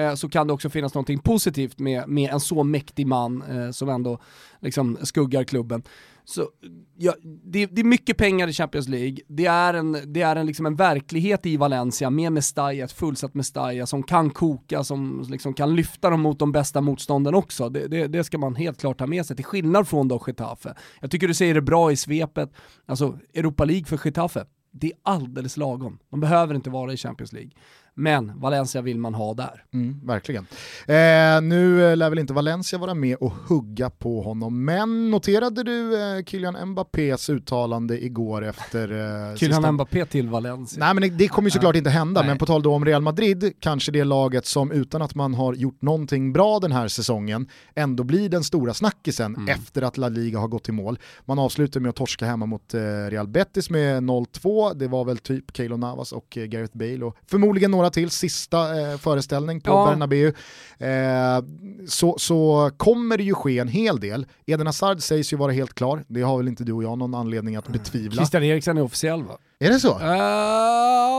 eh, 0.00 0.14
så 0.14 0.28
kan 0.28 0.46
det 0.46 0.52
också 0.52 0.70
finnas 0.70 0.94
något 0.94 1.24
positivt 1.24 1.78
med, 1.78 2.08
med 2.08 2.30
en 2.30 2.40
så 2.40 2.64
mäktig 2.64 3.06
man 3.06 3.42
eh, 3.42 3.70
som 3.70 3.88
ändå 3.88 4.18
liksom 4.60 4.98
skuggar 5.02 5.44
klubben. 5.44 5.82
Så, 6.30 6.48
ja, 6.96 7.14
det, 7.44 7.66
det, 7.66 7.80
är 7.80 7.84
mycket 7.84 8.16
pengar 8.16 8.48
i 8.48 8.52
Champions 8.52 8.88
League, 8.88 9.16
det 9.28 9.46
är 9.46 9.74
en, 9.74 9.96
det 10.06 10.22
är 10.22 10.36
en, 10.36 10.46
liksom 10.46 10.66
en 10.66 10.76
verklighet 10.76 11.46
i 11.46 11.56
Valencia 11.56 12.10
med 12.10 12.32
Mestalla, 12.32 12.84
ett 12.84 12.92
fullsatt 12.92 13.34
Mestalla 13.34 13.86
som 13.86 14.02
kan 14.02 14.30
koka, 14.30 14.84
som 14.84 15.26
liksom 15.30 15.54
kan 15.54 15.76
lyfta 15.76 16.10
dem 16.10 16.20
mot 16.20 16.38
de 16.38 16.52
bästa 16.52 16.80
motstånden 16.80 17.34
också. 17.34 17.68
Det, 17.68 17.86
det, 17.86 18.06
det, 18.06 18.24
ska 18.24 18.38
man 18.38 18.54
helt 18.54 18.80
klart 18.80 18.98
ta 18.98 19.06
med 19.06 19.26
sig, 19.26 19.36
till 19.36 19.44
skillnad 19.44 19.88
från 19.88 20.08
då 20.08 20.22
Getafe. 20.26 20.74
Jag 21.00 21.10
tycker 21.10 21.28
du 21.28 21.34
säger 21.34 21.54
det 21.54 21.62
bra 21.62 21.92
i 21.92 21.96
svepet, 21.96 22.52
alltså 22.86 23.18
Europa 23.34 23.64
League 23.64 23.84
för 23.84 24.00
Getafe, 24.04 24.44
det 24.72 24.86
är 24.86 24.98
alldeles 25.02 25.56
lagom. 25.56 25.98
De 26.10 26.20
behöver 26.20 26.54
inte 26.54 26.70
vara 26.70 26.92
i 26.92 26.96
Champions 26.96 27.32
League. 27.32 27.50
Men 27.98 28.40
Valencia 28.40 28.82
vill 28.82 28.98
man 28.98 29.14
ha 29.14 29.34
där. 29.34 29.64
Mm, 29.74 30.00
verkligen. 30.06 30.46
Eh, 30.86 31.40
nu 31.42 31.96
lär 31.96 32.10
väl 32.10 32.18
inte 32.18 32.32
Valencia 32.32 32.78
vara 32.78 32.94
med 32.94 33.16
och 33.16 33.32
hugga 33.32 33.90
på 33.90 34.22
honom, 34.22 34.64
men 34.64 35.10
noterade 35.10 35.62
du 35.62 36.02
eh, 36.02 36.24
Kylian 36.24 36.68
Mbappés 36.68 37.30
uttalande 37.30 38.04
igår 38.04 38.44
efter... 38.44 38.82
Eh, 38.82 39.36
Kylian 39.36 39.62
sista... 39.62 39.72
Mbappé 39.72 40.04
till 40.06 40.28
Valencia? 40.28 40.84
Nej 40.84 40.94
men 40.94 41.02
det, 41.02 41.08
det 41.08 41.28
kommer 41.28 41.46
ju 41.46 41.50
såklart 41.50 41.76
inte 41.76 41.90
hända, 41.90 42.20
Nej. 42.20 42.28
men 42.28 42.38
på 42.38 42.46
tal 42.46 42.62
då 42.62 42.74
om 42.74 42.84
Real 42.84 43.02
Madrid, 43.02 43.52
kanske 43.60 43.92
det 43.92 44.04
laget 44.04 44.46
som 44.46 44.72
utan 44.72 45.02
att 45.02 45.14
man 45.14 45.34
har 45.34 45.54
gjort 45.54 45.82
någonting 45.82 46.32
bra 46.32 46.58
den 46.58 46.72
här 46.72 46.88
säsongen, 46.88 47.48
ändå 47.74 48.04
blir 48.04 48.28
den 48.28 48.44
stora 48.44 48.74
snackisen 48.74 49.36
mm. 49.36 49.48
efter 49.48 49.82
att 49.82 49.96
La 49.96 50.08
Liga 50.08 50.38
har 50.38 50.48
gått 50.48 50.68
i 50.68 50.72
mål. 50.72 50.98
Man 51.24 51.38
avslutar 51.38 51.80
med 51.80 51.88
att 51.88 51.96
torska 51.96 52.26
hemma 52.26 52.46
mot 52.46 52.74
eh, 52.74 52.80
Real 53.10 53.28
Betis 53.28 53.70
med 53.70 54.02
0-2, 54.02 54.74
det 54.74 54.88
var 54.88 55.04
väl 55.04 55.18
typ 55.18 55.56
Keylor 55.56 55.76
Navas 55.76 56.12
och 56.12 56.38
eh, 56.38 56.44
Gareth 56.44 56.76
Bale 56.76 57.04
och 57.04 57.16
förmodligen 57.26 57.70
några 57.70 57.87
till, 57.90 58.10
sista 58.10 58.80
eh, 58.80 58.98
föreställning 58.98 59.60
på 59.60 59.70
ja. 59.70 59.86
Bernabéu, 59.86 60.32
eh, 60.78 61.44
så, 61.88 62.16
så 62.18 62.70
kommer 62.76 63.16
det 63.16 63.24
ju 63.24 63.34
ske 63.34 63.58
en 63.58 63.68
hel 63.68 64.00
del. 64.00 64.26
Eden 64.46 64.66
Hazard 64.66 65.02
sägs 65.02 65.32
ju 65.32 65.36
vara 65.36 65.52
helt 65.52 65.74
klar, 65.74 66.04
det 66.08 66.22
har 66.22 66.36
väl 66.36 66.48
inte 66.48 66.64
du 66.64 66.72
och 66.72 66.84
jag 66.84 66.98
någon 66.98 67.14
anledning 67.14 67.56
att 67.56 67.68
betvivla. 67.68 68.16
Christian 68.16 68.42
Eriksen 68.42 68.78
är 68.78 68.82
officiell 68.82 69.24
va? 69.24 69.38
Är 69.58 69.68
det 69.68 69.80
så? 69.80 69.98
Uh, 69.98 70.06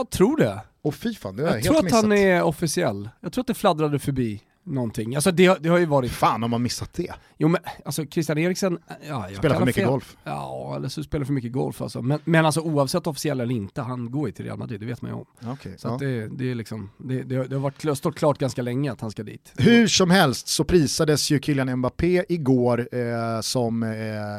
jag 0.00 0.10
tror 0.10 0.36
det. 0.36 0.60
Och 0.82 0.94
fy 0.94 1.14
fan, 1.14 1.36
det 1.36 1.42
har 1.42 1.48
jag, 1.48 1.58
jag 1.58 1.72
helt 1.72 1.84
missat. 1.84 1.90
tror 1.90 1.98
att 1.98 2.04
han 2.04 2.12
är 2.12 2.42
officiell. 2.42 3.08
Jag 3.20 3.32
tror 3.32 3.42
att 3.42 3.46
det 3.46 3.54
fladdrade 3.54 3.98
förbi 3.98 4.42
någonting. 4.70 5.14
Alltså 5.14 5.30
det, 5.30 5.62
det 5.62 5.68
har 5.68 5.78
ju 5.78 5.86
varit... 5.86 6.10
Fan 6.10 6.44
om 6.44 6.50
man 6.50 6.62
missat 6.62 6.94
det. 6.94 7.12
Jo 7.38 7.48
men 7.48 7.60
alltså 7.84 8.06
Christian 8.06 8.38
Eriksen, 8.38 8.78
ja, 9.08 9.28
Spelar 9.36 9.56
för 9.56 9.66
mycket 9.66 9.82
fel. 9.82 9.90
golf. 9.90 10.16
Ja, 10.24 10.72
eller 10.76 10.88
så 10.88 11.02
spelar 11.02 11.24
för 11.24 11.32
mycket 11.32 11.52
golf 11.52 11.82
alltså. 11.82 12.02
Men, 12.02 12.20
men 12.24 12.46
alltså 12.46 12.60
oavsett 12.60 13.06
officiell 13.06 13.40
eller 13.40 13.54
inte, 13.54 13.82
han 13.82 14.10
går 14.10 14.28
ju 14.28 14.32
till 14.32 14.44
Real 14.44 14.58
Madrid, 14.58 14.80
det 14.80 14.86
vet 14.86 15.02
man 15.02 15.10
ju 15.10 15.16
om. 15.16 15.52
Okay, 15.52 15.72
så 15.78 15.88
ja. 15.88 15.96
det, 16.00 16.28
det, 16.28 16.50
är 16.50 16.54
liksom, 16.54 16.90
det, 16.98 17.22
det, 17.22 17.44
det 17.44 17.56
har 17.56 17.62
varit, 17.62 17.98
stått 17.98 18.16
klart 18.16 18.38
ganska 18.38 18.62
länge 18.62 18.92
att 18.92 19.00
han 19.00 19.10
ska 19.10 19.22
dit. 19.22 19.52
Hur 19.56 19.86
som 19.86 20.10
helst 20.10 20.48
så 20.48 20.64
prisades 20.64 21.30
ju 21.30 21.40
Kylian 21.40 21.76
Mbappé 21.76 22.24
igår 22.28 22.88
eh, 22.92 23.40
som 23.40 23.82
eh, 23.82 23.88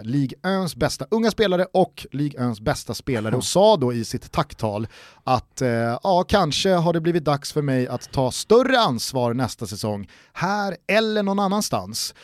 Ligue 0.03 0.37
1 0.65 0.75
bästa 0.75 1.05
unga 1.11 1.31
spelare 1.31 1.65
och 1.73 2.07
Ligue 2.11 2.51
1 2.51 2.59
bästa 2.59 2.93
spelare 2.93 3.35
och 3.35 3.43
sa 3.43 3.77
då 3.77 3.93
i 3.93 4.05
sitt 4.05 4.31
tacktal 4.31 4.87
att 5.23 5.61
eh, 5.61 5.69
ja, 6.03 6.25
kanske 6.27 6.69
har 6.69 6.93
det 6.93 7.01
blivit 7.01 7.25
dags 7.25 7.53
för 7.53 7.61
mig 7.61 7.87
att 7.87 8.11
ta 8.11 8.31
större 8.31 8.79
ansvar 8.79 9.33
nästa 9.33 9.67
säsong 9.67 10.07
här 10.33 10.77
eller 10.87 11.23
någon 11.23 11.39
annanstans. 11.39 12.15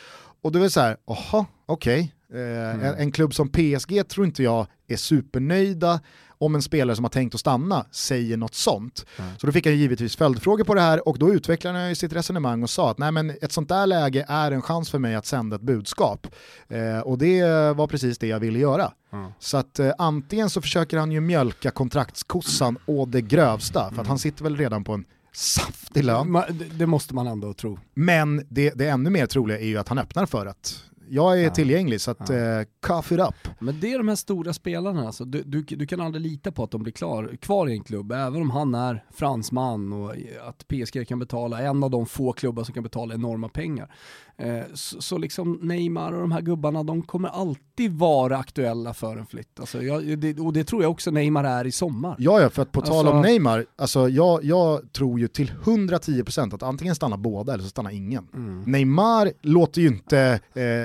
Och 0.42 0.52
då 0.52 0.62
är 0.62 0.68
så 0.68 0.80
här, 0.80 0.96
jaha, 1.06 1.46
okej. 1.66 2.14
Okay. 2.28 2.40
Eh, 2.42 2.74
mm. 2.74 2.86
en, 2.86 2.94
en, 2.94 3.12
klubb 3.12 3.34
som 3.34 3.48
PSG 3.48 4.08
tror 4.08 4.26
inte 4.26 4.42
jag 4.42 4.66
är 4.88 4.96
supernöjda 4.96 6.00
om 6.38 6.54
en 6.54 6.62
spelare 6.62 6.96
som 6.96 7.04
har 7.04 7.10
tänkt 7.10 7.34
att 7.34 7.40
stanna 7.40 7.86
säger 7.90 8.36
något 8.36 8.54
sånt. 8.54 9.06
Mm. 9.18 9.30
Så 9.38 9.46
då 9.46 9.52
fick 9.52 9.66
han 9.66 9.76
givetvis 9.76 10.16
följdfrågor 10.16 10.64
på 10.64 10.74
det 10.74 10.80
här 10.80 11.08
och 11.08 11.18
då 11.18 11.34
utvecklade 11.34 11.78
han 11.78 11.96
sitt 11.96 12.12
resonemang 12.12 12.62
och 12.62 12.70
sa 12.70 12.90
att 12.90 12.98
nej 12.98 13.12
men 13.12 13.30
ett 13.30 13.52
sånt 13.52 13.68
där 13.68 13.86
läge 13.86 14.26
är 14.28 14.52
en 14.52 14.62
chans 14.62 14.90
för 14.90 14.98
mig 14.98 15.14
att 15.14 15.26
sända 15.26 15.56
ett 15.56 15.62
budskap. 15.62 16.26
Eh, 16.68 17.00
och 17.00 17.18
det 17.18 17.42
var 17.76 17.86
precis 17.86 18.18
det 18.18 18.26
jag 18.26 18.40
ville 18.40 18.58
göra. 18.58 18.92
Mm. 19.12 19.30
Så 19.38 19.56
att 19.56 19.78
eh, 19.78 19.92
antingen 19.98 20.50
så 20.50 20.60
försöker 20.60 20.98
han 20.98 21.12
ju 21.12 21.20
mjölka 21.20 21.70
kontraktskossan 21.70 22.78
å 22.86 23.06
det 23.06 23.20
grövsta, 23.20 23.90
för 23.94 24.02
att 24.02 24.08
han 24.08 24.18
sitter 24.18 24.44
väl 24.44 24.56
redan 24.56 24.84
på 24.84 24.92
en 24.92 25.04
saftig 25.38 26.04
lön. 26.04 26.36
Det 26.78 26.86
måste 26.86 27.14
man 27.14 27.26
ändå 27.26 27.54
tro. 27.54 27.78
Men 27.94 28.46
det, 28.48 28.70
det 28.70 28.88
ännu 28.88 29.10
mer 29.10 29.26
troliga 29.26 29.58
är 29.58 29.66
ju 29.66 29.76
att 29.78 29.88
han 29.88 29.98
öppnar 29.98 30.26
för 30.26 30.46
att 30.46 30.84
Jag 31.10 31.38
är 31.40 31.44
Ja. 31.44 31.50
tillgänglig 31.54 32.00
så 32.00 32.10
att 32.10 32.28
Ja. 32.28 32.34
eh, 32.34 32.66
cough 32.86 33.12
it 33.12 33.20
up. 33.20 33.48
Men 33.60 33.80
det 33.80 33.92
är 33.92 33.98
de 33.98 34.08
här 34.08 34.16
stora 34.16 34.52
spelarna 34.52 35.06
alltså. 35.06 35.24
Du, 35.24 35.42
du, 35.42 35.62
du 35.62 35.86
kan 35.86 36.00
aldrig 36.00 36.22
lita 36.22 36.52
på 36.52 36.64
att 36.64 36.70
de 36.70 36.82
blir 36.82 36.92
klar, 36.92 37.36
kvar 37.40 37.68
i 37.68 37.72
en 37.72 37.82
klubb, 37.84 38.12
även 38.12 38.42
om 38.42 38.50
han 38.50 38.74
är 38.74 39.04
fransman 39.14 39.92
och 39.92 40.14
att 40.48 40.68
PSG 40.68 41.08
kan 41.08 41.18
betala, 41.18 41.60
en 41.62 41.82
av 41.84 41.90
de 41.90 42.06
få 42.06 42.32
klubbar 42.32 42.64
som 42.64 42.74
kan 42.74 42.82
betala 42.82 43.14
enorma 43.14 43.48
pengar. 43.48 43.94
Eh, 44.40 44.62
så, 44.74 45.02
så 45.02 45.18
liksom 45.18 45.58
Neymar 45.62 46.12
och 46.12 46.20
de 46.20 46.32
här 46.32 46.40
gubbarna, 46.40 46.82
de 46.82 47.02
kommer 47.02 47.28
alltid 47.28 47.92
vara 47.92 48.36
aktuella 48.36 48.94
för 48.94 49.16
en 49.16 49.26
flytt. 49.26 49.60
Alltså 49.60 49.82
jag, 49.82 50.18
det, 50.18 50.38
och 50.38 50.52
det 50.52 50.64
tror 50.64 50.82
jag 50.82 50.90
också 50.90 51.10
Neymar 51.10 51.44
är 51.44 51.66
i 51.66 51.72
sommar. 51.72 52.16
Ja, 52.18 52.40
ja, 52.40 52.50
för 52.50 52.62
att 52.62 52.72
på 52.72 52.80
tal 52.80 52.96
Alltså- 52.96 53.12
om 53.12 53.22
Neymar, 53.22 53.66
alltså 53.76 54.08
jag, 54.08 54.44
jag 54.44 54.92
tror 54.92 55.20
ju 55.20 55.28
till 55.28 55.52
110% 55.64 56.54
att 56.54 56.62
antingen 56.62 56.94
stannar 56.94 57.16
båda 57.16 57.52
eller 57.52 57.62
så 57.64 57.70
stannar 57.70 57.90
ingen. 57.90 58.28
Mm. 58.34 58.62
Neymar 58.62 59.32
låter 59.42 59.80
ju 59.80 59.88
inte 59.88 60.40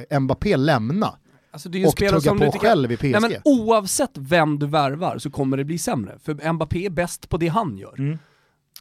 eh, 0.10 0.20
Mbappé 0.20 0.58
lämna 0.58 1.16
Alltså 1.52 1.70
det 1.70 1.78
är 1.78 1.80
ju 1.80 1.86
och 1.86 1.92
spelare 1.92 2.12
tugga 2.20 2.30
som 2.30 2.38
på 2.38 2.44
du 2.44 2.46
inte 2.46 2.60
själv 2.60 2.92
i 2.92 2.98
PSG. 2.98 3.12
Nej, 3.12 3.22
men 3.22 3.34
oavsett 3.44 4.12
vem 4.14 4.60
du 4.60 4.66
värvar 4.66 5.18
så 5.18 5.32
kommer 5.32 5.58
det 5.58 5.64
bli 5.64 5.78
sämre, 5.78 6.20
för 6.24 6.54
Mbappé 6.54 6.86
är 6.86 6.90
bäst 6.90 7.30
på 7.30 7.38
det 7.38 7.48
han 7.48 7.78
gör. 7.78 8.00
Mm. 8.00 8.18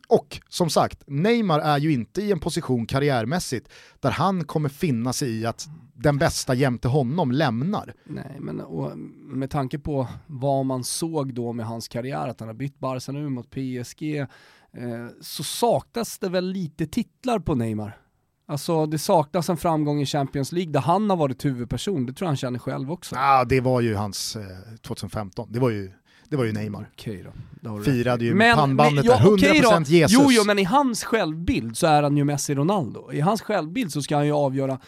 Och 0.09 0.41
som 0.49 0.71
sagt, 0.71 1.03
Neymar 1.07 1.61
är 1.61 1.79
ju 1.79 1.93
inte 1.93 2.23
i 2.23 2.33
en 2.33 2.41
position 2.41 2.87
karriärmässigt 2.87 3.69
där 4.01 4.11
han 4.11 4.45
kommer 4.45 4.69
finna 4.69 5.13
sig 5.13 5.41
i 5.41 5.47
att 5.47 5.69
den 5.95 6.19
bästa 6.19 6.55
jämte 6.55 6.89
honom 6.89 7.33
lämnar. 7.33 7.95
Nej, 8.05 8.37
men 8.41 8.57
med 9.39 9.51
tanke 9.51 9.79
på 9.79 10.09
vad 10.27 10.67
man 10.67 10.85
såg 10.85 11.35
då 11.35 11.53
med 11.53 11.67
hans 11.67 11.89
karriär, 11.89 12.29
att 12.29 12.41
han 12.41 12.49
har 12.49 12.55
bytt 12.55 12.79
Barca 12.79 13.13
nu 13.13 13.29
mot 13.29 13.51
PSG, 13.51 14.03
eh, 14.17 14.27
så 15.21 15.45
saknas 15.45 16.19
det 16.19 16.29
väl 16.29 16.53
lite 16.53 16.87
titlar 16.87 17.39
på 17.39 17.55
Neymar. 17.55 17.99
Alltså 18.47 18.87
det 18.87 18.99
saknas 18.99 19.49
en 19.49 19.57
framgång 19.57 20.01
i 20.01 20.07
Champions 20.07 20.53
League 20.53 20.73
där 20.73 20.81
han 20.81 21.11
har 21.11 21.17
varit 21.17 21.45
huvudperson, 21.45 22.07
det 22.07 22.13
tror 22.13 22.27
jag 22.27 22.31
han 22.31 22.37
känner 22.37 22.59
själv 22.59 22.93
också. 22.93 23.15
Ah, 23.19 23.45
det 23.45 23.61
var 23.61 23.81
ju 23.81 23.95
hans 23.95 24.37
eh, 24.37 24.77
2015, 24.83 25.53
det 25.53 25.61
var 25.61 25.71
ju, 25.71 25.93
det 26.33 26.39
var 26.39 26.45
ju 26.45 26.53
Neymar. 26.53 26.89
Okej 26.93 27.25
då. 27.61 27.83
Firade 27.83 28.25
ju 28.25 28.35
med 28.35 28.55
pannbandet 28.55 29.05
där, 29.05 29.33
okej 29.33 29.61
100% 29.61 29.85
då. 29.85 29.93
Jesus. 29.93 30.19
Jo, 30.21 30.29
jo, 30.31 30.45
men 30.45 30.59
i 30.59 30.65
hans 30.65 31.05
självbild 31.05 31.77
så 31.77 31.87
är 31.87 32.03
han 32.03 32.17
ju 32.17 32.25
Messi 32.25 32.55
Ronaldo. 32.55 33.13
I 33.13 33.21
hans 33.21 33.43
självbild 33.43 33.93
så 33.93 34.03
ska 34.03 34.17
han 34.17 34.27
ju 34.27 34.33
avgöra 34.33 34.79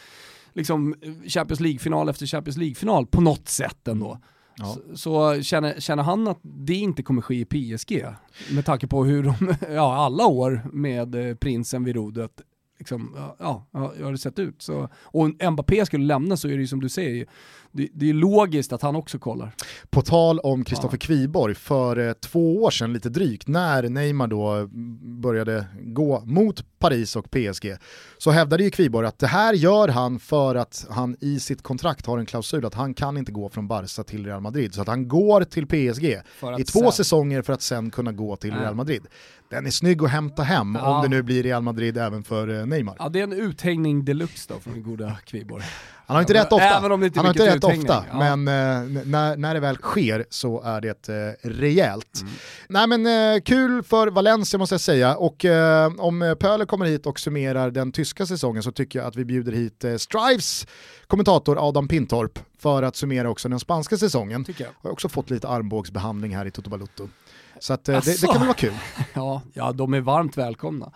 liksom 0.52 0.94
Champions 1.26 1.60
League-final 1.60 2.08
efter 2.08 2.26
Champions 2.26 2.56
League-final 2.56 3.06
på 3.06 3.20
något 3.20 3.48
sätt 3.48 3.88
ändå. 3.88 4.18
Ja. 4.56 4.76
Så, 4.94 4.96
så 4.96 5.42
känner, 5.42 5.80
känner 5.80 6.02
han 6.02 6.28
att 6.28 6.40
det 6.42 6.74
inte 6.74 7.02
kommer 7.02 7.22
ske 7.22 7.34
i 7.34 7.44
PSG, 7.44 8.04
med 8.50 8.64
tanke 8.64 8.86
på 8.86 9.04
hur 9.04 9.22
de, 9.22 9.54
ja 9.74 9.96
alla 9.96 10.26
år 10.26 10.62
med 10.72 11.14
eh, 11.14 11.34
prinsen 11.34 11.84
vid 11.84 11.96
rodret, 11.96 12.40
liksom, 12.78 13.14
ja, 13.16 13.36
ja, 13.38 13.66
ja, 13.72 13.92
hur 13.96 14.04
har 14.04 14.12
det 14.12 14.18
sett 14.18 14.38
ut. 14.38 14.62
Så, 14.62 14.88
och 14.94 15.20
om 15.20 15.36
Mbappé 15.50 15.86
skulle 15.86 16.04
lämna 16.04 16.36
så 16.36 16.48
är 16.48 16.52
det 16.52 16.60
ju 16.60 16.66
som 16.66 16.80
du 16.80 16.88
säger, 16.88 17.26
det, 17.74 17.88
det 17.94 18.10
är 18.10 18.14
logiskt 18.14 18.72
att 18.72 18.82
han 18.82 18.96
också 18.96 19.18
kollar. 19.18 19.50
På 19.90 20.02
tal 20.02 20.38
om 20.38 20.64
Kristoffer 20.64 20.96
Ja. 21.00 21.06
Kviborg, 21.06 21.54
för 21.54 21.98
eh, 22.08 22.12
två 22.12 22.62
år 22.62 22.70
sedan 22.70 22.92
lite 22.92 23.08
drygt, 23.08 23.48
när 23.48 23.88
Neymar 23.88 24.26
då 24.26 24.50
mm, 24.50 25.20
började 25.20 25.66
gå 25.82 26.22
mot 26.26 26.78
Paris 26.78 27.16
och 27.16 27.30
PSG, 27.30 27.76
så 28.18 28.30
hävdade 28.30 28.64
ju 28.64 28.70
Kviborg 28.70 29.06
att 29.06 29.18
det 29.18 29.26
här 29.26 29.54
gör 29.54 29.88
han 29.88 30.18
för 30.18 30.54
att 30.54 30.86
han 30.90 31.16
i 31.20 31.40
sitt 31.40 31.62
kontrakt 31.62 32.06
har 32.06 32.18
en 32.18 32.26
klausul 32.26 32.64
att 32.66 32.74
han 32.74 32.94
kan 32.94 33.16
inte 33.16 33.32
gå 33.32 33.48
från 33.48 33.68
Barca 33.68 34.02
till 34.04 34.26
Real 34.26 34.40
Madrid, 34.40 34.74
så 34.74 34.82
att 34.82 34.88
han 34.88 35.08
går 35.08 35.44
till 35.44 35.66
PSG 35.66 36.04
i 36.58 36.64
två 36.64 36.80
sen- 36.80 36.92
säsonger 36.92 37.42
för 37.42 37.52
att 37.52 37.62
sen 37.62 37.90
kunna 37.90 38.12
gå 38.12 38.36
till 38.36 38.50
Ja. 38.50 38.62
Real 38.62 38.74
Madrid. 38.74 39.02
Den 39.50 39.66
är 39.66 39.70
snygg 39.70 40.02
att 40.04 40.10
hämta 40.10 40.42
hem 40.42 40.78
Ja. 40.80 40.96
om 40.96 41.02
det 41.02 41.08
nu 41.08 41.22
blir 41.22 41.42
Real 41.42 41.62
Madrid 41.62 41.98
även 41.98 42.22
för 42.22 42.60
eh, 42.60 42.66
Neymar. 42.66 42.96
Ja 42.98 43.08
det 43.08 43.18
är 43.18 43.22
en 43.24 43.32
uthängning 43.32 44.04
deluxe 44.04 44.52
då 44.54 44.60
från 44.60 44.72
den 44.74 44.82
goda 44.82 45.16
Kviborg. 45.24 45.64
Han 46.06 46.14
har 46.16 46.20
inte 46.22 46.34
rätt 46.34 46.52
ofta, 46.52 46.78
även 46.78 46.92
om 46.92 47.00
det 47.00 47.06
inte 47.06 47.18
han 47.18 47.26
har 47.26 47.32
inte 47.32 47.54
rätt 47.54 47.64
ofta 47.64 48.04
Ja. 48.12 48.34
men 48.34 48.48
eh, 48.48 49.04
när, 49.04 49.36
när 49.36 49.54
det 49.54 49.60
väl 49.60 49.76
sker 49.76 50.26
så 50.30 50.60
är 50.62 50.80
det 50.80 51.08
eh, 51.08 51.48
rejält. 51.48 52.20
Mm. 52.20 52.32
Nej 52.68 52.86
men 52.86 53.34
eh, 53.34 53.40
kul 53.40 53.82
för 53.82 54.08
Valencia 54.08 54.58
måste 54.58 54.72
jag 54.74 54.80
säga 54.80 55.16
och 55.16 55.44
eh, 55.44 55.92
om 55.98 56.22
eh, 56.22 56.34
Pöler 56.34 56.66
kommer 56.66 56.86
hit 56.86 57.06
och 57.06 57.20
summerar 57.20 57.70
den 57.70 57.92
tyska 57.92 58.26
säsongen 58.26 58.62
så 58.62 58.72
tycker 58.72 58.98
jag 58.98 59.08
att 59.08 59.16
vi 59.16 59.24
bjuder 59.24 59.52
hit 59.52 59.84
eh, 59.84 59.96
Strives 59.96 60.66
kommentator 61.06 61.68
Adam 61.68 61.88
Pintorp 61.88 62.38
för 62.58 62.82
att 62.82 62.96
summera 62.96 63.30
också 63.30 63.48
den 63.48 63.60
spanska 63.60 63.96
säsongen. 63.96 64.44
Jag. 64.58 64.66
Har 64.82 64.90
också 64.90 65.08
fått 65.08 65.30
lite 65.30 65.48
armbågsbehandling 65.48 66.36
här 66.36 66.46
i 66.46 66.50
Toto 66.50 66.70
Balutto. 66.70 67.08
Så 67.58 67.72
att, 67.72 67.88
eh, 67.88 68.00
det, 68.04 68.20
det 68.20 68.26
kan 68.26 68.38
väl 68.38 68.46
vara 68.46 68.54
kul. 68.56 68.74
Ja, 69.14 69.42
ja, 69.52 69.72
de 69.72 69.94
är 69.94 70.00
varmt 70.00 70.36
välkomna. 70.38 70.92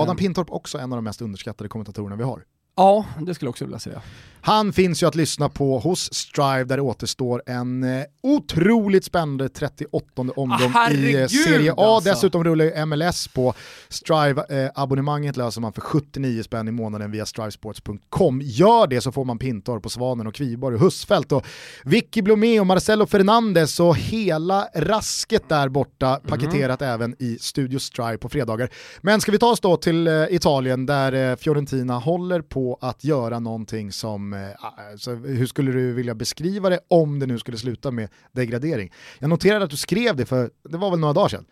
Adam 0.00 0.16
Pintorp 0.16 0.50
också 0.50 0.78
en 0.78 0.92
av 0.92 0.96
de 0.96 1.04
mest 1.04 1.22
underskattade 1.22 1.68
kommentatorerna 1.68 2.16
vi 2.16 2.24
har. 2.24 2.42
Ja, 2.76 3.04
det 3.20 3.34
skulle 3.34 3.46
jag 3.46 3.50
också 3.50 3.64
vilja 3.64 3.78
säga. 3.78 4.02
Han 4.44 4.72
finns 4.72 5.02
ju 5.02 5.06
att 5.06 5.14
lyssna 5.14 5.48
på 5.48 5.78
hos 5.78 6.14
Strive 6.14 6.64
där 6.64 6.76
det 6.76 6.82
återstår 6.82 7.42
en 7.46 7.84
eh, 7.84 8.04
otroligt 8.22 9.04
spännande 9.04 9.48
38 9.48 10.06
omgång 10.16 10.72
i 10.90 11.14
eh, 11.14 11.26
Serie 11.26 11.72
A. 11.72 11.74
alltså. 11.76 12.10
Dessutom 12.10 12.44
rullar 12.44 12.64
ju 12.64 12.86
MLS 12.86 13.28
på 13.28 13.54
Strive-abonnemanget 13.88 15.36
löser 15.36 15.60
man 15.60 15.72
för 15.72 15.80
79 15.80 16.42
spänn 16.42 16.68
i 16.68 16.70
månaden 16.70 17.10
via 17.10 17.26
strivesports.com. 17.26 18.40
Gör 18.42 18.86
det 18.86 19.00
så 19.00 19.12
får 19.12 19.24
man 19.24 19.38
Pintor 19.38 19.80
på 19.80 19.88
Svanen 19.88 20.26
och 20.26 20.34
Kviborg 20.34 20.74
och 20.74 20.80
Husfeldt 20.80 21.32
och 21.32 21.46
Vicky 21.84 22.22
Blomé 22.22 22.60
och 22.60 22.66
Marcelo 22.66 23.06
Fernandes 23.06 23.80
och 23.80 23.96
hela 23.96 24.68
rasket 24.74 25.48
där 25.48 25.68
borta 25.68 26.20
paketerat 26.28 26.82
även 26.82 27.16
i 27.18 27.38
Studio 27.40 27.78
Strive 27.78 28.18
på 28.18 28.28
fredagar. 28.28 28.70
Men 29.00 29.20
ska 29.20 29.32
vi 29.32 29.38
ta 29.38 29.50
oss 29.50 29.60
då 29.60 29.76
till 29.76 30.06
eh, 30.06 30.24
Italien 30.30 30.86
där 30.86 31.30
eh, 31.30 31.36
Fiorentina 31.36 31.98
håller 31.98 32.42
på 32.42 32.61
att 32.80 33.04
göra 33.04 33.38
någonting 33.38 33.92
som, 33.92 34.52
alltså, 34.92 35.14
hur 35.14 35.46
skulle 35.46 35.72
du 35.72 35.92
vilja 35.92 36.14
beskriva 36.14 36.68
det 36.70 36.80
om 36.88 37.18
det 37.18 37.26
nu 37.26 37.38
skulle 37.38 37.58
sluta 37.58 37.90
med 37.90 38.08
degradering? 38.32 38.92
Jag 39.18 39.30
noterade 39.30 39.64
att 39.64 39.70
du 39.70 39.76
skrev 39.76 40.16
det 40.16 40.26
för, 40.26 40.50
det 40.68 40.78
var 40.78 40.90
väl 40.90 41.00
några 41.00 41.14
dagar 41.14 41.28
sedan, 41.28 41.44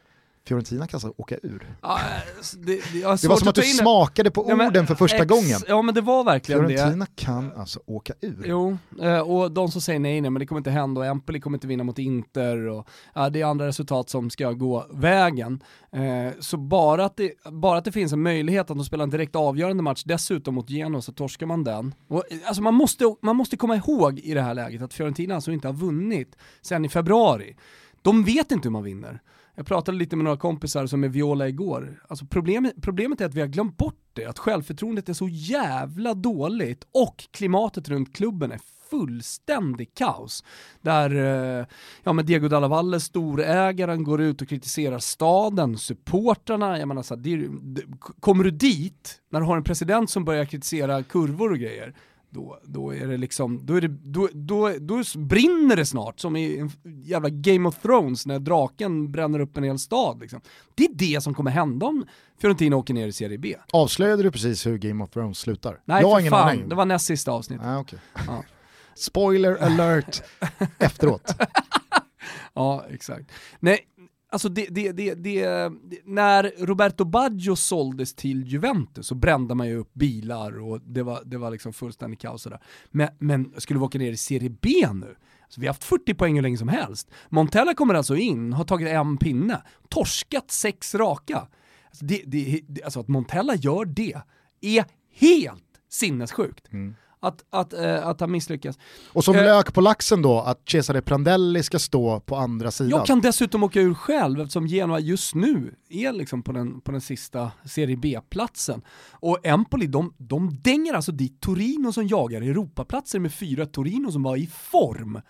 Fiorentina 0.51 0.87
kan 0.87 0.97
alltså 0.97 1.13
åka 1.17 1.37
ur. 1.43 1.77
Ja, 1.83 1.99
det, 2.59 2.75
det, 2.75 2.83
Det 3.01 3.05
var 3.07 3.17
som 3.17 3.33
att 3.49 3.55
ta 3.55 3.61
du 3.61 3.63
smakade 3.67 4.31
på 4.31 4.45
Ja, 4.49 4.67
orden 4.67 4.87
för 4.87 4.95
första 4.95 5.17
ex- 5.17 5.27
gången. 5.27 5.61
Ja 5.69 5.83
men 5.83 5.95
det 5.95 6.01
var 6.01 6.25
verkligen 6.25 6.63
det. 6.63 6.69
Fiorentina 6.69 7.07
kan 7.07 7.53
alltså 7.57 7.81
åka 7.87 8.13
ur. 8.21 8.45
Jo, 8.47 8.79
eh, 9.03 9.19
och 9.21 9.53
de 9.53 9.71
som 9.71 9.81
säger 9.81 9.99
nej, 10.01 10.21
nej 10.21 10.31
men 10.31 10.41
det 10.41 10.47
kommer 10.47 10.61
inte 10.61 10.71
hända 10.71 11.01
och 11.01 11.07
Empoli 11.07 11.41
kommer 11.41 11.57
inte 11.57 11.67
vinna 11.67 11.85
mot 11.85 11.99
Inter 11.99 12.67
och 12.69 12.89
ja, 13.15 13.31
det 13.31 13.41
är 13.41 13.45
andra 13.45 13.67
resultat 13.67 14.11
som 14.11 14.31
ska 14.31 14.53
gå 14.53 14.87
vägen. 14.93 15.63
Eh, 15.93 16.33
Så 16.41 16.57
bara 16.57 17.05
att, 17.05 17.17
det, 17.17 17.33
bara 17.51 17.79
att 17.79 17.85
det 17.85 17.93
finns 17.93 18.13
en 18.13 18.23
möjlighet 18.23 18.71
att 18.71 18.77
de 18.77 18.85
spelar 18.85 19.03
en 19.03 19.11
direkt 19.11 19.37
avgörande 19.37 19.83
match 19.83 20.03
dessutom 20.07 20.55
mot 20.55 20.71
Genoa 20.71 21.01
så 21.03 21.13
torskar 21.13 21.47
man 21.47 21.65
den. 21.65 21.95
Och, 22.09 22.33
eh, 22.33 22.39
alltså 22.47 22.63
man, 22.63 22.75
måste, 22.75 23.15
man 23.23 23.37
måste 23.37 23.57
komma 23.57 23.77
ihåg 23.77 24.19
i 24.19 24.35
det 24.35 24.43
här 24.43 24.55
läget 24.55 24.83
att 24.83 24.95
Fiorentina 24.95 25.35
alltså 25.35 25.53
inte 25.53 25.69
har 25.69 25.75
vunnit 25.75 26.37
sen 26.63 26.85
i 26.85 26.89
februari. 26.89 27.57
De 28.03 28.25
vet 28.25 28.53
inte 28.53 28.69
hur 28.69 28.73
man 28.73 28.83
vinner. 28.85 29.21
Jag 29.61 29.67
pratade 29.67 29.99
lite 29.99 30.17
med 30.17 30.25
några 30.25 30.37
kompisar 30.37 30.87
som 30.87 31.05
är 31.05 31.09
Viola 31.09 31.49
igår. 31.49 32.03
Alltså 32.09 32.27
problemet, 32.27 32.75
problemet 32.83 33.21
är 33.21 33.27
att 33.27 33.35
vi 33.35 33.41
har 33.41 33.49
glömt 33.49 33.77
bort 33.77 33.95
det, 34.13 34.25
att 34.27 34.39
självförtroendet 34.39 35.09
är 35.09 35.13
så 35.13 35.29
jävla 35.29 36.15
dåligt 36.15 36.87
och 36.93 37.25
klimatet 37.31 37.89
runt 37.89 38.17
klubben 38.17 38.53
är 38.53 38.61
fullständig 38.91 39.95
kaos. 39.95 40.45
Där 40.81 41.15
eh, 41.61 41.67
ja, 42.03 42.13
men 42.13 42.27
Diego 42.27 42.49
Dallavalle, 42.49 43.01
storägaren, 43.01 44.05
går 44.05 44.21
ut 44.21 44.43
och 44.43 44.49
kritiserar 44.49 44.99
staden, 44.99 45.79
supportrarna. 45.79 46.79
Jag 46.79 46.89
menar, 46.89 47.03
så 47.03 47.15
här, 47.15 47.23
det, 47.23 47.33
är- 47.33 47.49
det, 47.63 47.83
kommer 48.21 48.45
du 48.45 48.51
dit 48.51 49.21
när 49.31 49.41
du 49.41 49.47
har 49.47 49.57
en 49.57 49.65
president 49.65 50.11
som 50.11 50.25
börjar 50.25 50.45
kritisera 50.45 51.03
kurvor 51.03 51.51
och 51.53 51.59
grejer, 51.59 51.95
då, 52.31 52.59
då 52.65 52.95
är 52.95 53.07
det 53.07 53.17
liksom, 53.17 53.67
då, 53.67 53.75
är 53.75 53.81
det, 53.81 53.89
då, 53.89 54.29
då, 54.33 54.73
då 54.81 55.03
brinner 55.17 55.77
det 55.77 55.87
snart 55.87 56.21
som 56.21 56.37
i 56.37 56.59
en 56.59 56.71
jävla 57.05 57.29
Game 57.29 57.69
of 57.69 57.83
Thrones 57.83 58.27
när 58.27 58.39
draken 58.39 59.13
bränner 59.13 59.41
upp 59.41 59.57
en 59.57 59.65
hel 59.65 59.79
stad. 59.79 60.21
Liksom. 60.21 60.41
Det 60.75 60.85
är 60.85 60.95
det 60.95 61.21
som 61.21 61.35
kommer 61.35 61.51
hända 61.51 61.87
om 61.87 62.07
Fiorentina 62.41 62.77
åker 62.77 62.95
ner 62.95 63.07
i 63.07 63.13
Serie 63.13 63.39
B. 63.39 63.57
Avslöjade 63.73 64.23
du 64.23 64.31
precis 64.31 64.67
hur 64.67 64.79
Game 64.79 65.05
of 65.05 65.11
Thrones 65.11 65.39
slutar? 65.39 65.81
Nej 65.85 66.03
jag 66.03 66.09
har 66.09 66.21
ingen 66.21 66.31
fan, 66.31 66.49
aning. 66.49 66.69
det 66.69 66.75
var 66.75 66.85
näst 66.85 67.07
sista 67.07 67.33
avsnittet. 67.33 67.67
Ah, 67.67 67.79
okej. 67.79 67.99
Ja. 68.27 68.45
Spoiler 68.95 69.57
alert 69.63 70.23
efteråt. 70.79 71.35
Ja, 72.55 72.85
exakt. 72.91 73.33
Nej, 73.61 73.79
alltså 74.31 74.49
det, 74.49 74.67
det, 74.71 74.93
det, 74.93 75.15
det, 75.15 75.73
när 76.05 76.67
Roberto 76.67 77.05
Baggio 77.05 77.57
såldes 77.57 78.15
till 78.15 78.47
Juventus 78.47 79.07
så 79.07 79.15
brände 79.15 79.55
man 79.55 79.69
ju 79.69 79.77
upp 79.77 79.95
bilar 79.95 80.61
och 80.61 80.81
det 80.81 81.03
var, 81.03 81.23
det 81.25 81.39
var 81.39 81.51
liksom 81.51 81.73
fullständigt 81.73 82.21
kaos 82.21 82.47
och 82.47 82.51
där. 82.51 82.61
Men, 82.91 83.09
men 83.19 83.55
skulle 83.57 83.79
vi 83.81 83.85
åka 83.85 83.99
ner 83.99 84.13
i 84.13 84.17
Serie 84.17 84.51
B 84.51 84.71
nu? 84.93 85.17
Så 85.49 85.61
vi 85.61 85.67
har 85.67 85.75
haft 85.75 85.85
40 85.85 86.15
poäng 86.15 86.35
hur 86.35 86.43
länge 86.43 86.59
som 86.59 86.69
helst. 86.69 87.11
Montella 87.29 87.75
kommer 87.75 87.95
alltså 87.95 88.17
in, 88.17 88.53
har 88.53 88.65
tagit 88.65 88.89
en 88.89 89.17
pinne, 89.17 89.63
torskat 89.89 90.51
sex 90.51 90.95
raka. 90.95 91.49
Alltså, 91.89 92.05
det, 92.05 92.23
det, 92.27 92.83
alltså 92.85 93.01
att 93.01 93.09
Montella 93.09 93.55
gör 93.55 93.85
det 93.85 94.21
är 94.61 94.85
helt 95.13 95.65
sinnessjukt. 95.89 96.73
Mm 96.73 96.95
att, 97.21 97.45
att, 97.51 97.73
eh, 97.73 98.07
att 98.07 98.21
han 98.21 98.31
misslyckas. 98.31 98.79
Och 99.13 99.25
som 99.25 99.37
Eh. 99.37 99.45
lök 99.45 99.75
på 99.75 99.81
laxen 99.81 100.23
då, 100.23 100.41
att 100.41 100.69
Cesare 100.69 101.03
Prandelli 101.03 101.63
ska 101.63 101.79
stå 101.79 102.21
på 102.21 102.37
andra 102.37 102.71
sidan. 102.71 102.91
Jag 102.91 103.07
kan 103.07 103.21
dessutom 103.21 103.63
åka 103.63 103.81
ur 103.81 103.95
själv 103.95 104.41
eftersom 104.41 104.67
Genoa 104.67 104.99
just 105.01 105.35
nu 105.35 105.75
är 105.89 106.13
liksom 106.13 106.43
på 106.43 106.53
den, 106.53 106.81
på 106.81 106.93
den 106.93 107.01
sista 107.01 107.51
Serie 107.65 107.97
B-platsen. 107.97 108.83
Och 109.13 109.47
Empoli, 109.47 109.87
de, 109.87 110.15
de 110.17 110.59
dänger 110.63 110.95
alltså 110.95 111.13
dit 111.13 111.41
Torino 111.41 111.93
som 111.93 112.07
jagar 112.07 112.43
Europaplatser 112.43 113.19
med 113.19 113.33
fyra 113.35 113.67
Torino 113.67 114.13
som 114.13 114.23
var 114.23 114.37
i 114.37 114.47
form 114.47 115.21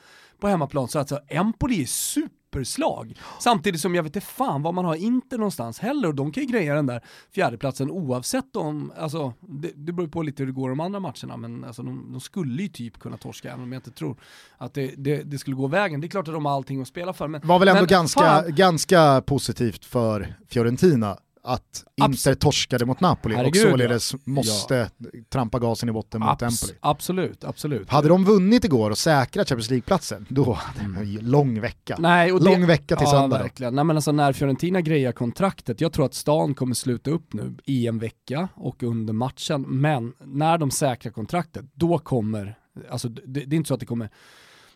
på 0.41 0.49
hemmaplan. 0.49 0.89
Så 0.89 0.99
alltså 0.99 1.21
Empoli 1.29 1.83
är 1.83 1.87
superslag. 1.87 3.15
Samtidigt 3.41 3.81
som 3.81 3.95
jag 3.95 4.03
vet 4.03 4.17
inte 4.17 4.27
fan 4.27 4.63
var 4.63 4.73
man 4.73 4.85
har 4.85 4.95
Inter 4.95 5.39
någonstans 5.39 5.79
heller 5.79 6.09
och 6.09 6.15
de 6.15 6.33
kan 6.33 6.43
ju 6.43 6.49
greja 6.49 6.75
den 6.75 6.87
där 6.87 7.05
fjärdeplatsen 7.35 7.91
oavsett 7.91 8.57
om, 8.57 8.93
alltså 8.99 9.33
det, 9.41 9.73
det 9.75 9.93
beror 9.93 10.09
på 10.09 10.23
lite 10.23 10.43
hur 10.43 10.47
det 10.47 10.53
går 10.53 10.69
de 10.69 10.81
andra 10.81 11.01
matcherna 11.01 11.37
men 11.37 11.65
alltså 11.65 11.83
de, 11.83 12.13
de 12.13 12.21
skulle 12.21 12.63
ju 12.63 12.69
typ 12.69 12.99
kunna 12.99 13.17
torska 13.17 13.49
även 13.49 13.63
om 13.63 13.73
jag 13.73 13.79
inte 13.79 13.91
tror 13.91 14.17
att 14.59 14.75
det, 14.75 14.95
det, 14.97 15.23
det 15.23 15.39
skulle 15.39 15.57
gå 15.57 15.67
vägen. 15.67 16.01
Det 16.01 16.07
är 16.07 16.09
klart 16.09 16.29
att 16.29 16.35
de 16.35 16.45
har 16.45 16.53
allting 16.53 16.83
att 16.83 16.89
spela 16.89 17.13
för 17.13 17.29
men 17.29 17.41
var 17.45 17.59
väl 17.59 17.69
ändå 17.69 17.81
men 17.81 17.89
ganska, 17.89 18.21
fan, 18.21 18.55
ganska 18.55 19.23
positivt 19.27 19.85
för 19.85 20.35
Fiorentina 20.49 21.17
att 21.43 21.85
Inter 21.97 22.35
torskade 22.35 22.87
mot 22.87 23.01
Napoli 23.01 23.35
Herregud, 23.35 23.65
och 23.65 23.71
således 23.71 24.15
måste 24.25 24.91
trampa 25.29 25.59
gasen 25.59 25.89
i 25.89 25.93
botten 25.93 26.21
mot 26.21 26.29
abs- 26.29 26.63
Empoli. 26.63 26.79
Absolut, 26.81 27.45
absolut. 27.45 27.91
Hade 27.91 28.09
de 28.09 28.25
vunnit 28.25 28.65
igår 28.65 28.91
och 28.91 28.99
säkrat 28.99 29.49
Champions 29.49 29.71
League-platsen, 29.71 30.27
då 30.29 30.53
hade 30.53 30.81
de 30.81 30.97
en 30.97 31.31
lång 31.31 31.61
vecka. 31.61 31.97
Nej, 31.99 32.33
och 32.33 32.43
Lång 32.43 32.67
vecka 32.67 32.97
till 32.97 33.07
ja, 33.07 33.11
söndag 33.11 33.39
verkligen. 33.39 33.75
Nej 33.75 33.85
men 33.85 33.97
alltså 33.97 34.13
när 34.13 34.33
Fiorentina 34.33 34.81
grejar 34.81 35.13
kontraktet, 35.13 35.81
jag 35.81 35.93
tror 35.93 36.07
att 36.07 36.15
stan 36.15 36.55
kommer 36.55 36.75
sluta 36.75 37.11
upp 37.11 37.33
nu 37.33 37.55
i 37.65 37.87
en 37.87 37.99
vecka 37.99 38.49
och 38.55 38.83
under 38.83 39.13
matchen, 39.13 39.63
men 39.69 40.13
när 40.25 40.59
de 40.59 40.71
säkrar 40.71 41.13
kontraktet, 41.13 41.65
då 41.75 41.99
kommer, 41.99 42.59
alltså 42.91 43.09
det, 43.09 43.45
det 43.45 43.55
är 43.55 43.57
inte 43.57 43.69
så 43.69 43.75
att 43.75 43.81
det 43.81 43.87
kommer 43.87 44.11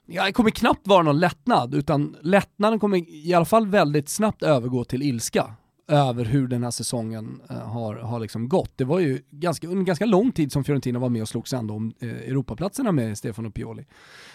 Ja, 0.07 0.25
det 0.25 0.33
kommer 0.33 0.51
knappt 0.51 0.87
vara 0.87 1.03
någon 1.03 1.21
lättnad, 1.21 1.75
utan 1.75 2.17
lättnaden 2.21 2.79
kommer 2.79 3.27
i 3.27 3.35
alla 3.35 3.45
fall 3.45 3.67
väldigt 3.67 4.09
snabbt 4.09 4.43
övergå 4.43 4.85
till 4.85 5.03
ilska 5.03 5.55
över 5.89 6.25
hur 6.25 6.49
den 6.49 6.65
här 6.65 6.71
säsongen 6.71 7.41
eh, 7.51 7.57
har, 7.57 7.95
har 7.95 8.21
liksom 8.21 8.49
gått. 8.49 8.73
Det 8.77 8.85
var 8.85 8.99
ju 8.99 9.23
ganska, 9.31 9.69
under 9.69 9.85
ganska 9.85 10.07
lång 10.07 10.33
tid 10.33 10.53
som 10.53 10.65
Fiorentina 10.65 10.99
var 10.99 11.09
med 11.09 11.23
och 11.23 11.29
slogs 11.29 11.53
ändå 11.53 11.75
om 11.75 11.93
eh, 12.01 12.09
Europaplatserna 12.09 12.93
med 12.93 13.19
Stefano 13.19 13.51
Pioli. 13.51 13.87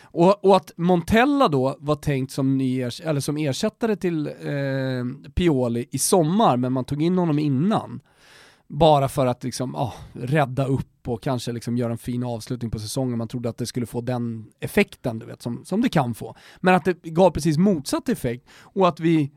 Och, 0.02 0.46
och 0.46 0.56
att 0.56 0.72
Montella 0.78 1.48
då 1.48 1.76
var 1.80 1.96
tänkt 1.96 2.32
som, 2.32 2.58
ny 2.58 2.84
ers- 2.84 3.02
eller 3.06 3.22
som 3.22 3.38
ersättare 3.38 3.96
till 3.96 4.28
eh, 4.28 5.32
Pioli 5.36 5.86
i 5.92 5.98
sommar, 5.98 6.58
men 6.58 6.74
man 6.74 6.86
tog 6.86 7.02
in 7.02 7.18
honom 7.18 7.40
innan. 7.40 8.02
Bara 8.68 9.10
för 9.10 9.26
att 9.26 9.44
liksom, 9.44 9.76
ah, 9.76 9.94
rädda 10.14 10.66
upp 10.66 11.08
och 11.08 11.24
kanske 11.24 11.52
liksom 11.52 11.78
göra 11.78 11.92
en 11.92 11.98
fin 11.98 12.24
avslutning 12.24 12.72
på 12.72 12.80
säsongen. 12.80 13.18
Man 13.18 13.28
trodde 13.28 13.50
att 13.50 13.58
det 13.58 13.66
skulle 13.66 13.86
få 13.86 14.02
den 14.02 14.46
effekten 14.60 15.20
du 15.20 15.26
vet, 15.26 15.42
som, 15.42 15.66
som 15.66 15.82
det 15.82 15.90
kan 15.90 16.14
få. 16.14 16.36
Men 16.60 16.76
att 16.76 16.86
det 16.86 17.04
gav 17.04 17.32
precis 17.32 17.58
motsatt 17.58 18.10
effekt 18.10 18.48
och 18.62 18.88
att 18.88 19.00
vi 19.00 19.32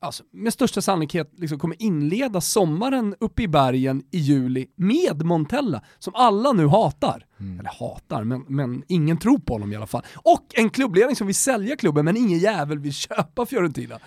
alltså, 0.00 0.22
med 0.32 0.52
största 0.52 0.82
sannolikhet 0.82 1.32
liksom 1.36 1.58
kommer 1.58 1.82
inleda 1.82 2.40
sommaren 2.40 3.14
uppe 3.20 3.42
i 3.42 3.48
bergen 3.48 4.02
i 4.10 4.18
juli 4.18 4.66
med 4.76 5.22
Montella, 5.22 5.82
som 5.98 6.14
alla 6.14 6.52
nu 6.52 6.66
hatar. 6.66 7.26
Eller 7.38 7.80
hatar, 7.80 8.24
men, 8.24 8.44
men 8.48 8.82
ingen 8.88 9.18
tror 9.18 9.38
på 9.38 9.52
honom 9.52 9.72
i 9.72 9.76
alla 9.76 9.86
fall. 9.86 10.02
Och 10.16 10.44
en 10.54 10.70
klubbledning 10.70 11.16
som 11.16 11.26
vill 11.26 11.36
sälja 11.36 11.76
klubben, 11.76 12.04
men 12.04 12.16
ingen 12.16 12.38
jävel 12.38 12.78
vill 12.78 12.94
köpa 12.94 13.46
Fiorentina. 13.46 13.98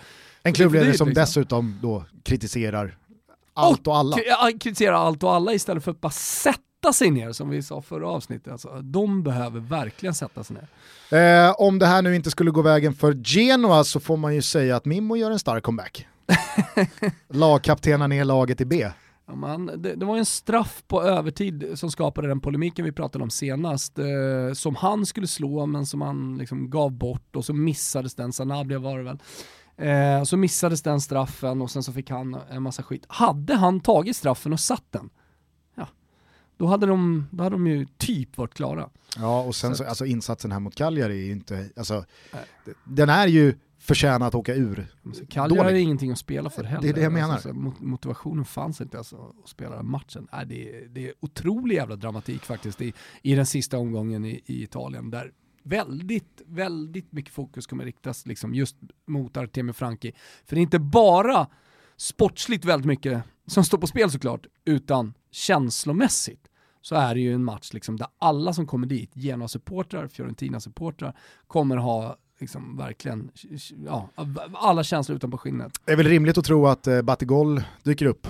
En 0.42 0.52
dyrt, 0.52 0.68
som 0.68 0.72
liksom. 0.72 1.14
dessutom 1.14 1.78
då 1.82 2.04
kritiserar 2.22 2.98
allt 3.54 3.86
och 3.86 3.96
alla. 3.96 4.16
K- 4.16 4.58
kritisera 4.60 4.98
allt 4.98 5.22
och 5.22 5.34
alla 5.34 5.52
istället 5.54 5.84
för 5.84 5.90
att 5.90 6.00
bara 6.00 6.10
sätta 6.12 6.58
sig 6.90 7.10
ner, 7.10 7.32
som 7.32 7.50
vi 7.50 7.62
sa 7.62 7.82
förra 7.82 8.08
avsnittet. 8.08 8.52
Alltså, 8.52 8.80
de 8.82 9.22
behöver 9.22 9.60
verkligen 9.60 10.14
sätta 10.14 10.44
sig 10.44 10.56
ner. 10.56 10.68
Eh, 11.46 11.54
om 11.58 11.78
det 11.78 11.86
här 11.86 12.02
nu 12.02 12.16
inte 12.16 12.30
skulle 12.30 12.50
gå 12.50 12.62
vägen 12.62 12.94
för 12.94 13.12
Genoa 13.24 13.84
så 13.84 14.00
får 14.00 14.16
man 14.16 14.34
ju 14.34 14.42
säga 14.42 14.76
att 14.76 14.84
Mimmo 14.84 15.16
gör 15.16 15.30
en 15.30 15.38
stark 15.38 15.62
comeback. 15.62 16.06
Lagkaptenar 17.28 18.08
ner 18.08 18.24
laget 18.24 18.60
i 18.60 18.64
B. 18.64 18.90
Ja, 19.26 19.34
man, 19.34 19.66
det, 19.66 19.94
det 19.94 20.04
var 20.06 20.18
en 20.18 20.26
straff 20.26 20.82
på 20.86 21.02
övertid 21.02 21.64
som 21.74 21.90
skapade 21.90 22.28
den 22.28 22.40
polemiken 22.40 22.84
vi 22.84 22.92
pratade 22.92 23.24
om 23.24 23.30
senast, 23.30 23.98
eh, 23.98 24.52
som 24.54 24.76
han 24.76 25.06
skulle 25.06 25.26
slå 25.26 25.66
men 25.66 25.86
som 25.86 26.00
han 26.00 26.38
liksom 26.38 26.70
gav 26.70 26.92
bort 26.92 27.36
och 27.36 27.44
så 27.44 27.54
missades 27.54 28.14
den, 28.14 28.32
Sanabria 28.32 28.78
var 28.78 28.98
det 28.98 29.04
väl. 29.04 29.18
Eh, 29.76 30.24
så 30.24 30.36
missades 30.36 30.82
den 30.82 31.00
straffen 31.00 31.62
och 31.62 31.70
sen 31.70 31.82
så 31.82 31.92
fick 31.92 32.10
han 32.10 32.36
en 32.50 32.62
massa 32.62 32.82
skit. 32.82 33.04
Hade 33.08 33.54
han 33.54 33.80
tagit 33.80 34.16
straffen 34.16 34.52
och 34.52 34.60
satt 34.60 34.84
den, 34.90 35.10
då 36.62 36.68
hade 36.68 36.86
de, 36.86 37.26
då 37.30 37.44
hade 37.44 37.54
de 37.54 37.66
ju 37.66 37.86
typ 37.98 38.36
varit 38.38 38.54
klara. 38.54 38.88
Ja, 39.16 39.42
och 39.42 39.54
sen 39.54 39.70
Så 39.70 39.76
så, 39.76 39.88
alltså 39.88 40.06
insatsen 40.06 40.52
här 40.52 40.60
mot 40.60 40.74
Cagliari 40.74 41.20
är 41.22 41.24
ju 41.26 41.32
inte, 41.32 41.70
alltså, 41.76 42.04
Nej. 42.32 42.44
d- 42.66 42.72
den 42.84 43.08
är 43.08 43.26
ju 43.26 43.54
förtjänad 43.78 44.28
att 44.28 44.34
åka 44.34 44.54
ur. 44.54 44.86
Så 45.14 45.26
Cagliari 45.26 45.72
har 45.72 45.78
ingenting 45.78 46.10
att 46.12 46.18
spela 46.18 46.50
för 46.50 46.64
heller. 46.64 46.82
Det 46.82 46.88
är 46.88 46.92
det 46.94 47.00
jag 47.00 47.12
menar. 47.12 47.32
Alltså, 47.34 47.48
så 47.48 47.54
mot- 47.54 47.80
motivationen 47.80 48.44
fanns 48.44 48.80
inte 48.80 48.98
alltså, 48.98 49.34
att 49.44 49.48
spela 49.48 49.76
den 49.76 49.90
matchen. 49.90 50.28
Nej, 50.32 50.46
det, 50.46 50.76
är, 50.84 50.88
det 50.88 51.08
är 51.08 51.14
otrolig 51.20 51.74
jävla 51.76 51.96
dramatik 51.96 52.42
faktiskt 52.44 52.82
i, 52.82 52.92
i 53.22 53.34
den 53.34 53.46
sista 53.46 53.78
omgången 53.78 54.24
i, 54.24 54.42
i 54.46 54.62
Italien 54.62 55.10
där 55.10 55.32
väldigt, 55.62 56.42
väldigt 56.46 57.12
mycket 57.12 57.34
fokus 57.34 57.66
kommer 57.66 57.84
riktas 57.84 58.26
liksom 58.26 58.54
just 58.54 58.76
mot 59.06 59.36
Artemio 59.36 59.72
Franchi. 59.72 60.12
För 60.46 60.56
det 60.56 60.60
är 60.60 60.62
inte 60.62 60.78
bara 60.78 61.46
sportsligt 61.96 62.64
väldigt 62.64 62.86
mycket 62.86 63.22
som 63.46 63.64
står 63.64 63.78
på 63.78 63.86
spel 63.86 64.10
såklart, 64.10 64.46
utan 64.64 65.14
känslomässigt 65.30 66.48
så 66.82 66.94
är 66.94 67.14
det 67.14 67.20
ju 67.20 67.34
en 67.34 67.44
match 67.44 67.72
liksom 67.72 67.96
där 67.96 68.08
alla 68.18 68.52
som 68.52 68.66
kommer 68.66 68.86
dit, 68.86 69.10
Genoa-supportrar, 69.14 70.06
Fiorentina-supportrar, 70.06 71.12
kommer 71.46 71.76
ha 71.76 72.16
liksom 72.38 72.76
verkligen 72.76 73.30
ja, 73.86 74.08
alla 74.54 74.84
känslor 74.84 75.16
utanpå 75.16 75.38
skinnet. 75.38 75.72
Det 75.84 75.92
är 75.92 75.96
väl 75.96 76.06
rimligt 76.06 76.38
att 76.38 76.44
tro 76.44 76.66
att 76.66 76.86
eh, 76.86 77.02
Batigol 77.02 77.62
dyker 77.82 78.06
upp 78.06 78.26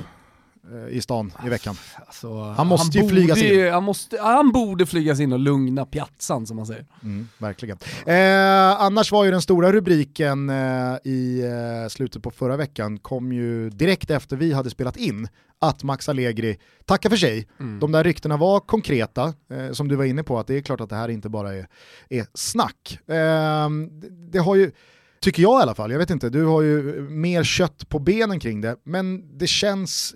i 0.90 1.00
stan 1.00 1.32
i 1.46 1.48
veckan. 1.48 1.76
Alltså, 2.06 2.42
Han 2.42 2.66
måste 2.66 2.98
ju 2.98 3.08
flygas 3.08 3.38
borde 3.38 3.66
in. 3.66 3.72
Han, 3.72 3.84
måste, 3.84 4.18
han 4.20 4.52
borde 4.52 4.86
flygas 4.86 5.20
in 5.20 5.32
och 5.32 5.38
lugna 5.38 5.86
piazzan 5.86 6.46
som 6.46 6.56
man 6.56 6.66
säger. 6.66 6.86
Mm, 7.02 7.28
verkligen. 7.38 7.78
Eh, 8.06 8.80
annars 8.82 9.12
var 9.12 9.24
ju 9.24 9.30
den 9.30 9.42
stora 9.42 9.72
rubriken 9.72 10.50
eh, 10.50 10.96
i 11.04 11.42
eh, 11.42 11.88
slutet 11.88 12.22
på 12.22 12.30
förra 12.30 12.56
veckan, 12.56 12.98
kom 12.98 13.32
ju 13.32 13.70
direkt 13.70 14.10
efter 14.10 14.36
vi 14.36 14.52
hade 14.52 14.70
spelat 14.70 14.96
in, 14.96 15.28
att 15.58 15.82
Max 15.82 16.08
Allegri 16.08 16.58
tackar 16.84 17.10
för 17.10 17.16
sig. 17.16 17.48
Mm. 17.60 17.80
De 17.80 17.92
där 17.92 18.04
ryktena 18.04 18.36
var 18.36 18.60
konkreta, 18.60 19.34
eh, 19.50 19.72
som 19.72 19.88
du 19.88 19.96
var 19.96 20.04
inne 20.04 20.22
på, 20.22 20.38
att 20.38 20.46
det 20.46 20.54
är 20.54 20.60
klart 20.62 20.80
att 20.80 20.90
det 20.90 20.96
här 20.96 21.08
inte 21.08 21.28
bara 21.28 21.54
är, 21.54 21.66
är 22.08 22.26
snack. 22.34 22.98
Eh, 23.06 23.68
det 24.32 24.38
har 24.38 24.56
ju, 24.56 24.72
tycker 25.22 25.42
jag 25.42 25.60
i 25.60 25.62
alla 25.62 25.74
fall, 25.74 25.90
jag 25.90 25.98
vet 25.98 26.10
inte, 26.10 26.30
du 26.30 26.44
har 26.44 26.62
ju 26.62 27.00
mer 27.00 27.44
kött 27.44 27.88
på 27.88 27.98
benen 27.98 28.40
kring 28.40 28.60
det, 28.60 28.76
men 28.84 29.38
det 29.38 29.46
känns 29.46 30.14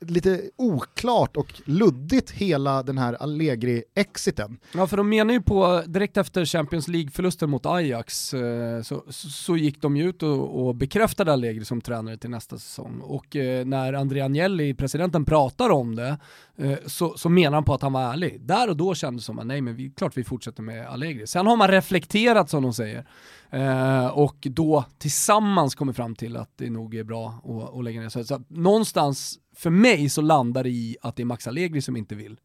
lite 0.00 0.50
oklart 0.56 1.36
och 1.36 1.62
luddigt 1.64 2.30
hela 2.30 2.82
den 2.82 2.98
här 2.98 3.14
Allegri-exiten. 3.14 4.58
Ja 4.72 4.86
för 4.86 4.96
de 4.96 5.08
menar 5.08 5.34
ju 5.34 5.42
på, 5.42 5.82
direkt 5.86 6.16
efter 6.16 6.44
Champions 6.44 6.88
League-förlusten 6.88 7.50
mot 7.50 7.66
Ajax 7.66 8.34
eh, 8.34 8.82
så, 8.82 9.04
så, 9.10 9.56
gick 9.56 9.82
de 9.82 9.96
ju 9.96 10.08
ut 10.08 10.22
och, 10.22 10.66
och 10.66 10.74
bekräftade 10.74 11.32
Allegri 11.32 11.64
som 11.64 11.80
tränare 11.80 12.16
till 12.16 12.30
nästa 12.30 12.58
säsong. 12.58 13.00
Och 13.00 13.36
eh, 13.36 13.64
när 13.66 13.92
Andrea 13.92 14.24
Agnelli, 14.24 14.74
presidenten, 14.74 15.24
pratar 15.24 15.70
om 15.70 15.96
det 15.96 16.18
eh, 16.56 16.78
så, 16.86 17.14
så 17.16 17.28
menar 17.28 17.54
han 17.54 17.64
på 17.64 17.74
att 17.74 17.82
han 17.82 17.92
var 17.92 18.12
ärlig. 18.12 18.40
Där 18.40 18.68
och 18.70 18.76
då 18.76 18.94
kändes 18.94 19.22
det 19.22 19.26
som 19.26 19.38
att 19.38 19.46
nej 19.46 19.60
men 19.60 19.76
vi, 19.76 19.90
klart 19.90 20.16
vi 20.16 20.24
fortsätter 20.24 20.62
med 20.62 20.86
Allegri. 20.86 21.26
Sen 21.26 21.46
har 21.46 21.56
man 21.56 21.68
reflekterat 21.68 22.50
som 22.50 22.62
de 22.62 22.74
säger. 22.74 23.06
Eh, 23.50 24.06
och 24.06 24.36
då 24.40 24.84
tillsammans 24.98 25.74
kommer 25.74 25.92
fram 25.92 26.14
till 26.14 26.36
att 26.36 26.50
det 26.56 26.70
nog 26.70 26.94
är 26.94 27.04
bra 27.04 27.40
att, 27.44 27.78
att 27.78 27.84
lägga 27.84 28.00
ner. 28.00 28.08
Så, 28.08 28.24
så 28.24 28.34
att 28.34 28.50
någonstans 28.50 29.38
för 29.56 29.70
mig 29.70 30.08
så 30.08 30.20
landar 30.20 30.64
det 30.64 30.70
i 30.70 30.96
att 31.02 31.16
det 31.16 31.22
är 31.22 31.24
Max 31.24 31.46
Allegri 31.46 31.82
som 31.82 31.96
inte 31.96 32.14
vill. 32.14 32.36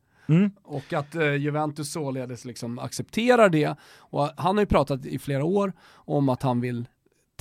Och 0.64 0.94
att 0.94 1.16
eh, 1.16 1.36
Juventus 1.36 1.92
således 1.92 2.46
liksom 2.46 2.80
accepterar 2.80 3.50
det. 3.50 3.76
Och 3.98 4.30
han 4.38 4.58
har 4.58 4.62
ju 4.62 4.66
pratat 4.66 5.06
i 5.06 5.20
flera 5.20 5.44
år 5.44 5.74
om 5.94 6.30
att 6.30 6.44
han 6.44 6.62
vill 6.62 6.86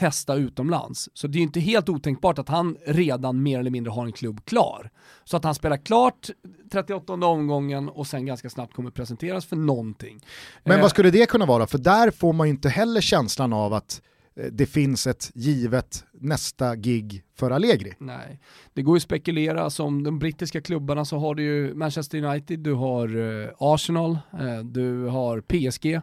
testa 0.00 0.34
utomlands. 0.34 1.08
Så 1.14 1.26
det 1.26 1.36
är 1.36 1.40
ju 1.40 1.42
inte 1.42 1.60
helt 1.60 1.88
otänkbart 1.88 2.38
att 2.38 2.48
han 2.48 2.76
redan 2.86 3.42
mer 3.42 3.60
eller 3.60 3.70
mindre 3.70 3.90
har 3.90 4.06
en 4.06 4.12
klubb 4.12 4.44
klar. 4.44 4.90
Så 5.24 5.36
att 5.36 5.44
han 5.44 5.54
spelar 5.54 5.76
klart 5.76 6.30
38 6.72 7.12
omgången 7.12 7.88
och 7.88 8.06
sen 8.06 8.26
ganska 8.26 8.50
snabbt 8.50 8.74
kommer 8.74 8.90
presenteras 8.90 9.46
för 9.46 9.56
någonting. 9.56 10.20
Men 10.64 10.76
Eh, 10.76 10.82
vad 10.82 10.90
skulle 10.90 11.10
det 11.10 11.26
kunna 11.26 11.46
vara? 11.46 11.66
För 11.66 11.78
där 11.78 12.10
får 12.10 12.32
man 12.32 12.46
ju 12.46 12.50
inte 12.50 12.68
heller 12.68 13.00
känslan 13.00 13.52
av 13.52 13.74
att 13.74 14.02
Eh, 14.40 14.46
det 14.52 14.66
finns 14.66 15.06
ett 15.06 15.30
givet 15.34 16.04
nästa 16.12 16.76
gig 16.76 17.22
för 17.34 17.50
Allegri. 17.50 17.94
Nej, 17.98 18.40
det 18.74 18.82
går 18.82 18.96
ju 18.96 18.98
att 18.98 19.02
spekulera 19.02 19.70
som 19.70 20.02
de 20.02 20.18
brittiska 20.18 20.60
klubbarna 20.60 21.04
så 21.04 21.18
har 21.18 21.34
du 21.34 21.42
ju 21.42 21.74
Manchester 21.74 22.24
United, 22.24 22.60
du 22.60 22.72
har 22.72 23.16
eh, 23.16 23.48
Arsenal, 23.58 24.18
eh, 24.32 24.58
du 24.64 25.04
har 25.04 25.40
PSG. 25.40 26.00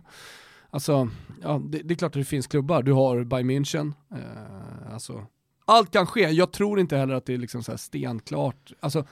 Alltså, 0.69 1.09
ja, 1.43 1.61
det, 1.65 1.81
det 1.83 1.93
är 1.93 1.95
klart 1.95 2.09
att 2.09 2.21
det 2.21 2.25
finns 2.25 2.47
klubbar. 2.47 2.83
Du 2.83 2.91
har 2.91 3.23
Bayern 3.23 3.51
München. 3.51 3.93
Alltså, 4.91 5.25
allt 5.65 5.91
kan 5.91 6.07
ske. 6.07 6.21
Jag 6.21 6.51
tror 6.51 6.79
inte 6.79 6.97
heller 6.97 7.13
att 7.13 7.25
det 7.25 7.33
är 7.33 7.37
liksom 7.37 7.63
så 7.63 7.71
här 7.71 7.77
stenklart. 7.77 8.71
Alltså, 8.79 9.05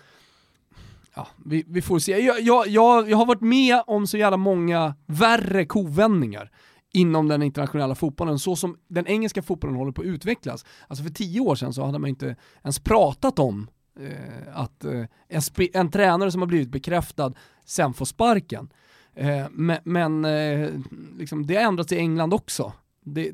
ja, 1.15 1.27
vi, 1.45 1.63
vi 1.67 1.81
får 1.81 1.99
se. 1.99 2.11
Jag, 2.11 2.41
jag, 2.41 2.67
jag, 2.67 3.09
jag 3.09 3.17
har 3.17 3.25
varit 3.25 3.41
med 3.41 3.83
om 3.87 4.07
så 4.07 4.17
jävla 4.17 4.37
många 4.37 4.95
värre 5.05 5.65
kovändningar 5.65 6.51
inom 6.95 7.27
den 7.27 7.43
internationella 7.43 7.95
fotbollen, 7.95 8.39
så 8.39 8.55
som 8.55 8.77
den 8.87 9.07
engelska 9.07 9.41
fotbollen 9.41 9.75
håller 9.75 9.91
på 9.91 10.01
att 10.01 10.07
utvecklas. 10.07 10.65
Alltså 10.87 11.03
för 11.03 11.11
tio 11.11 11.39
år 11.39 11.55
sedan 11.55 11.73
så 11.73 11.85
hade 11.85 11.99
man 11.99 12.09
inte 12.09 12.35
ens 12.63 12.79
pratat 12.79 13.39
om 13.39 13.67
eh, 13.99 14.57
att 14.57 14.85
eh, 14.85 15.05
en, 15.27 15.41
en, 15.73 15.91
tränare 15.91 16.31
som 16.31 16.41
har 16.41 16.47
blivit 16.47 16.69
bekräftad 16.69 17.33
sen 17.65 17.93
får 17.93 18.05
sparken. 18.05 18.69
Eh, 19.13 19.45
men, 19.51 19.77
men 19.83 20.25
eh, 20.25 20.69
liksom, 21.17 21.45
det 21.45 21.55
har 21.55 21.63
ändrats 21.63 21.91
i 21.91 21.97
England 21.97 22.33
också. 22.33 22.73
Det, 23.03 23.31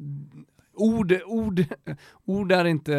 ord, 0.74 1.14
ord, 1.26 1.64
ord 2.26 2.52
är 2.52 2.66
inte 2.66 2.96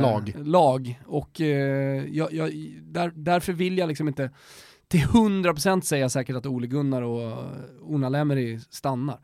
lag, 0.00 0.36
lag. 0.38 1.00
och 1.06 1.40
eh, 1.40 2.04
jag, 2.04 2.32
jag, 2.32 2.52
där, 2.82 3.12
därför 3.14 3.52
vill 3.52 3.78
jag 3.78 3.88
liksom 3.88 4.08
inte 4.08 4.30
till 4.88 5.00
100% 5.00 5.80
säga 5.80 6.08
säkert 6.08 6.36
att 6.36 6.46
Ole 6.46 6.66
Gunnar 6.66 7.02
och 7.02 7.44
Ona 7.82 8.08
Lemeri 8.08 8.60
stannar. 8.70 9.18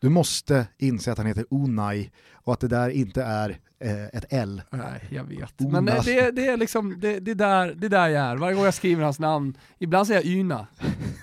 Du 0.00 0.08
måste 0.08 0.66
inse 0.78 1.12
att 1.12 1.18
han 1.18 1.26
heter 1.26 1.44
Unai 1.50 2.10
och 2.32 2.52
att 2.52 2.60
det 2.60 2.68
där 2.68 2.90
inte 2.90 3.22
är 3.22 3.58
eh, 3.80 4.06
ett 4.06 4.24
L. 4.30 4.62
Nej, 4.70 5.04
jag 5.10 5.24
vet. 5.24 5.60
Una. 5.60 5.80
Men 5.80 5.84
det, 6.04 6.30
det, 6.30 6.46
är 6.46 6.56
liksom, 6.56 7.00
det, 7.00 7.20
det, 7.20 7.34
där, 7.34 7.74
det 7.74 7.88
där 7.88 8.08
jag 8.08 8.24
är. 8.24 8.36
Varje 8.36 8.54
gång 8.56 8.64
jag 8.64 8.74
skriver 8.74 9.04
hans 9.04 9.18
namn, 9.18 9.58
ibland 9.78 10.06
säger 10.06 10.20
jag 10.20 10.30
Yna 10.30 10.66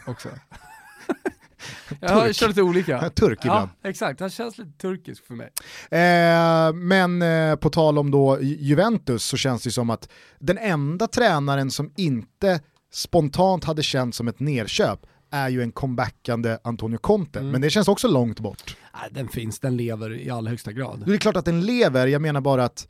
också. 0.07 0.29
Jag 1.99 2.35
kör 2.35 2.47
lite 2.47 2.61
olika. 2.61 3.09
Turk 3.09 3.39
ibland. 3.41 3.69
Ja, 3.81 3.89
exakt, 3.89 4.19
han 4.19 4.29
känns 4.29 4.57
lite 4.57 4.71
turkisk 4.71 5.25
för 5.25 5.33
mig. 5.33 5.49
Eh, 5.91 6.73
men 6.73 7.21
eh, 7.21 7.55
på 7.55 7.69
tal 7.69 7.97
om 7.97 8.11
då 8.11 8.41
Juventus 8.41 9.23
så 9.23 9.37
känns 9.37 9.63
det 9.63 9.71
som 9.71 9.89
att 9.89 10.09
den 10.39 10.57
enda 10.57 11.07
tränaren 11.07 11.71
som 11.71 11.91
inte 11.95 12.59
spontant 12.93 13.63
hade 13.63 13.83
känts 13.83 14.17
som 14.17 14.27
ett 14.27 14.39
nerköp 14.39 14.99
är 15.35 15.49
ju 15.49 15.61
en 15.61 15.71
comebackande 15.71 16.57
Antonio 16.63 16.97
Conte, 16.97 17.39
mm. 17.39 17.51
men 17.51 17.61
det 17.61 17.69
känns 17.69 17.87
också 17.87 18.07
långt 18.07 18.39
bort. 18.39 18.77
Nej, 18.93 19.09
den 19.11 19.27
finns, 19.27 19.59
den 19.59 19.77
lever 19.77 20.13
i 20.13 20.29
allra 20.29 20.49
högsta 20.49 20.71
grad. 20.71 21.03
Det 21.05 21.13
är 21.13 21.17
klart 21.17 21.35
att 21.35 21.45
den 21.45 21.61
lever, 21.61 22.07
jag 22.07 22.21
menar 22.21 22.41
bara 22.41 22.65
att 22.65 22.87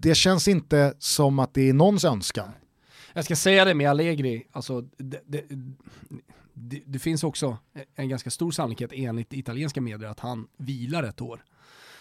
det 0.00 0.14
känns 0.14 0.48
inte 0.48 0.94
som 0.98 1.38
att 1.38 1.54
det 1.54 1.68
är 1.68 1.72
någons 1.72 2.04
önskan. 2.04 2.48
Jag 3.12 3.24
ska 3.24 3.36
säga 3.36 3.64
det 3.64 3.74
med 3.74 3.90
Allegri, 3.90 4.46
alltså, 4.52 4.80
det, 4.80 5.22
det, 5.26 5.44
det, 6.52 6.82
det 6.86 6.98
finns 6.98 7.24
också 7.24 7.56
en 7.94 8.08
ganska 8.08 8.30
stor 8.30 8.50
sannolikhet 8.50 8.90
enligt 8.94 9.32
italienska 9.32 9.80
medier 9.80 10.08
att 10.08 10.20
han 10.20 10.46
vilar 10.56 11.02
ett 11.02 11.20
år 11.20 11.44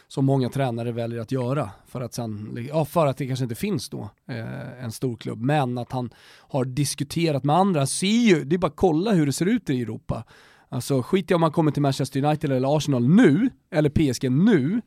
som 0.08 0.26
många 0.26 0.50
tränare 0.50 0.92
väljer 0.92 1.20
att 1.22 1.32
göra 1.32 1.70
för 1.88 2.02
att, 2.02 2.14
sen, 2.14 2.66
ja, 2.70 2.86
för 2.86 3.08
att 3.08 3.18
det 3.18 3.28
kanske 3.28 3.46
inte 3.46 3.56
finns 3.56 3.90
då 3.90 4.10
eh, 4.28 4.84
en 4.84 4.92
stor 4.92 5.18
klubb, 5.18 5.42
men 5.42 5.78
att 5.78 5.92
han 5.92 6.10
har 6.40 6.66
diskuterat 6.66 7.44
med 7.44 7.56
andra. 7.56 7.88
Ser 7.88 8.08
ju, 8.08 8.44
det 8.44 8.56
är 8.56 8.58
bara 8.58 8.68
att 8.68 8.76
kolla 8.76 9.12
hur 9.12 9.26
det 9.26 9.34
ser 9.34 9.46
ut 9.46 9.70
i 9.70 9.82
Europa. 9.82 10.24
Alltså 10.70 11.02
skit 11.02 11.32
i 11.32 11.34
om 11.34 11.42
man 11.42 11.52
kommer 11.52 11.72
till 11.72 11.82
Manchester 11.82 12.24
United 12.24 12.52
eller 12.52 12.78
Arsenal 12.78 13.10
nu, 13.10 13.50
eller 13.72 13.90
PSG 13.90 14.32
nu, 14.32 14.82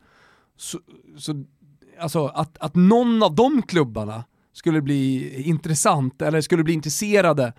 så, 0.56 0.78
så 1.16 1.44
alltså 2.00 2.26
att, 2.26 2.58
att 2.58 2.74
någon 2.74 3.22
av 3.22 3.34
de 3.34 3.62
klubbarna 3.62 4.24
skulle 4.52 4.82
bli 4.82 5.34
intressant, 5.42 6.22
eller 6.22 6.40
skulle 6.40 6.64
bli 6.64 6.74
intresserade 6.74 7.52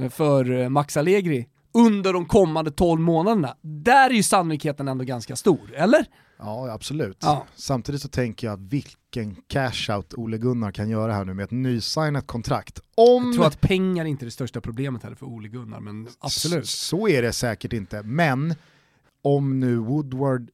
eh, 0.00 0.08
för 0.08 0.60
eh, 0.60 0.68
Max 0.68 0.96
Allegri 0.96 1.48
under 1.74 2.12
de 2.12 2.24
kommande 2.26 2.70
12 2.70 3.00
månaderna. 3.00 3.56
Där 3.60 4.10
är 4.10 4.14
ju 4.14 4.22
sannolikheten 4.22 4.88
ändå 4.88 5.04
ganska 5.04 5.36
stor, 5.36 5.74
eller? 5.74 6.06
Ja, 6.44 6.70
absolut. 6.70 7.18
Ja. 7.20 7.46
Samtidigt 7.54 8.02
så 8.02 8.08
tänker 8.08 8.46
jag 8.46 8.56
vilken 8.56 9.36
cash-out 9.48 10.14
Ole 10.14 10.38
Gunnar 10.38 10.72
kan 10.72 10.88
göra 10.88 11.12
här 11.12 11.24
nu 11.24 11.34
med 11.34 11.44
ett 11.44 11.50
nysignat 11.50 12.26
kontrakt. 12.26 12.80
Om... 12.94 13.24
Jag 13.24 13.34
tror 13.34 13.46
att 13.46 13.60
pengar 13.60 14.04
inte 14.04 14.22
är 14.22 14.26
det 14.26 14.30
största 14.30 14.60
problemet 14.60 15.02
här 15.02 15.14
för 15.14 15.26
Ole 15.26 15.48
Gunnar, 15.48 15.80
men 15.80 16.08
absolut. 16.18 16.68
Så, 16.68 16.96
så 16.96 17.08
är 17.08 17.22
det 17.22 17.32
säkert 17.32 17.72
inte, 17.72 18.02
men 18.02 18.54
om 19.22 19.60
nu 19.60 19.76
Woodward 19.76 20.50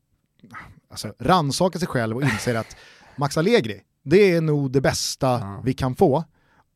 alltså, 0.91 1.15
rannsakar 1.19 1.79
sig 1.79 1.89
själv 1.89 2.17
och 2.17 2.23
inser 2.23 2.55
att 2.55 2.77
Max 3.17 3.39
Allegri, 3.39 3.83
det 4.03 4.33
är 4.33 4.41
nog 4.41 4.71
det 4.73 4.81
bästa 4.81 5.27
ja. 5.27 5.63
vi 5.65 5.75
kan 5.75 5.97
få, 5.97 6.25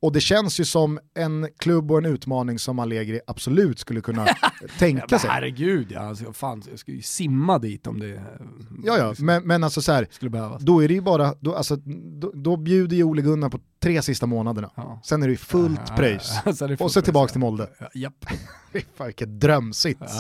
och 0.02 0.12
det 0.12 0.20
känns 0.20 0.60
ju 0.60 0.64
som 0.64 0.98
en 1.14 1.48
klubb 1.58 1.90
och 1.90 1.98
en 1.98 2.04
utmaning 2.04 2.58
som 2.58 2.78
Allegri 2.78 3.20
absolut 3.26 3.78
skulle 3.78 4.00
kunna 4.00 4.26
tänka 4.78 5.06
ja, 5.08 5.18
sig. 5.18 5.30
Herregud, 5.30 5.92
ja, 5.92 6.00
alltså, 6.00 6.32
fan, 6.32 6.62
jag 6.70 6.78
skulle 6.78 6.96
ju 6.96 7.02
simma 7.02 7.58
dit 7.58 7.86
om 7.86 8.00
det 8.00 8.06
Ja, 8.84 8.98
ja, 8.98 9.08
liksom, 9.08 9.26
men, 9.26 9.46
men 9.46 9.64
alltså 9.64 9.82
så 9.82 9.92
här, 9.92 10.06
skulle 10.10 10.30
behövas. 10.30 10.62
då 10.62 10.82
är 10.84 10.88
det 10.88 10.94
ju 10.94 11.00
bara, 11.00 11.34
då, 11.40 11.54
alltså, 11.54 11.76
då, 12.20 12.32
då 12.34 12.56
bjuder 12.56 12.96
ju 12.96 13.04
Ole 13.04 13.22
Gunnar 13.22 13.48
på 13.48 13.58
tre 13.82 14.02
sista 14.02 14.26
månaderna. 14.26 14.70
Ja. 14.76 15.00
Sen 15.04 15.22
är 15.22 15.26
det 15.26 15.32
ju 15.32 15.36
fullt 15.36 15.80
ja, 15.88 15.96
pröjs. 15.96 16.32
och 16.80 16.92
så 16.92 17.02
tillbaka 17.02 17.32
till 17.32 17.40
Molde. 17.40 17.68
Ja, 17.78 17.88
japp. 17.94 18.24
Fan 18.96 19.06
vilken 19.06 19.38
drömsits. 19.38 20.12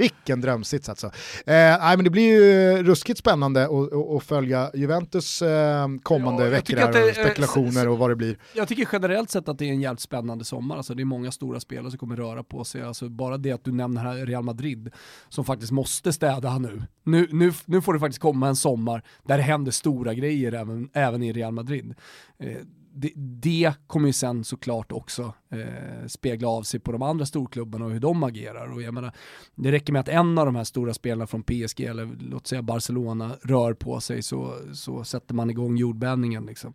Vilken 0.00 0.40
drömsits 0.40 0.88
alltså. 0.88 1.06
Eh, 1.06 1.12
nej, 1.54 1.96
men 1.96 2.04
det 2.04 2.10
blir 2.10 2.22
ju 2.22 2.82
ruskigt 2.82 3.18
spännande 3.18 3.68
att, 4.16 4.24
följa 4.24 4.70
Juventus 4.74 5.42
eh, 5.42 5.88
kommande 6.02 6.44
ja, 6.44 6.50
veckor 6.50 6.76
här, 6.76 7.08
och 7.08 7.14
spekulationer 7.14 7.88
och 7.88 7.98
vad 7.98 8.10
det 8.10 8.16
blir. 8.16 8.36
Jag 8.54 8.68
tycker 8.68 8.88
generellt 8.92 9.30
sett 9.30 9.48
att 9.48 9.58
det 9.58 9.64
är 9.64 9.72
en 9.72 9.80
jävligt 9.80 10.00
spännande 10.00 10.44
sommar. 10.44 10.76
Alltså, 10.76 10.94
det 10.94 11.02
är 11.02 11.04
många 11.04 11.30
stora 11.30 11.60
spelare 11.60 11.90
som 11.90 11.98
kommer 11.98 12.16
röra 12.16 12.42
på 12.42 12.64
sig. 12.64 12.82
Alltså, 12.82 13.08
bara 13.08 13.36
det 13.36 13.52
att 13.52 13.64
du 13.64 13.72
nämner 13.72 14.02
här 14.02 14.26
Real 14.26 14.42
Madrid 14.42 14.90
som 15.28 15.44
faktiskt 15.44 15.72
måste 15.72 16.12
städa 16.12 16.58
nu. 16.58 16.82
Nu, 17.04 17.28
nu, 17.30 17.52
nu 17.64 17.80
får 17.80 17.94
det 17.94 18.00
faktiskt 18.00 18.20
komma 18.20 18.48
en 18.48 18.56
sommar 18.56 19.02
där 19.22 19.36
det 19.36 19.42
händer 19.42 19.72
stora 19.72 20.14
grejer 20.14 20.52
även, 20.52 20.90
även 20.92 21.22
i 21.22 21.32
Real 21.32 21.52
Madrid. 21.52 21.94
Eh, 22.38 22.56
det, 22.92 23.12
det, 23.16 23.72
kommer 23.86 24.06
ju 24.06 24.12
sen 24.12 24.44
såklart 24.44 24.92
också 24.92 25.34
eh, 25.50 26.06
spegla 26.06 26.48
av 26.48 26.62
sig 26.62 26.80
på 26.80 26.92
de 26.92 27.02
andra 27.02 27.26
storklubbarna 27.26 27.84
och 27.84 27.90
hur 27.90 28.00
de 28.00 28.22
agerar. 28.22 28.72
Och 28.72 28.82
jag 28.82 28.94
menar, 28.94 29.12
det 29.54 29.72
räcker 29.72 29.92
med 29.92 30.00
att 30.00 30.08
en 30.08 30.38
av 30.38 30.46
de 30.46 30.56
här 30.56 30.64
stora 30.64 30.94
spelarna 30.94 31.26
från 31.26 31.42
PSG 31.42 31.80
eller 31.80 32.10
låt 32.20 32.46
säga 32.46 32.62
Barcelona 32.62 33.36
rör 33.42 33.74
på 33.74 34.00
sig 34.00 34.22
så, 34.22 34.54
så 34.72 35.04
sätter 35.04 35.34
man 35.34 35.50
igång 35.50 35.76
jordbävningen. 35.76 36.46
Liksom. 36.46 36.74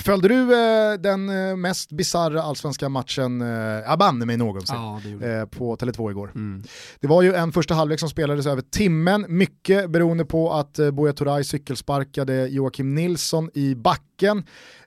Följde 0.00 0.28
du 0.28 0.42
eh, 0.42 0.94
den 0.98 1.48
eh, 1.48 1.56
mest 1.56 1.92
bisarra 1.92 2.42
allsvenska 2.42 2.88
matchen, 2.88 3.42
eh, 3.42 3.96
banne 3.96 4.26
mig 4.26 4.36
någonsin, 4.36 4.76
ja, 4.76 5.00
eh, 5.26 5.46
på 5.46 5.76
Tele2 5.76 6.10
igår? 6.10 6.32
Mm. 6.34 6.62
Det 7.00 7.06
var 7.06 7.22
ju 7.22 7.34
en 7.34 7.52
första 7.52 7.74
halvlek 7.74 8.00
som 8.00 8.08
spelades 8.08 8.46
över 8.46 8.62
timmen, 8.62 9.26
mycket 9.28 9.90
beroende 9.90 10.24
på 10.24 10.52
att 10.52 10.78
eh, 10.78 10.90
Buya 10.90 11.12
Turay 11.12 11.44
cykelsparkade 11.44 12.46
Joakim 12.46 12.94
Nilsson 12.94 13.50
i 13.54 13.74
backen. 13.74 14.38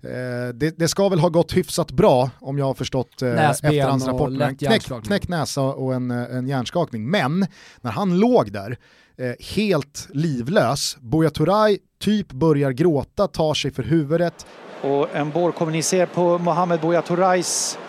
Eh, 0.02 0.10
det, 0.54 0.78
det, 0.78 0.88
ska 0.88 1.10
väl 1.10 1.20
ha 1.20 1.30
gått 1.30 1.58
hyfsat 1.58 1.92
bra 1.92 2.30
om 2.40 2.58
jag 2.58 2.66
har 2.66 2.74
förstått 2.74 3.22
eh, 3.22 3.50
efterhandsrapporten. 3.50 4.56
Knäck, 4.58 4.84
knäck 5.04 5.28
näsa 5.28 5.62
och 5.62 5.94
en, 5.94 6.12
eh, 6.12 6.38
en 6.38 6.48
hjärnskakning, 6.48 7.10
men 7.10 7.48
när 7.82 7.92
han 7.92 8.20
låg 8.20 8.52
där 8.52 8.78
eh, 9.18 9.56
helt 9.56 10.08
livlös. 10.10 10.98
Buya 11.00 11.30
Turay 11.30 11.78
typ 12.00 12.32
börjar 12.32 12.72
gråta, 12.72 13.28
tar 13.28 13.54
sig 13.54 13.72
för 13.72 13.84
huvudet, 13.84 14.46
och 14.86 15.16
en 15.16 15.32
kommer 15.32 15.72
ni 15.72 15.82
se 15.82 16.06
på 16.06 16.38
Mohamed 16.38 16.80
Buya 16.80 17.02
Tourais 17.02 17.80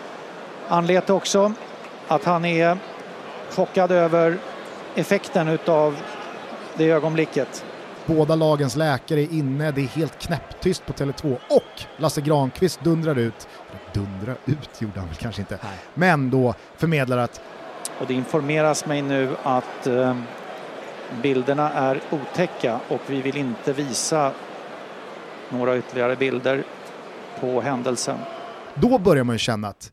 anlete 0.67 1.13
också. 1.13 1.53
Att 2.07 2.23
han 2.23 2.45
är 2.45 2.77
chockad 3.51 3.91
över 3.91 4.37
effekten 4.95 5.47
utav 5.47 5.95
det 6.77 6.91
ögonblicket. 6.91 7.65
Båda 8.05 8.35
lagens 8.35 8.75
läkare 8.75 9.21
är 9.21 9.33
inne, 9.33 9.71
det 9.71 9.81
är 9.81 9.87
helt 9.87 10.19
knäpptyst 10.19 10.85
på 10.85 10.93
Tele2 10.93 11.37
och 11.49 11.81
Lasse 11.97 12.21
Granqvist 12.21 12.83
dundrar 12.83 13.17
ut, 13.17 13.47
dundrar 13.93 14.37
ut 14.45 14.81
gjorde 14.81 14.99
han 14.99 15.07
väl 15.07 15.17
kanske 15.17 15.41
inte, 15.41 15.59
Nej. 15.63 15.71
men 15.93 16.29
då 16.29 16.53
förmedlar 16.77 17.17
att... 17.17 17.41
Och 17.99 18.07
det 18.07 18.13
informeras 18.13 18.85
mig 18.85 19.01
nu 19.01 19.29
att 19.43 19.87
eh, 19.87 20.17
bilderna 21.21 21.71
är 21.73 22.01
otäcka 22.09 22.79
och 22.87 23.01
vi 23.07 23.21
vill 23.21 23.37
inte 23.37 23.73
visa 23.73 24.31
några 25.49 25.77
ytterligare 25.77 26.15
bilder 26.15 26.63
på 27.41 27.61
händelsen. 27.61 28.17
Då 28.75 28.97
börjar 28.97 29.23
man 29.23 29.35
ju 29.35 29.39
känna 29.39 29.67
att 29.67 29.91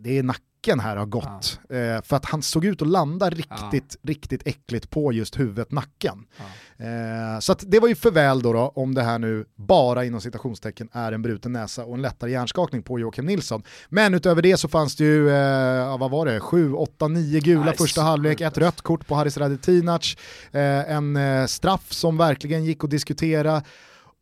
det 0.00 0.18
är 0.18 0.22
nacken 0.22 0.80
här 0.80 0.96
har 0.96 1.06
gått. 1.06 1.60
Ja. 1.68 1.76
Eh, 1.76 2.02
för 2.02 2.16
att 2.16 2.24
han 2.24 2.42
såg 2.42 2.64
ut 2.64 2.82
att 2.82 2.88
landa 2.88 3.30
riktigt, 3.30 3.96
ja. 4.02 4.10
riktigt 4.10 4.46
äckligt 4.46 4.90
på 4.90 5.12
just 5.12 5.38
huvudet, 5.38 5.72
nacken. 5.72 6.26
Ja. 6.36 6.84
Eh, 6.84 7.38
så 7.38 7.54
det 7.54 7.80
var 7.80 7.88
ju 7.88 7.94
för 7.94 8.10
väl 8.10 8.42
då, 8.42 8.52
då, 8.52 8.72
om 8.74 8.94
det 8.94 9.02
här 9.02 9.18
nu 9.18 9.44
bara 9.54 10.04
inom 10.04 10.20
citationstecken 10.20 10.88
är 10.92 11.12
en 11.12 11.22
bruten 11.22 11.52
näsa 11.52 11.84
och 11.84 11.94
en 11.94 12.02
lättare 12.02 12.30
hjärnskakning 12.30 12.82
på 12.82 12.98
Joakim 12.98 13.26
Nilsson. 13.26 13.62
Men 13.88 14.14
utöver 14.14 14.42
det 14.42 14.56
så 14.56 14.68
fanns 14.68 14.96
det 14.96 15.04
ju, 15.04 15.30
eh, 15.30 15.98
vad 15.98 16.10
var 16.10 16.26
det, 16.26 16.40
7, 16.40 16.72
8, 16.72 17.08
9 17.08 17.40
gula 17.40 17.64
nice. 17.64 17.76
första 17.76 18.02
halvlek, 18.02 18.40
ett 18.40 18.58
rött 18.58 18.80
kort 18.80 19.06
på 19.06 19.14
Haris 19.14 19.36
Radetinac, 19.36 20.16
eh, 20.52 20.90
en 20.90 21.16
eh, 21.16 21.46
straff 21.46 21.92
som 21.92 22.16
verkligen 22.16 22.64
gick 22.64 22.84
att 22.84 22.90
diskutera. 22.90 23.62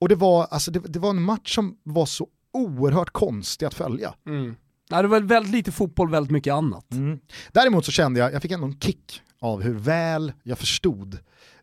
Och 0.00 0.08
det 0.08 0.14
var, 0.14 0.46
alltså 0.50 0.70
det, 0.70 0.78
det 0.78 0.98
var 0.98 1.10
en 1.10 1.22
match 1.22 1.54
som 1.54 1.76
var 1.82 2.06
så 2.06 2.28
oerhört 2.55 3.11
konstig 3.11 3.66
att 3.66 3.74
följa. 3.74 4.14
Mm. 4.26 4.57
Ja, 4.88 5.02
det 5.02 5.09
var 5.09 5.20
väldigt 5.20 5.52
lite 5.52 5.72
fotboll, 5.72 6.11
väldigt 6.11 6.30
mycket 6.30 6.52
annat. 6.55 6.92
Mm. 6.92 7.18
Däremot 7.52 7.84
så 7.84 7.92
kände 7.92 8.20
jag, 8.20 8.32
jag 8.32 8.42
fick 8.42 8.50
ändå 8.50 8.66
en 8.66 8.78
kick 8.80 9.22
av 9.40 9.62
hur 9.62 9.74
väl 9.74 10.32
jag 10.42 10.59
förstod 10.59 11.18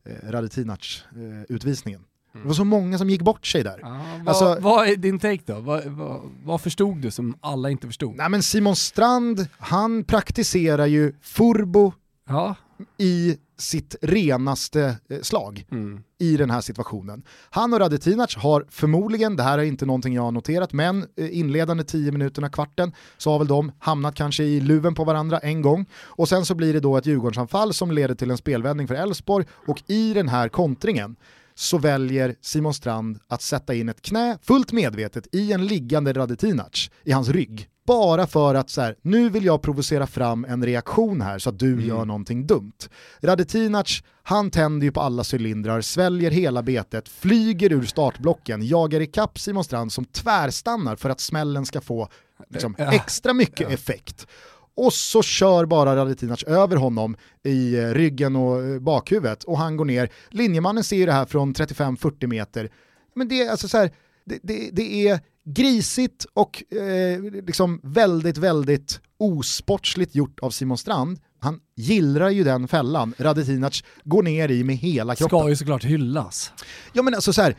eh, 0.06 0.30
Radetinac 0.32 1.04
eh, 1.16 1.56
utvisningen. 1.56 2.02
Det 2.34 2.48
var 2.48 2.54
så 2.54 2.64
många 2.64 2.98
som 2.98 3.10
gick 3.10 3.22
bort 3.22 3.46
sig 3.46 3.64
där. 3.64 3.80
Ja, 3.82 4.02
vad, 4.20 4.28
Alltså- 4.28 4.58
vad 4.62 4.88
är 4.88 4.96
din 4.96 5.20
take 5.20 5.42
då? 5.46 5.60
Vad, 5.60 5.84
vad, 5.86 6.22
vad 6.44 6.62
förstod 6.62 6.98
du 6.98 7.12
som 7.12 7.36
alla 7.42 7.70
inte 7.70 7.88
förstod? 7.88 8.16
Nej 8.16 8.30
men 8.30 8.44
Simon 8.44 8.76
Strand, 8.76 9.48
han 9.58 10.04
praktiserar 10.04 10.86
ju 10.86 11.14
furbo 11.22 11.94
Ja. 12.28 12.56
i 12.98 13.38
sitt 13.62 13.96
renaste 14.02 14.98
eh, 15.10 15.20
slag 15.22 15.66
Mm. 15.72 16.04
i 16.20 16.38
den 16.38 16.50
här 16.50 16.62
situationen. 16.62 17.24
Han 17.50 17.74
och 17.74 17.80
Radetinac 17.80 18.36
har 18.36 18.66
förmodligen, 18.70 19.36
det 19.36 19.44
här 19.44 19.58
är 19.58 19.64
inte 19.64 19.86
någonting 19.86 20.14
jag 20.14 20.22
har 20.22 20.32
noterat, 20.32 20.74
men 20.74 21.06
eh, 21.18 21.40
inledande 21.40 21.84
10 21.84 22.12
minuterna, 22.12 22.50
kvarten, 22.50 22.92
så 23.18 23.32
har 23.32 23.40
väl 23.40 23.48
de 23.48 23.72
hamnat 23.80 24.16
kanske 24.16 24.44
i 24.44 24.62
luven 24.62 24.96
på 24.96 25.04
varandra 25.04 25.40
en 25.40 25.62
gång. 25.62 25.86
Och 26.04 26.30
sen 26.30 26.46
så 26.46 26.56
blir 26.56 26.74
det 26.74 26.80
då 26.80 26.98
ett 26.98 27.06
Djurgårdsanfall 27.06 27.74
som 27.74 27.92
leder 27.92 28.16
till 28.16 28.32
en 28.32 28.38
spelvändning 28.38 28.88
för 28.88 28.96
Elfsborg 28.96 29.46
och 29.68 29.84
i 29.88 30.14
den 30.14 30.30
här 30.30 30.50
kontringen 30.50 31.16
så 31.62 31.78
väljer 31.78 32.36
Simon 32.42 32.74
Strand 32.74 33.20
att 33.28 33.42
sätta 33.42 33.74
in 33.74 33.90
ett 33.90 34.02
knä 34.02 34.38
fullt 34.42 34.72
medvetet 34.72 35.28
i 35.32 35.52
en 35.52 35.66
liggande 35.66 36.14
Radetinac 36.14 36.90
i 37.04 37.12
hans 37.12 37.30
rygg. 37.30 37.68
Bara 37.88 38.28
för 38.28 38.56
att 38.56 38.70
så 38.70 38.82
här, 38.82 38.96
nu 39.02 39.30
vill 39.30 39.46
jag 39.46 39.62
provocera 39.62 40.08
fram 40.08 40.46
en 40.46 40.66
reaktion 40.66 41.22
här 41.22 41.40
så 41.40 41.50
att 41.50 41.60
du 41.60 41.86
gör 41.86 42.06
någonting 42.06 42.48
dumt. 42.48 42.78
Radetinac, 43.22 44.04
han 44.24 44.52
tänder 44.52 44.86
ju 44.86 44.92
på 44.92 45.02
alla 45.02 45.24
cylindrar, 45.34 45.82
sväljer 45.82 46.32
hela 46.32 46.64
betet, 46.64 47.10
flyger 47.10 47.72
ur 47.72 47.86
startblocken, 47.86 48.68
jagar 48.68 49.02
ikapp 49.02 49.40
Simon 49.40 49.64
Strand 49.64 49.92
som 49.92 50.06
tvärstannar 50.06 50.96
för 50.96 51.10
att 51.10 51.20
smällen 51.20 51.66
ska 51.66 51.82
få 51.82 52.10
liksom, 52.50 52.76
extra 52.78 53.34
mycket 53.34 53.70
effekt. 53.70 54.28
Och 54.76 54.94
så 54.94 55.22
kör 55.22 55.66
bara 55.66 55.96
Radetinac 55.96 56.44
över 56.44 56.76
honom 56.76 57.16
i 57.44 57.76
eh, 57.76 57.88
ryggen 57.88 58.36
och 58.36 58.64
eh, 58.64 58.80
bakhuvudet 58.80 59.44
och 59.44 59.58
han 59.58 59.78
går 59.78 59.86
ner. 59.86 60.10
Linjemannen 60.30 60.84
ser 60.84 60.98
ju 60.98 61.06
det 61.06 61.12
här 61.12 61.26
från 61.26 61.54
35-40 61.54 62.28
meter. 62.28 62.70
Men 63.16 63.28
det 63.28 63.42
är 63.42 63.52
alltså 63.52 63.68
så 63.68 63.78
här, 63.78 63.92
det, 64.26 64.40
det, 64.44 64.70
det 64.72 65.08
är 65.08 65.20
grisigt 65.46 66.26
och 66.34 66.74
eh, 66.74 67.22
liksom 67.22 67.80
väldigt, 67.84 68.38
väldigt 68.38 69.00
osportsligt 69.18 70.16
gjort 70.16 70.40
av 70.40 70.50
Simon 70.50 70.78
Strand. 70.78 71.20
Han 71.40 71.60
gillrar 71.76 72.30
ju 72.30 72.44
den 72.44 72.68
fällan 72.68 73.14
Radetinac 73.18 73.84
går 74.04 74.24
ner 74.24 74.52
i 74.52 74.64
med 74.64 74.76
hela 74.78 75.16
kroppen. 75.16 75.40
Ska 75.40 75.50
ju 75.50 75.56
såklart 75.56 75.84
hyllas. 75.84 76.52
Ja 76.94 77.02
men 77.04 77.14
alltså 77.16 77.34
så 77.34 77.42
här, 77.42 77.56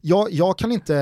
jag, 0.00 0.32
jag 0.32 0.58
kan 0.58 0.72
inte, 0.72 0.96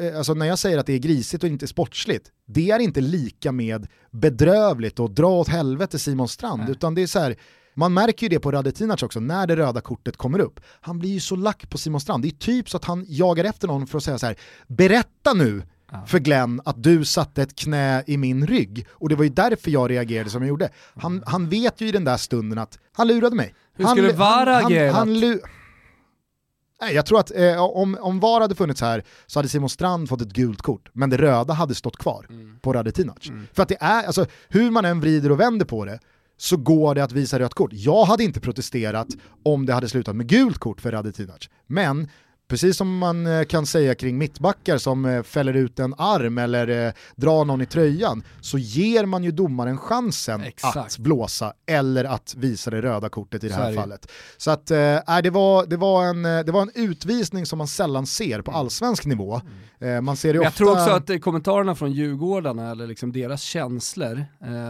eh, 0.00 0.18
alltså 0.18 0.34
när 0.34 0.46
jag 0.46 0.58
säger 0.58 0.78
att 0.78 0.86
det 0.86 0.92
är 0.92 0.98
grisigt 0.98 1.44
och 1.44 1.48
inte 1.48 1.66
sportsligt, 1.66 2.30
det 2.46 2.70
är 2.70 2.78
inte 2.78 3.00
lika 3.00 3.52
med 3.52 3.86
bedrövligt 4.10 5.00
och 5.00 5.10
dra 5.10 5.28
åt 5.28 5.48
helvete 5.48 5.98
Simon 5.98 6.28
Strand, 6.28 6.62
Nej. 6.62 6.70
utan 6.70 6.94
det 6.94 7.02
är 7.02 7.06
så 7.06 7.18
här, 7.18 7.36
man 7.74 7.94
märker 7.94 8.24
ju 8.24 8.28
det 8.28 8.40
på 8.40 8.52
Radetinac 8.52 9.02
också, 9.02 9.20
när 9.20 9.46
det 9.46 9.56
röda 9.56 9.80
kortet 9.80 10.16
kommer 10.16 10.38
upp. 10.38 10.60
Han 10.80 10.98
blir 10.98 11.10
ju 11.10 11.20
så 11.20 11.36
lack 11.36 11.70
på 11.70 11.78
Simon 11.78 12.00
Strand, 12.00 12.22
det 12.22 12.28
är 12.28 12.30
typ 12.30 12.70
så 12.70 12.76
att 12.76 12.84
han 12.84 13.04
jagar 13.08 13.44
efter 13.44 13.68
någon 13.68 13.86
för 13.86 13.98
att 13.98 14.04
säga 14.04 14.18
så 14.18 14.26
här, 14.26 14.36
berätta 14.66 15.32
nu 15.32 15.62
för 16.06 16.18
Glenn 16.18 16.60
att 16.64 16.82
du 16.82 17.04
satte 17.04 17.42
ett 17.42 17.56
knä 17.56 18.04
i 18.06 18.16
min 18.16 18.46
rygg. 18.46 18.86
Och 18.90 19.08
det 19.08 19.14
var 19.14 19.24
ju 19.24 19.30
därför 19.30 19.70
jag 19.70 19.90
reagerade 19.90 20.30
som 20.30 20.42
jag 20.42 20.48
gjorde. 20.48 20.68
Han, 20.94 21.22
han 21.26 21.48
vet 21.48 21.80
ju 21.80 21.88
i 21.88 21.92
den 21.92 22.04
där 22.04 22.16
stunden 22.16 22.58
att 22.58 22.78
han 22.92 23.08
lurade 23.08 23.36
mig. 23.36 23.54
Hur 23.74 23.84
han, 23.84 23.96
skulle 23.96 24.12
VAR 24.12 24.46
han, 24.46 24.62
han, 24.62 24.72
agerat? 24.72 24.94
Nej, 26.80 26.94
jag 26.94 27.06
tror 27.06 27.20
att 27.20 27.30
eh, 27.34 27.60
om, 27.64 27.98
om 28.00 28.20
VAR 28.20 28.40
hade 28.40 28.54
funnits 28.54 28.80
här 28.80 29.04
så 29.26 29.38
hade 29.38 29.48
Simon 29.48 29.68
Strand 29.70 30.08
fått 30.08 30.20
ett 30.20 30.32
gult 30.32 30.62
kort, 30.62 30.88
men 30.92 31.10
det 31.10 31.16
röda 31.16 31.54
hade 31.54 31.74
stått 31.74 31.96
kvar 31.96 32.26
på 32.60 32.72
Radetinac. 32.72 33.30
För 33.52 33.62
att 33.62 33.68
det 33.68 33.76
är, 33.80 34.06
alltså 34.06 34.26
hur 34.48 34.70
man 34.70 34.84
än 34.84 35.00
vrider 35.00 35.32
och 35.32 35.40
vänder 35.40 35.66
på 35.66 35.84
det, 35.84 35.98
så 36.38 36.56
går 36.56 36.94
det 36.94 37.04
att 37.04 37.12
visa 37.12 37.38
rött 37.38 37.54
kort. 37.54 37.70
Jag 37.72 38.04
hade 38.04 38.24
inte 38.24 38.40
protesterat 38.40 39.08
om 39.44 39.66
det 39.66 39.72
hade 39.72 39.88
slutat 39.88 40.16
med 40.16 40.26
gult 40.28 40.58
kort 40.58 40.80
för 40.80 40.92
Radetinac. 40.92 41.48
Men 41.66 42.08
precis 42.48 42.76
som 42.76 42.98
man 42.98 43.26
eh, 43.26 43.44
kan 43.44 43.66
säga 43.66 43.94
kring 43.94 44.18
mittbackar 44.18 44.78
som 44.78 45.04
eh, 45.04 45.22
fäller 45.22 45.54
ut 45.54 45.78
en 45.78 45.94
arm 45.98 46.38
eller 46.38 46.86
eh, 46.86 46.92
drar 47.16 47.44
någon 47.44 47.60
i 47.60 47.66
tröjan, 47.66 48.22
så 48.40 48.58
ger 48.58 49.06
man 49.06 49.24
ju 49.24 49.30
domaren 49.30 49.78
chansen 49.78 50.42
Exakt. 50.42 50.76
att 50.76 50.98
blåsa 50.98 51.52
eller 51.66 52.04
att 52.04 52.34
visa 52.38 52.70
det 52.70 52.82
röda 52.82 53.08
kortet 53.08 53.44
i 53.44 53.48
det 53.48 53.54
här 53.54 53.70
ju. 53.70 53.76
fallet. 53.76 54.12
Så 54.36 54.50
att, 54.50 54.70
nej, 55.08 55.22
det, 55.22 55.30
var, 55.30 55.66
det, 55.66 55.76
var 55.76 56.04
en, 56.04 56.22
det 56.22 56.52
var 56.52 56.62
en 56.62 56.70
utvisning 56.74 57.46
som 57.46 57.58
man 57.58 57.68
sällan 57.68 58.06
ser 58.06 58.42
på 58.42 58.50
allsvensk 58.50 59.06
nivå. 59.06 59.40
Eh, 59.80 60.00
man 60.00 60.16
ser 60.16 60.32
det 60.32 60.36
Mm. 60.36 60.38
Men 60.38 60.42
jag 60.42 60.48
ofta... 60.48 60.56
tror 60.58 60.72
också 60.72 61.14
att 61.14 61.22
kommentarerna 61.22 61.74
från 61.74 61.92
Djurgårdarna, 61.92 62.70
eller 62.70 62.86
liksom 62.86 63.12
deras 63.12 63.42
känslor, 63.42 64.24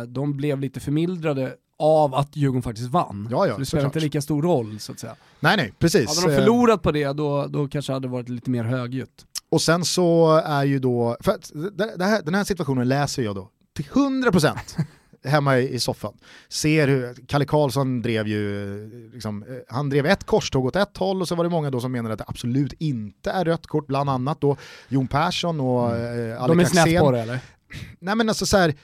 de 0.07 0.37
blev 0.37 0.61
lite 0.61 0.81
förmildrade 0.81 1.55
av 1.79 2.15
att 2.15 2.37
Djurgården 2.37 2.63
faktiskt 2.63 2.91
vann. 2.91 3.29
Ja, 3.31 3.47
ja, 3.47 3.55
Så 3.55 3.61
det 3.61 3.67
spelar 3.67 3.85
inte 3.85 4.01
lika 4.01 4.21
stor 4.21 4.43
roll 4.43 4.81
så 4.81 4.93
att 4.93 5.01
säga. 5.01 5.17
Nej, 5.41 5.57
nej, 5.57 5.73
precis. 5.79 6.09
Hade 6.09 6.21
de 6.21 6.33
Eh, 6.33 6.39
förlorat 6.39 6.83
på 6.83 6.93
det, 6.93 7.13
då, 7.13 7.47
då 7.47 7.69
kanske 7.69 7.93
det 7.93 7.95
hade 7.95 8.09
varit 8.09 8.29
lite 8.29 8.51
mer 8.51 8.65
högljutt. 8.65 9.27
Och 9.49 9.63
sen 9.63 9.85
så 9.85 10.37
är 10.37 10.65
ju 10.65 10.79
då, 10.79 11.17
för 11.21 11.33
att 11.33 11.53
här, 11.79 12.23
den 12.23 12.35
här 12.35 12.45
situationen 12.45 12.89
läser 12.89 13.23
jag 13.23 13.35
då 13.35 13.51
till 13.77 13.85
100% 13.85 14.57
hemma 15.25 15.59
i, 15.59 15.75
i 15.75 15.81
soffan. 15.81 16.13
Ser 16.49 16.89
hur 16.89 17.15
Kalle 17.27 17.45
Karlsson 17.45 18.03
drev 18.03 18.29
ju, 18.29 19.11
liksom, 19.13 19.43
eh, 19.43 19.49
han 19.69 19.91
drev 19.91 20.07
ett 20.07 20.25
korståg 20.25 20.65
åt 20.65 20.77
ett 20.77 20.97
håll 20.97 21.21
och 21.21 21.29
så 21.29 21.35
var 21.35 21.45
det 21.45 21.51
många 21.51 21.71
då 21.71 21.81
som 21.81 21.93
menade 21.93 22.13
att 22.13 22.19
det 22.19 22.25
absolut 22.29 22.73
inte 22.73 23.31
är 23.31 23.45
rött 23.45 23.67
kort, 23.67 23.87
bland 23.87 24.11
annat 24.11 24.41
då 24.41 24.57
Jon 24.89 25.07
Persson 25.07 25.61
och 25.61 25.97
mm. 25.97 26.33
eh, 26.33 26.47
De 26.47 26.61
är 26.61 26.65
snett 26.65 27.01
på 27.01 27.11
det 27.11 27.21
eller? 27.21 27.39
Nej 27.99 28.17
men 28.17 28.29
alltså 28.29 28.47
så 28.47 28.57
här, 28.57 28.69
eh, 28.69 28.75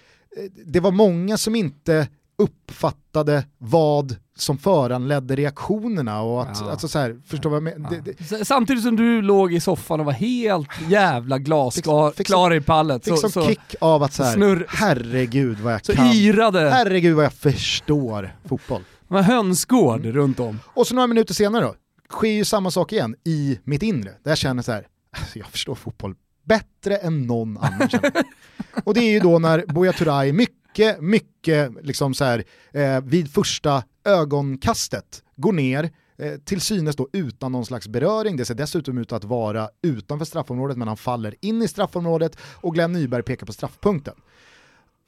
det 0.67 0.81
var 0.81 0.91
många 0.91 1.39
som 1.39 1.55
inte 1.55 2.09
uppfattade 2.43 3.45
vad 3.59 4.17
som 4.37 4.59
föranledde 4.59 5.37
reaktionerna 5.37 6.21
och 6.23 6.43
att, 6.43 6.59
Ja. 6.61 6.71
alltså 6.71 6.89
så 6.89 6.99
här, 6.99 7.21
förstår 7.27 7.51
vad 7.51 7.57
jag 7.57 7.63
menar? 7.63 7.91
Det- 7.91 8.01
det- 8.01 8.21
S- 8.41 8.49
Samtidigt 8.49 8.83
som 8.83 8.97
du 8.97 9.23
låg 9.23 9.53
i 9.53 9.61
soffan 9.61 10.01
och 10.01 10.07
var 10.07 10.13
helt 10.13 10.69
jävla 10.89 11.39
glasklar 11.39 12.09
Fick- 12.11 12.17
fick 12.17 12.27
klar 12.27 12.55
i 12.55 12.61
pallet 12.61 13.05
Fick 13.05 13.15
så, 13.15 13.17
som 13.17 13.31
så, 13.31 13.49
kick 13.49 13.75
av 13.81 14.03
att 14.03 14.13
så 14.13 14.23
här, 14.25 14.37
snurr- 14.37 14.65
herregud 14.69 15.59
vad 15.61 15.73
jag 15.73 15.87
så 15.87 15.93
kan. 15.93 16.07
yrade 16.07 16.71
Herregud 16.71 17.17
vad 17.17 17.25
jag 17.25 17.33
förstår 17.33 18.37
fotboll. 18.45 18.83
det 19.09 19.15
var 19.15 19.23
hönsgård 19.23 20.05
runt 20.07 20.41
om. 20.41 20.59
Och 20.67 20.87
så 20.87 20.95
några 20.95 21.07
minuter 21.07 21.35
senare 21.35 21.65
då, 21.65 21.75
sker 22.11 22.29
ju 22.29 22.45
samma 22.45 22.71
sak 22.71 22.93
igen 22.93 23.15
i 23.25 23.59
mitt 23.65 23.83
inre. 23.83 24.11
Där 24.11 24.31
jag 24.31 24.39
känner 24.39 24.63
så 24.63 24.73
här, 24.73 24.87
alltså 25.17 25.39
jag 25.39 25.47
förstår 25.49 25.75
fotboll 25.75 26.15
bättre 26.45 26.97
än 26.97 27.23
någon 27.27 27.59
annan 27.59 27.89
känner. 27.89 28.13
Och 28.85 28.95
det 28.95 29.01
är 29.01 29.11
ju 29.11 29.21
då 29.21 29.39
när 29.39 29.65
Buya 29.75 29.93
Turay 29.93 30.33
mycket, 30.33 30.57
mycket 31.01 31.33
mycket, 31.43 31.85
liksom 31.87 32.15
så 32.15 32.25
här, 32.25 32.45
eh, 32.73 33.01
vid 33.01 33.31
första 33.31 33.85
ögonkastet 34.05 35.23
går 35.37 35.53
ner 35.53 35.91
eh, 36.19 36.35
till 36.45 36.61
synes 36.61 36.97
då 36.97 37.09
utan 37.13 37.53
någon 37.53 37.67
slags 37.67 37.89
beröring. 37.89 38.37
Det 38.37 38.45
ser 38.45 38.55
dessutom 38.55 38.99
ut 38.99 39.13
att 39.13 39.25
vara 39.25 39.69
utanför 39.83 40.25
straffområdet 40.25 40.77
men 40.77 40.89
han 40.89 40.97
faller 40.97 41.35
in 41.41 41.63
i 41.63 41.69
straffområdet 41.69 42.37
och 42.61 42.75
Glenn 42.75 42.93
Nyberg 42.93 43.23
pekar 43.23 43.47
på 43.47 43.53
straffpunkten. 43.53 44.15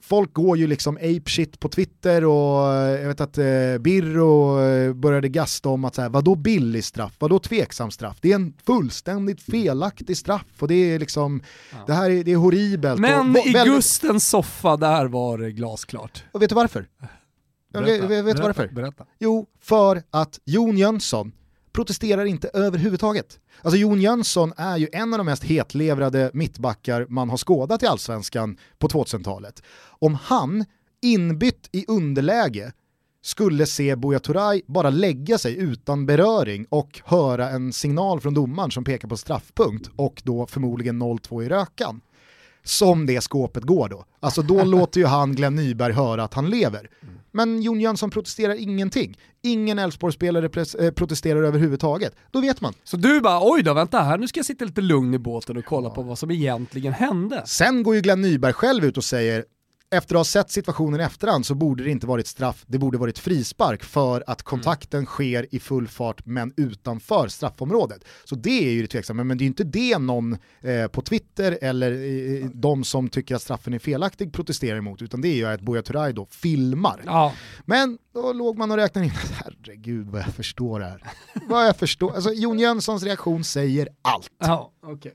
Folk 0.08 0.32
går 0.32 0.58
ju 0.58 0.66
liksom 0.66 0.96
ape 0.96 1.22
shit 1.30 1.60
på 1.60 1.68
Twitter 1.68 2.24
och 2.24 2.72
eh, 2.72 3.00
jag 3.00 3.08
vet 3.08 3.20
att 3.20 3.38
eh, 3.38 3.78
Birro 3.80 4.60
eh, 4.60 4.92
började 4.92 5.28
gasta 5.28 5.68
om 5.68 5.84
att 5.84 5.94
så 5.94 6.02
här, 6.02 6.08
vadå 6.08 6.34
billig 6.34 6.84
straff, 6.84 7.12
vadå 7.18 7.38
tveksam 7.38 7.90
straff? 7.90 8.18
Det 8.20 8.30
är 8.30 8.34
en 8.34 8.54
fullständigt 8.66 9.42
felaktig 9.42 10.16
straff 10.16 10.44
och 10.58 10.68
det 10.68 10.74
är 10.74 10.98
liksom, 10.98 11.42
det 11.86 11.92
här 11.92 12.10
är, 12.10 12.24
det 12.24 12.32
är 12.32 12.36
horribelt. 12.36 13.00
Men 13.00 13.30
och, 13.30 13.46
i 13.46 13.52
väldigt- 13.52 13.74
Gustens 13.74 14.28
soffa, 14.28 14.76
där 14.76 15.06
var 15.06 15.38
det 15.38 15.52
glasklart. 15.52 16.24
och 16.32 16.42
vet 16.42 16.48
du 16.48 16.54
varför? 16.54 16.86
Jag 17.72 17.82
vet, 17.82 18.02
du 18.02 18.08
berätta, 18.08 18.42
varför? 18.42 18.68
Berätta. 18.68 19.04
Jo, 19.18 19.46
för 19.60 20.02
att 20.10 20.40
Jon 20.44 20.78
Jönsson 20.78 21.32
protesterar 21.74 22.24
inte 22.24 22.48
överhuvudtaget. 22.48 23.38
Alltså 23.62 23.78
Jon 23.78 24.00
Jönsson 24.00 24.52
är 24.56 24.76
ju 24.76 24.88
en 24.92 25.14
av 25.14 25.18
de 25.18 25.24
mest 25.24 25.44
hetlevrade 25.44 26.30
mittbackar 26.34 27.06
man 27.08 27.30
har 27.30 27.36
skådat 27.36 27.82
i 27.82 27.86
allsvenskan 27.86 28.58
på 28.78 28.88
2000-talet. 28.88 29.62
Om 29.86 30.14
han, 30.14 30.64
inbytt 31.02 31.68
i 31.72 31.84
underläge, 31.88 32.72
skulle 33.22 33.66
se 33.66 33.96
Buya 33.96 34.18
Turay 34.18 34.62
bara 34.66 34.90
lägga 34.90 35.38
sig 35.38 35.56
utan 35.58 36.06
beröring 36.06 36.66
och 36.68 37.00
höra 37.04 37.50
en 37.50 37.72
signal 37.72 38.20
från 38.20 38.34
domaren 38.34 38.70
som 38.70 38.84
pekar 38.84 39.08
på 39.08 39.16
straffpunkt 39.16 39.90
och 39.96 40.22
då 40.24 40.46
förmodligen 40.46 41.02
0-2 41.02 41.42
i 41.42 41.48
rökan. 41.48 42.00
Som 42.62 43.06
det 43.06 43.20
skåpet 43.20 43.62
går 43.62 43.88
då. 43.88 44.04
Alltså 44.20 44.42
då 44.42 44.64
låter 44.64 45.00
ju 45.00 45.06
han 45.06 45.34
Glenn 45.34 45.54
Nyberg 45.54 45.92
höra 45.92 46.24
att 46.24 46.34
han 46.34 46.50
lever. 46.50 46.90
Men 47.34 47.62
Jon 47.62 47.80
Jönsson 47.80 48.10
protesterar 48.10 48.54
ingenting. 48.54 49.18
Ingen 49.42 49.78
Elfsborgsspelare 49.78 50.64
eh, 50.86 50.90
protesterar 50.90 51.42
överhuvudtaget. 51.42 52.16
Då 52.30 52.40
vet 52.40 52.60
man. 52.60 52.74
Så 52.84 52.96
du 52.96 53.20
bara, 53.20 53.38
oj 53.42 53.62
då, 53.62 53.74
vänta 53.74 54.00
här, 54.00 54.18
nu 54.18 54.28
ska 54.28 54.38
jag 54.38 54.46
sitta 54.46 54.64
lite 54.64 54.80
lugn 54.80 55.14
i 55.14 55.18
båten 55.18 55.56
och 55.56 55.64
kolla 55.64 55.90
på 55.90 56.02
vad 56.02 56.18
som 56.18 56.30
egentligen 56.30 56.92
hände. 56.92 57.42
Sen 57.46 57.82
går 57.82 57.94
ju 57.94 58.00
Glenn 58.00 58.20
Nyberg 58.20 58.52
själv 58.52 58.84
ut 58.84 58.96
och 58.96 59.04
säger 59.04 59.44
efter 59.94 60.14
att 60.14 60.18
ha 60.18 60.24
sett 60.24 60.50
situationen 60.50 61.00
i 61.00 61.02
efterhand 61.02 61.46
så 61.46 61.54
borde 61.54 61.84
det 61.84 61.90
inte 61.90 62.06
varit 62.06 62.26
straff, 62.26 62.64
det 62.66 62.78
borde 62.78 62.98
varit 62.98 63.18
frispark 63.18 63.84
för 63.84 64.24
att 64.26 64.42
kontakten 64.42 64.98
mm. 64.98 65.06
sker 65.06 65.54
i 65.54 65.60
full 65.60 65.88
fart 65.88 66.26
men 66.26 66.52
utanför 66.56 67.28
straffområdet. 67.28 68.04
Så 68.24 68.34
det 68.34 68.68
är 68.68 68.72
ju 68.72 68.82
det 68.82 68.88
tveksamma, 68.88 69.24
men 69.24 69.38
det 69.38 69.42
är 69.42 69.44
ju 69.44 69.48
inte 69.48 69.64
det 69.64 69.98
någon 69.98 70.36
eh, 70.60 70.86
på 70.86 71.02
Twitter 71.02 71.58
eller 71.62 71.92
eh, 71.92 72.48
de 72.54 72.84
som 72.84 73.08
tycker 73.08 73.34
att 73.34 73.42
straffen 73.42 73.74
är 73.74 73.78
felaktig 73.78 74.32
protesterar 74.32 74.78
emot, 74.78 75.02
utan 75.02 75.20
det 75.20 75.28
är 75.28 75.34
ju 75.34 75.46
att 75.46 75.60
Buya 75.60 75.82
Turay 75.82 76.12
då 76.12 76.26
filmar. 76.26 77.02
Ja. 77.06 77.32
Men 77.64 77.98
då 78.14 78.32
låg 78.32 78.58
man 78.58 78.70
och 78.70 78.76
räknade 78.76 79.06
in, 79.06 79.12
herregud 79.44 80.06
vad 80.06 80.20
jag 80.20 80.34
förstår 80.34 80.80
det 80.80 80.86
här. 80.86 81.02
vad 81.48 81.66
jag 81.66 81.76
förstår, 81.76 82.14
alltså 82.14 82.32
Jon 82.32 82.58
Jönssons 82.58 83.02
reaktion 83.02 83.44
säger 83.44 83.88
allt. 84.02 84.30
Ja, 84.38 84.72
okay. 84.86 85.12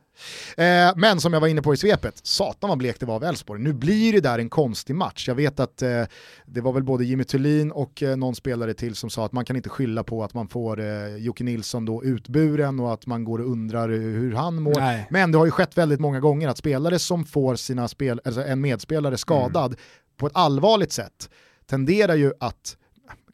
eh, 0.58 0.94
men 0.96 1.20
som 1.20 1.34
jag 1.34 1.40
var 1.42 1.48
inne 1.48 1.62
på 1.62 1.74
i 1.74 1.78
svepet, 1.78 2.20
satan 2.24 2.70
vad 2.70 2.78
blekt 2.78 3.00
det 3.00 3.06
var 3.06 3.16
av 3.16 3.24
Elfsborg. 3.24 3.62
Nu 3.62 3.74
blir 3.74 4.14
det 4.14 4.22
där 4.22 4.40
en 4.40 4.50
konstig 4.50 4.96
match. 4.96 5.28
Jag 5.28 5.36
vet 5.36 5.60
att 5.60 5.82
eh, 5.82 6.04
det 6.46 6.62
var 6.62 6.74
väl 6.74 6.84
både 6.84 7.06
Jimmy 7.06 7.24
Thulin 7.24 7.72
och 7.72 8.04
eh, 8.04 8.18
någon 8.18 8.36
spelare 8.36 8.74
till 8.74 8.96
som 8.96 9.10
sa 9.10 9.26
att 9.26 9.32
man 9.32 9.46
kan 9.46 9.56
inte 9.56 9.70
skylla 9.70 10.04
på 10.04 10.24
att 10.24 10.34
man 10.34 10.48
får 10.48 10.80
eh, 10.80 11.16
Jocke 11.16 11.44
Nilsson 11.44 11.86
då 11.86 12.04
utburen 12.04 12.80
och 12.80 12.94
att 12.94 13.06
man 13.06 13.24
går 13.24 13.40
och 13.40 13.52
undrar 13.52 13.90
hur 13.90 14.34
han 14.34 14.62
mår. 14.62 14.80
Nej. 14.80 15.08
Men 15.10 15.32
det 15.32 15.38
har 15.38 15.46
ju 15.46 15.52
skett 15.52 15.78
väldigt 15.78 16.00
många 16.00 16.20
gånger 16.20 16.48
att 16.48 16.58
spelare 16.58 17.00
som 17.00 17.26
får 17.26 17.56
sina 17.56 17.88
spel, 17.88 18.22
alltså 18.26 18.44
en 18.44 18.62
medspelare 18.62 19.18
skadad 19.18 19.72
mm. 19.72 19.80
på 20.18 20.28
ett 20.28 20.36
allvarligt 20.36 20.92
sätt 20.92 21.30
tenderar 21.70 22.16
ju 22.16 22.34
att 22.40 22.76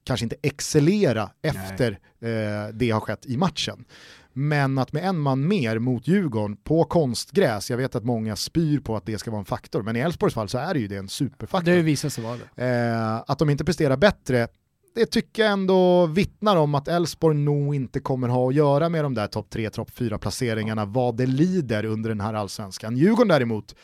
kanske 0.06 0.24
inte 0.26 0.36
excellera 0.42 1.30
efter 1.42 1.92
eh, 2.20 2.74
det 2.74 2.90
har 2.90 3.00
skett 3.00 3.26
i 3.26 3.38
matchen. 3.38 3.86
Men 4.38 4.78
att 4.78 4.94
med 4.94 5.04
en 5.04 5.20
man 5.20 5.48
mer 5.48 5.80
mot 5.80 6.08
Djurgården 6.08 6.58
på 6.64 6.84
konstgräs, 6.84 7.70
jag 7.70 7.78
vet 7.78 7.96
att 7.96 8.04
många 8.04 8.36
spyr 8.36 8.80
på 8.80 8.96
att 8.96 9.06
det 9.06 9.18
ska 9.18 9.32
vara 9.32 9.40
en 9.40 9.46
faktor, 9.46 9.84
men 9.84 9.96
i 9.96 10.00
Elfsborgs 10.00 10.34
fall 10.34 10.50
så 10.50 10.58
är 10.58 10.74
det 10.74 10.80
ju 10.80 10.88
det 10.88 10.96
en 10.96 11.10
superfaktor. 11.10 11.72
Det 11.72 11.82
visar 11.82 12.10
sig 12.10 12.24
vara 12.24 12.38
det. 12.56 12.66
Eh, 12.66 13.24
att 13.28 13.40
de 13.40 13.50
inte 13.50 13.66
presterar 13.66 13.98
bättre, 13.98 14.48
det 14.96 15.06
tycker 15.06 15.44
jag 15.44 15.52
ändå 15.52 16.06
vittnar 16.06 16.56
om 16.56 16.76
att 16.76 16.88
Elfsborg 16.88 17.38
nog 17.38 17.76
inte 17.76 18.00
kommer 18.00 18.28
ha 18.28 18.50
att 18.50 18.56
göra 18.56 18.90
med 18.90 19.06
de 19.06 19.14
där 19.14 19.28
topp 19.28 19.50
3, 19.50 19.70
topp 19.70 19.92
4 19.94 20.18
placeringarna 20.18 20.86
vad 20.86 21.18
det 21.18 21.26
lider 21.26 21.86
under 21.86 22.10
den 22.10 22.22
här 22.22 22.34
allsvenskan. 22.34 22.98
Djurgården 22.98 23.28
däremot, 23.28 23.76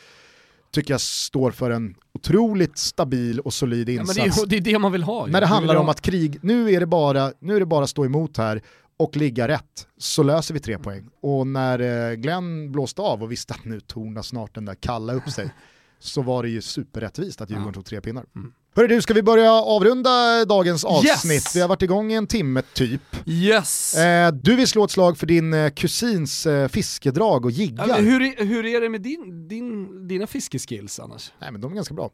tycker 0.72 0.94
jag 0.94 1.00
står 1.00 1.50
för 1.50 1.70
en 1.70 1.94
otroligt 2.14 2.78
stabil 2.78 3.40
och 3.40 3.52
solid 3.52 3.88
insats. 3.88 4.18
Ja, 4.18 4.24
det, 4.24 4.30
är, 4.42 4.46
det 4.46 4.56
är 4.56 4.72
det 4.72 4.78
man 4.78 4.92
vill 4.92 5.02
ha. 5.02 5.26
När 5.26 5.40
det 5.40 5.46
handlar 5.46 5.74
om 5.76 5.88
att 5.88 6.00
krig, 6.00 6.38
nu 6.42 6.72
är 6.72 6.80
det 6.80 6.86
bara, 6.86 7.32
nu 7.40 7.56
är 7.56 7.60
det 7.60 7.66
bara 7.66 7.86
stå 7.86 8.04
emot 8.04 8.36
här 8.36 8.62
och 9.02 9.16
ligga 9.16 9.48
rätt 9.48 9.86
så 9.96 10.22
löser 10.22 10.54
vi 10.54 10.60
tre 10.60 10.78
poäng. 10.78 11.08
Och 11.20 11.46
när 11.46 12.10
eh, 12.10 12.14
Glenn 12.14 12.72
blåste 12.72 13.02
av 13.02 13.22
och 13.22 13.32
visste 13.32 13.54
att 13.54 13.64
nu 13.64 13.80
tornar 13.80 14.22
snart 14.22 14.54
den 14.54 14.64
där 14.64 14.74
kalla 14.74 15.12
upp 15.12 15.30
sig 15.30 15.54
så 15.98 16.22
var 16.22 16.42
det 16.42 16.48
ju 16.48 16.62
superrättvist 16.62 17.40
att 17.40 17.50
Djurgården 17.50 17.74
tog 17.74 17.84
tre 17.84 18.00
pinnar. 18.00 18.24
Mm. 18.36 18.52
Hörru 18.74 18.86
du, 18.86 19.02
ska 19.02 19.14
vi 19.14 19.22
börja 19.22 19.52
avrunda 19.52 20.44
dagens 20.44 20.84
avsnitt? 20.84 21.24
Yes! 21.26 21.56
Vi 21.56 21.60
har 21.60 21.68
varit 21.68 21.82
igång 21.82 22.12
i 22.12 22.14
en 22.14 22.26
timme 22.26 22.62
typ. 22.62 23.00
Yes! 23.26 23.94
Eh, 23.94 24.32
du 24.32 24.56
vill 24.56 24.68
slå 24.68 24.84
ett 24.84 24.90
slag 24.90 25.18
för 25.18 25.26
din 25.26 25.54
eh, 25.54 25.70
kusins 25.70 26.46
eh, 26.46 26.68
fiskedrag 26.68 27.44
och 27.44 27.50
jiggar. 27.50 27.88
Ja, 27.88 27.94
hur, 27.94 28.22
är, 28.22 28.44
hur 28.44 28.66
är 28.66 28.80
det 28.80 28.88
med 28.88 29.00
din, 29.00 29.48
din, 29.48 30.08
dina 30.08 30.26
fiskeskills 30.26 31.00
annars? 31.00 31.32
Nej 31.38 31.52
men 31.52 31.60
de 31.60 31.70
är 31.70 31.74
ganska 31.74 31.94
bra. 31.94 32.10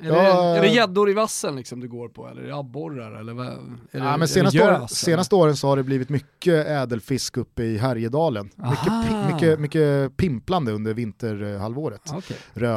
Är, 0.00 0.08
ja, 0.08 0.60
det, 0.60 0.68
gäddor 0.68 1.10
i 1.10 1.12
vassen 1.12 1.56
liksom 1.56 1.80
du 1.80 1.88
går 1.88 2.08
på 2.08 2.28
eller 2.28 2.42
är 2.42 2.46
det 2.46 2.56
abborrar 2.56 3.20
eller 3.20 3.32
vad? 3.32 3.46
Är 3.46 3.56
ja, 3.90 4.16
men 4.16 4.28
senaste, 4.28 4.62
år, 4.62 4.86
senaste 4.86 5.34
åren 5.34 5.56
så 5.56 5.68
har 5.68 5.76
det 5.76 5.82
blivit 5.82 6.08
mycket 6.08 6.66
ädelfisk 6.66 7.36
uppe 7.36 7.62
i 7.62 7.78
Härjedalen. 7.78 8.50
Mycket, 8.56 9.32
mycket, 9.32 9.60
mycket 9.60 10.16
pimplande 10.16 10.72
under 10.72 10.94
vinterhalvåret. 10.94 12.12
Okay. 12.14 12.36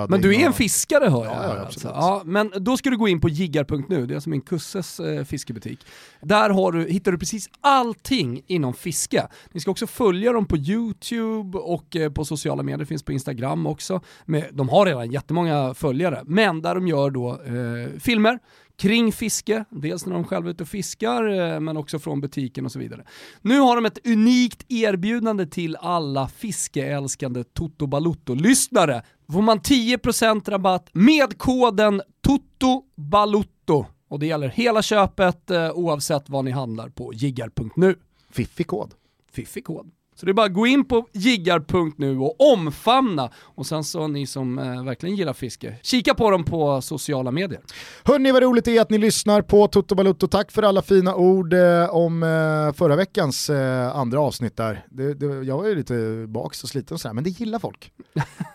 Men 0.10 0.22
du 0.22 0.36
är 0.36 0.46
en 0.46 0.54
fiskare 0.54 1.10
hör 1.10 1.26
jag. 1.26 1.34
Ja, 1.34 1.56
ja, 1.56 1.66
alltså. 1.66 1.88
ja, 1.88 2.22
men 2.26 2.52
då 2.60 2.78
ska 2.78 2.90
du 2.90 2.98
gå 2.98 3.08
in 3.08 3.17
in 3.18 3.22
på 3.22 3.30
jiggar.nu, 3.30 4.06
det 4.06 4.14
är 4.14 4.16
alltså 4.16 4.30
min 4.30 4.42
kusses 4.42 5.00
eh, 5.00 5.24
fiskebutik. 5.24 5.80
Där 6.22 6.50
har 6.50 6.72
du, 6.72 6.90
hittar 6.90 7.12
du 7.12 7.18
precis 7.18 7.50
allting 7.62 8.42
inom 8.48 8.74
fiske. 8.74 9.28
Ni 9.52 9.60
ska 9.60 9.72
också 9.72 9.88
följa 9.88 10.34
dem 10.34 10.46
på 10.46 10.58
YouTube 10.58 11.58
och 11.58 11.96
eh, 11.96 12.12
på 12.12 12.26
sociala 12.26 12.64
medier, 12.64 12.78
det 12.78 12.86
finns 12.86 13.04
på 13.04 13.12
Instagram 13.12 13.68
också. 13.68 14.02
Med, 14.26 14.46
de 14.52 14.70
har 14.70 14.86
redan 14.86 15.12
jättemånga 15.12 15.74
följare, 15.74 16.24
men 16.26 16.62
där 16.62 16.76
de 16.76 16.88
gör 16.88 17.10
då 17.10 17.32
eh, 17.32 18.00
filmer, 18.00 18.40
kring 18.78 19.12
fiske, 19.12 19.66
dels 19.70 20.06
när 20.06 20.14
de 20.14 20.24
själva 20.24 20.50
är 20.50 20.54
ute 20.54 20.64
och 20.64 20.70
fiskar, 20.70 21.54
eh, 21.54 21.60
men 21.60 21.78
också 21.78 22.00
från 22.00 22.22
butiken 22.22 22.66
och 22.66 22.72
så 22.72 22.80
vidare. 22.80 23.04
Nu 23.42 23.60
har 23.60 23.76
de 23.76 23.86
ett 23.86 24.08
unikt 24.08 24.66
erbjudande 24.70 25.46
till 25.46 25.76
alla 25.76 26.28
fiskeälskande 26.28 27.44
Toto 27.44 27.88
Balutto-lyssnare. 27.88 29.04
Får 29.32 29.42
man 29.42 29.60
10% 29.60 30.50
rabatt 30.50 30.90
med 30.94 31.38
koden 31.38 32.02
TOTOBALUTTO 32.22 33.86
och 34.08 34.20
det 34.20 34.26
gäller 34.28 34.48
hela 34.50 34.82
köpet 34.82 35.52
eh, 35.52 35.72
oavsett 35.72 36.30
vad 36.30 36.46
ni 36.46 36.52
handlar 36.52 36.90
på 36.90 37.14
jiggar.nu. 37.14 37.96
Fiffig 38.30 38.68
kod. 38.68 38.94
Fiffig 39.32 39.66
kod. 39.66 39.92
Så 40.20 40.26
det 40.26 40.32
är 40.32 40.34
bara 40.34 40.46
att 40.46 40.54
gå 40.54 40.68
in 40.68 40.86
på 40.86 41.08
jiggar.nu 41.14 42.18
och 42.18 42.54
omfamna. 42.54 43.30
Och 43.36 43.66
sen 43.66 43.84
så 43.84 44.08
ni 44.08 44.28
som 44.28 44.60
eh, 44.60 44.84
verkligen 44.84 45.16
gillar 45.16 45.34
fiske, 45.34 45.76
kika 45.82 46.14
på 46.14 46.32
dem 46.32 46.44
på 46.44 46.82
sociala 46.82 47.32
medier. 47.32 47.62
Hörni 48.04 48.32
vad 48.32 48.44
roligt 48.44 48.66
det 48.66 48.78
är 48.78 48.82
att 48.82 48.90
ni 48.90 48.98
lyssnar 48.98 49.42
på 49.42 49.68
Toto 49.68 49.96
Balutto. 49.96 50.28
Tack 50.28 50.52
för 50.52 50.64
alla 50.64 50.82
fina 50.82 51.16
ord 51.16 51.54
eh, 51.54 51.90
om 51.90 52.24
eh, 52.24 52.74
förra 52.74 52.96
veckans 52.96 53.50
eh, 53.50 53.96
andra 53.96 54.20
avsnitt 54.20 54.58
där. 54.58 54.86
Det, 54.90 55.14
det, 55.14 55.26
jag 55.26 55.58
var 55.58 55.66
ju 55.66 55.76
lite 55.76 56.26
baks 56.28 56.64
och 56.64 56.70
sliten 56.70 56.96
och 56.96 57.02
sådär, 57.02 57.14
men 57.14 57.24
det 57.24 57.30
gillar 57.30 57.60
folk. 57.60 57.92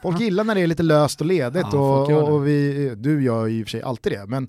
Folk 0.02 0.20
gillar 0.20 0.44
när 0.44 0.54
det 0.54 0.60
är 0.60 0.66
lite 0.66 0.82
löst 0.82 1.20
och 1.20 1.26
ledigt 1.26 1.66
ja, 1.72 1.78
och, 1.78 2.10
och, 2.10 2.28
och, 2.28 2.46
vi, 2.46 2.92
du 2.96 3.24
gör 3.24 3.46
ju 3.46 3.60
i 3.60 3.62
och 3.62 3.66
för 3.66 3.70
sig 3.70 3.82
alltid 3.82 4.12
det. 4.12 4.26
Men 4.26 4.48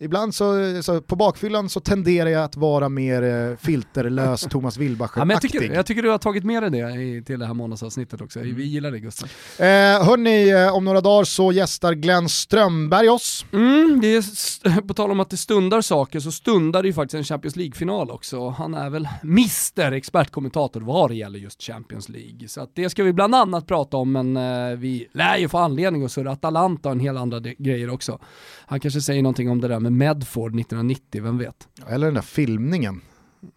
ibland 0.00 0.34
så, 0.34 0.82
så, 0.82 1.00
på 1.00 1.16
bakfyllan 1.16 1.68
så 1.68 1.80
tenderar 1.80 2.30
jag 2.30 2.44
att 2.44 2.56
vara 2.56 2.88
mer 2.88 3.22
eh, 3.22 3.56
filterlös 3.56 4.40
Thomas 4.50 4.76
Wilbacher-aktig. 4.76 5.20
Ja, 5.20 5.32
jag, 5.32 5.42
tycker, 5.42 5.74
jag 5.74 5.86
tycker 5.86 6.02
du 6.02 6.10
har 6.10 6.18
tagit 6.18 6.44
med 6.44 6.62
dig 6.62 6.70
det 6.70 7.02
i, 7.02 7.22
till 7.24 7.38
det 7.38 7.46
här 7.46 7.54
månadsavsnittet 7.54 8.20
också. 8.20 8.40
Vi 8.40 8.64
gillar 8.64 8.90
det 8.90 8.98
Gustav. 8.98 9.28
Eh, 9.58 9.66
hörni, 10.06 10.50
eh, 10.50 10.76
om 10.76 10.84
några 10.84 11.00
dagar 11.00 11.24
så 11.24 11.52
gästar 11.52 11.94
Glenn 11.94 12.28
Strömberg 12.28 13.08
oss. 13.08 13.46
Mm, 13.52 14.00
det 14.00 14.16
är, 14.16 14.80
på 14.88 14.94
tal 14.94 15.10
om 15.10 15.20
att 15.20 15.30
det 15.30 15.36
stundar 15.36 15.80
saker 15.80 16.20
så 16.20 16.32
stundar 16.32 16.82
det 16.82 16.88
ju 16.88 16.94
faktiskt 16.94 17.14
en 17.14 17.24
Champions 17.24 17.56
League-final 17.56 18.10
också. 18.10 18.48
Han 18.48 18.74
är 18.74 18.90
väl 18.90 19.08
mister 19.22 19.92
expertkommentator 19.92 20.80
vad 20.80 21.10
det 21.10 21.14
gäller 21.14 21.38
just 21.38 21.62
Champions 21.62 22.08
League. 22.08 22.48
Så 22.48 22.68
det 22.74 22.90
ska 22.90 23.04
vi 23.04 23.12
bland 23.12 23.34
annat 23.34 23.66
prata 23.66 23.96
om, 23.96 24.12
men 24.12 24.36
eh, 24.36 24.76
vi 24.76 25.08
lär 25.12 25.36
ju 25.36 25.48
få 25.48 25.58
anledning 25.58 26.04
att 26.04 26.12
surra 26.12 26.32
Atalanta 26.32 26.88
och 26.88 26.92
en 26.92 27.00
hel 27.00 27.16
andra 27.16 27.40
grejer 27.40 27.90
också. 27.90 28.18
Han 28.66 28.80
kanske 28.80 29.00
säger 29.00 29.22
någonting 29.22 29.50
om 29.50 29.60
det 29.60 29.68
där 29.68 29.80
med 29.80 29.87
Medford 29.90 30.60
1990, 30.60 31.22
vem 31.22 31.38
vet? 31.38 31.68
Eller 31.88 32.06
den 32.06 32.14
där 32.14 32.22
filmningen. 32.22 33.00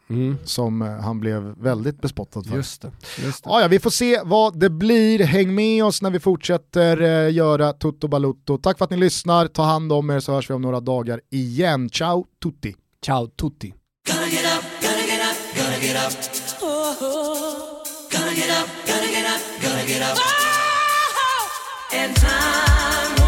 Mm. 0.09 0.37
som 0.43 0.81
eh, 0.81 0.87
han 0.87 1.19
blev 1.19 1.41
väldigt 1.43 2.01
bespottad 2.01 2.43
för. 2.43 2.55
Just 2.55 2.81
det, 2.81 2.91
just 3.25 3.43
det. 3.43 3.49
Ja, 3.49 3.61
ja, 3.61 3.67
vi 3.67 3.79
får 3.79 3.89
se 3.89 4.21
vad 4.23 4.59
det 4.59 4.69
blir. 4.69 5.19
Häng 5.19 5.55
med 5.55 5.85
oss 5.85 6.01
när 6.01 6.09
vi 6.09 6.19
fortsätter 6.19 7.01
eh, 7.01 7.33
göra 7.33 7.73
Toto 7.73 8.07
Balutto. 8.07 8.57
Tack 8.57 8.77
för 8.77 8.85
att 8.85 8.91
ni 8.91 8.97
lyssnar, 8.97 9.47
ta 9.47 9.63
hand 9.63 9.91
om 9.91 10.09
er 10.09 10.19
så 10.19 10.33
hörs 10.33 10.49
vi 10.49 10.53
om 10.53 10.61
några 10.61 10.79
dagar 10.79 11.21
igen. 11.29 11.89
Ciao 11.89 12.25
tutti! 12.43 12.75
Ciao 13.05 13.27
tutti! 13.27 13.73
And 21.93 22.15
time 22.15 23.20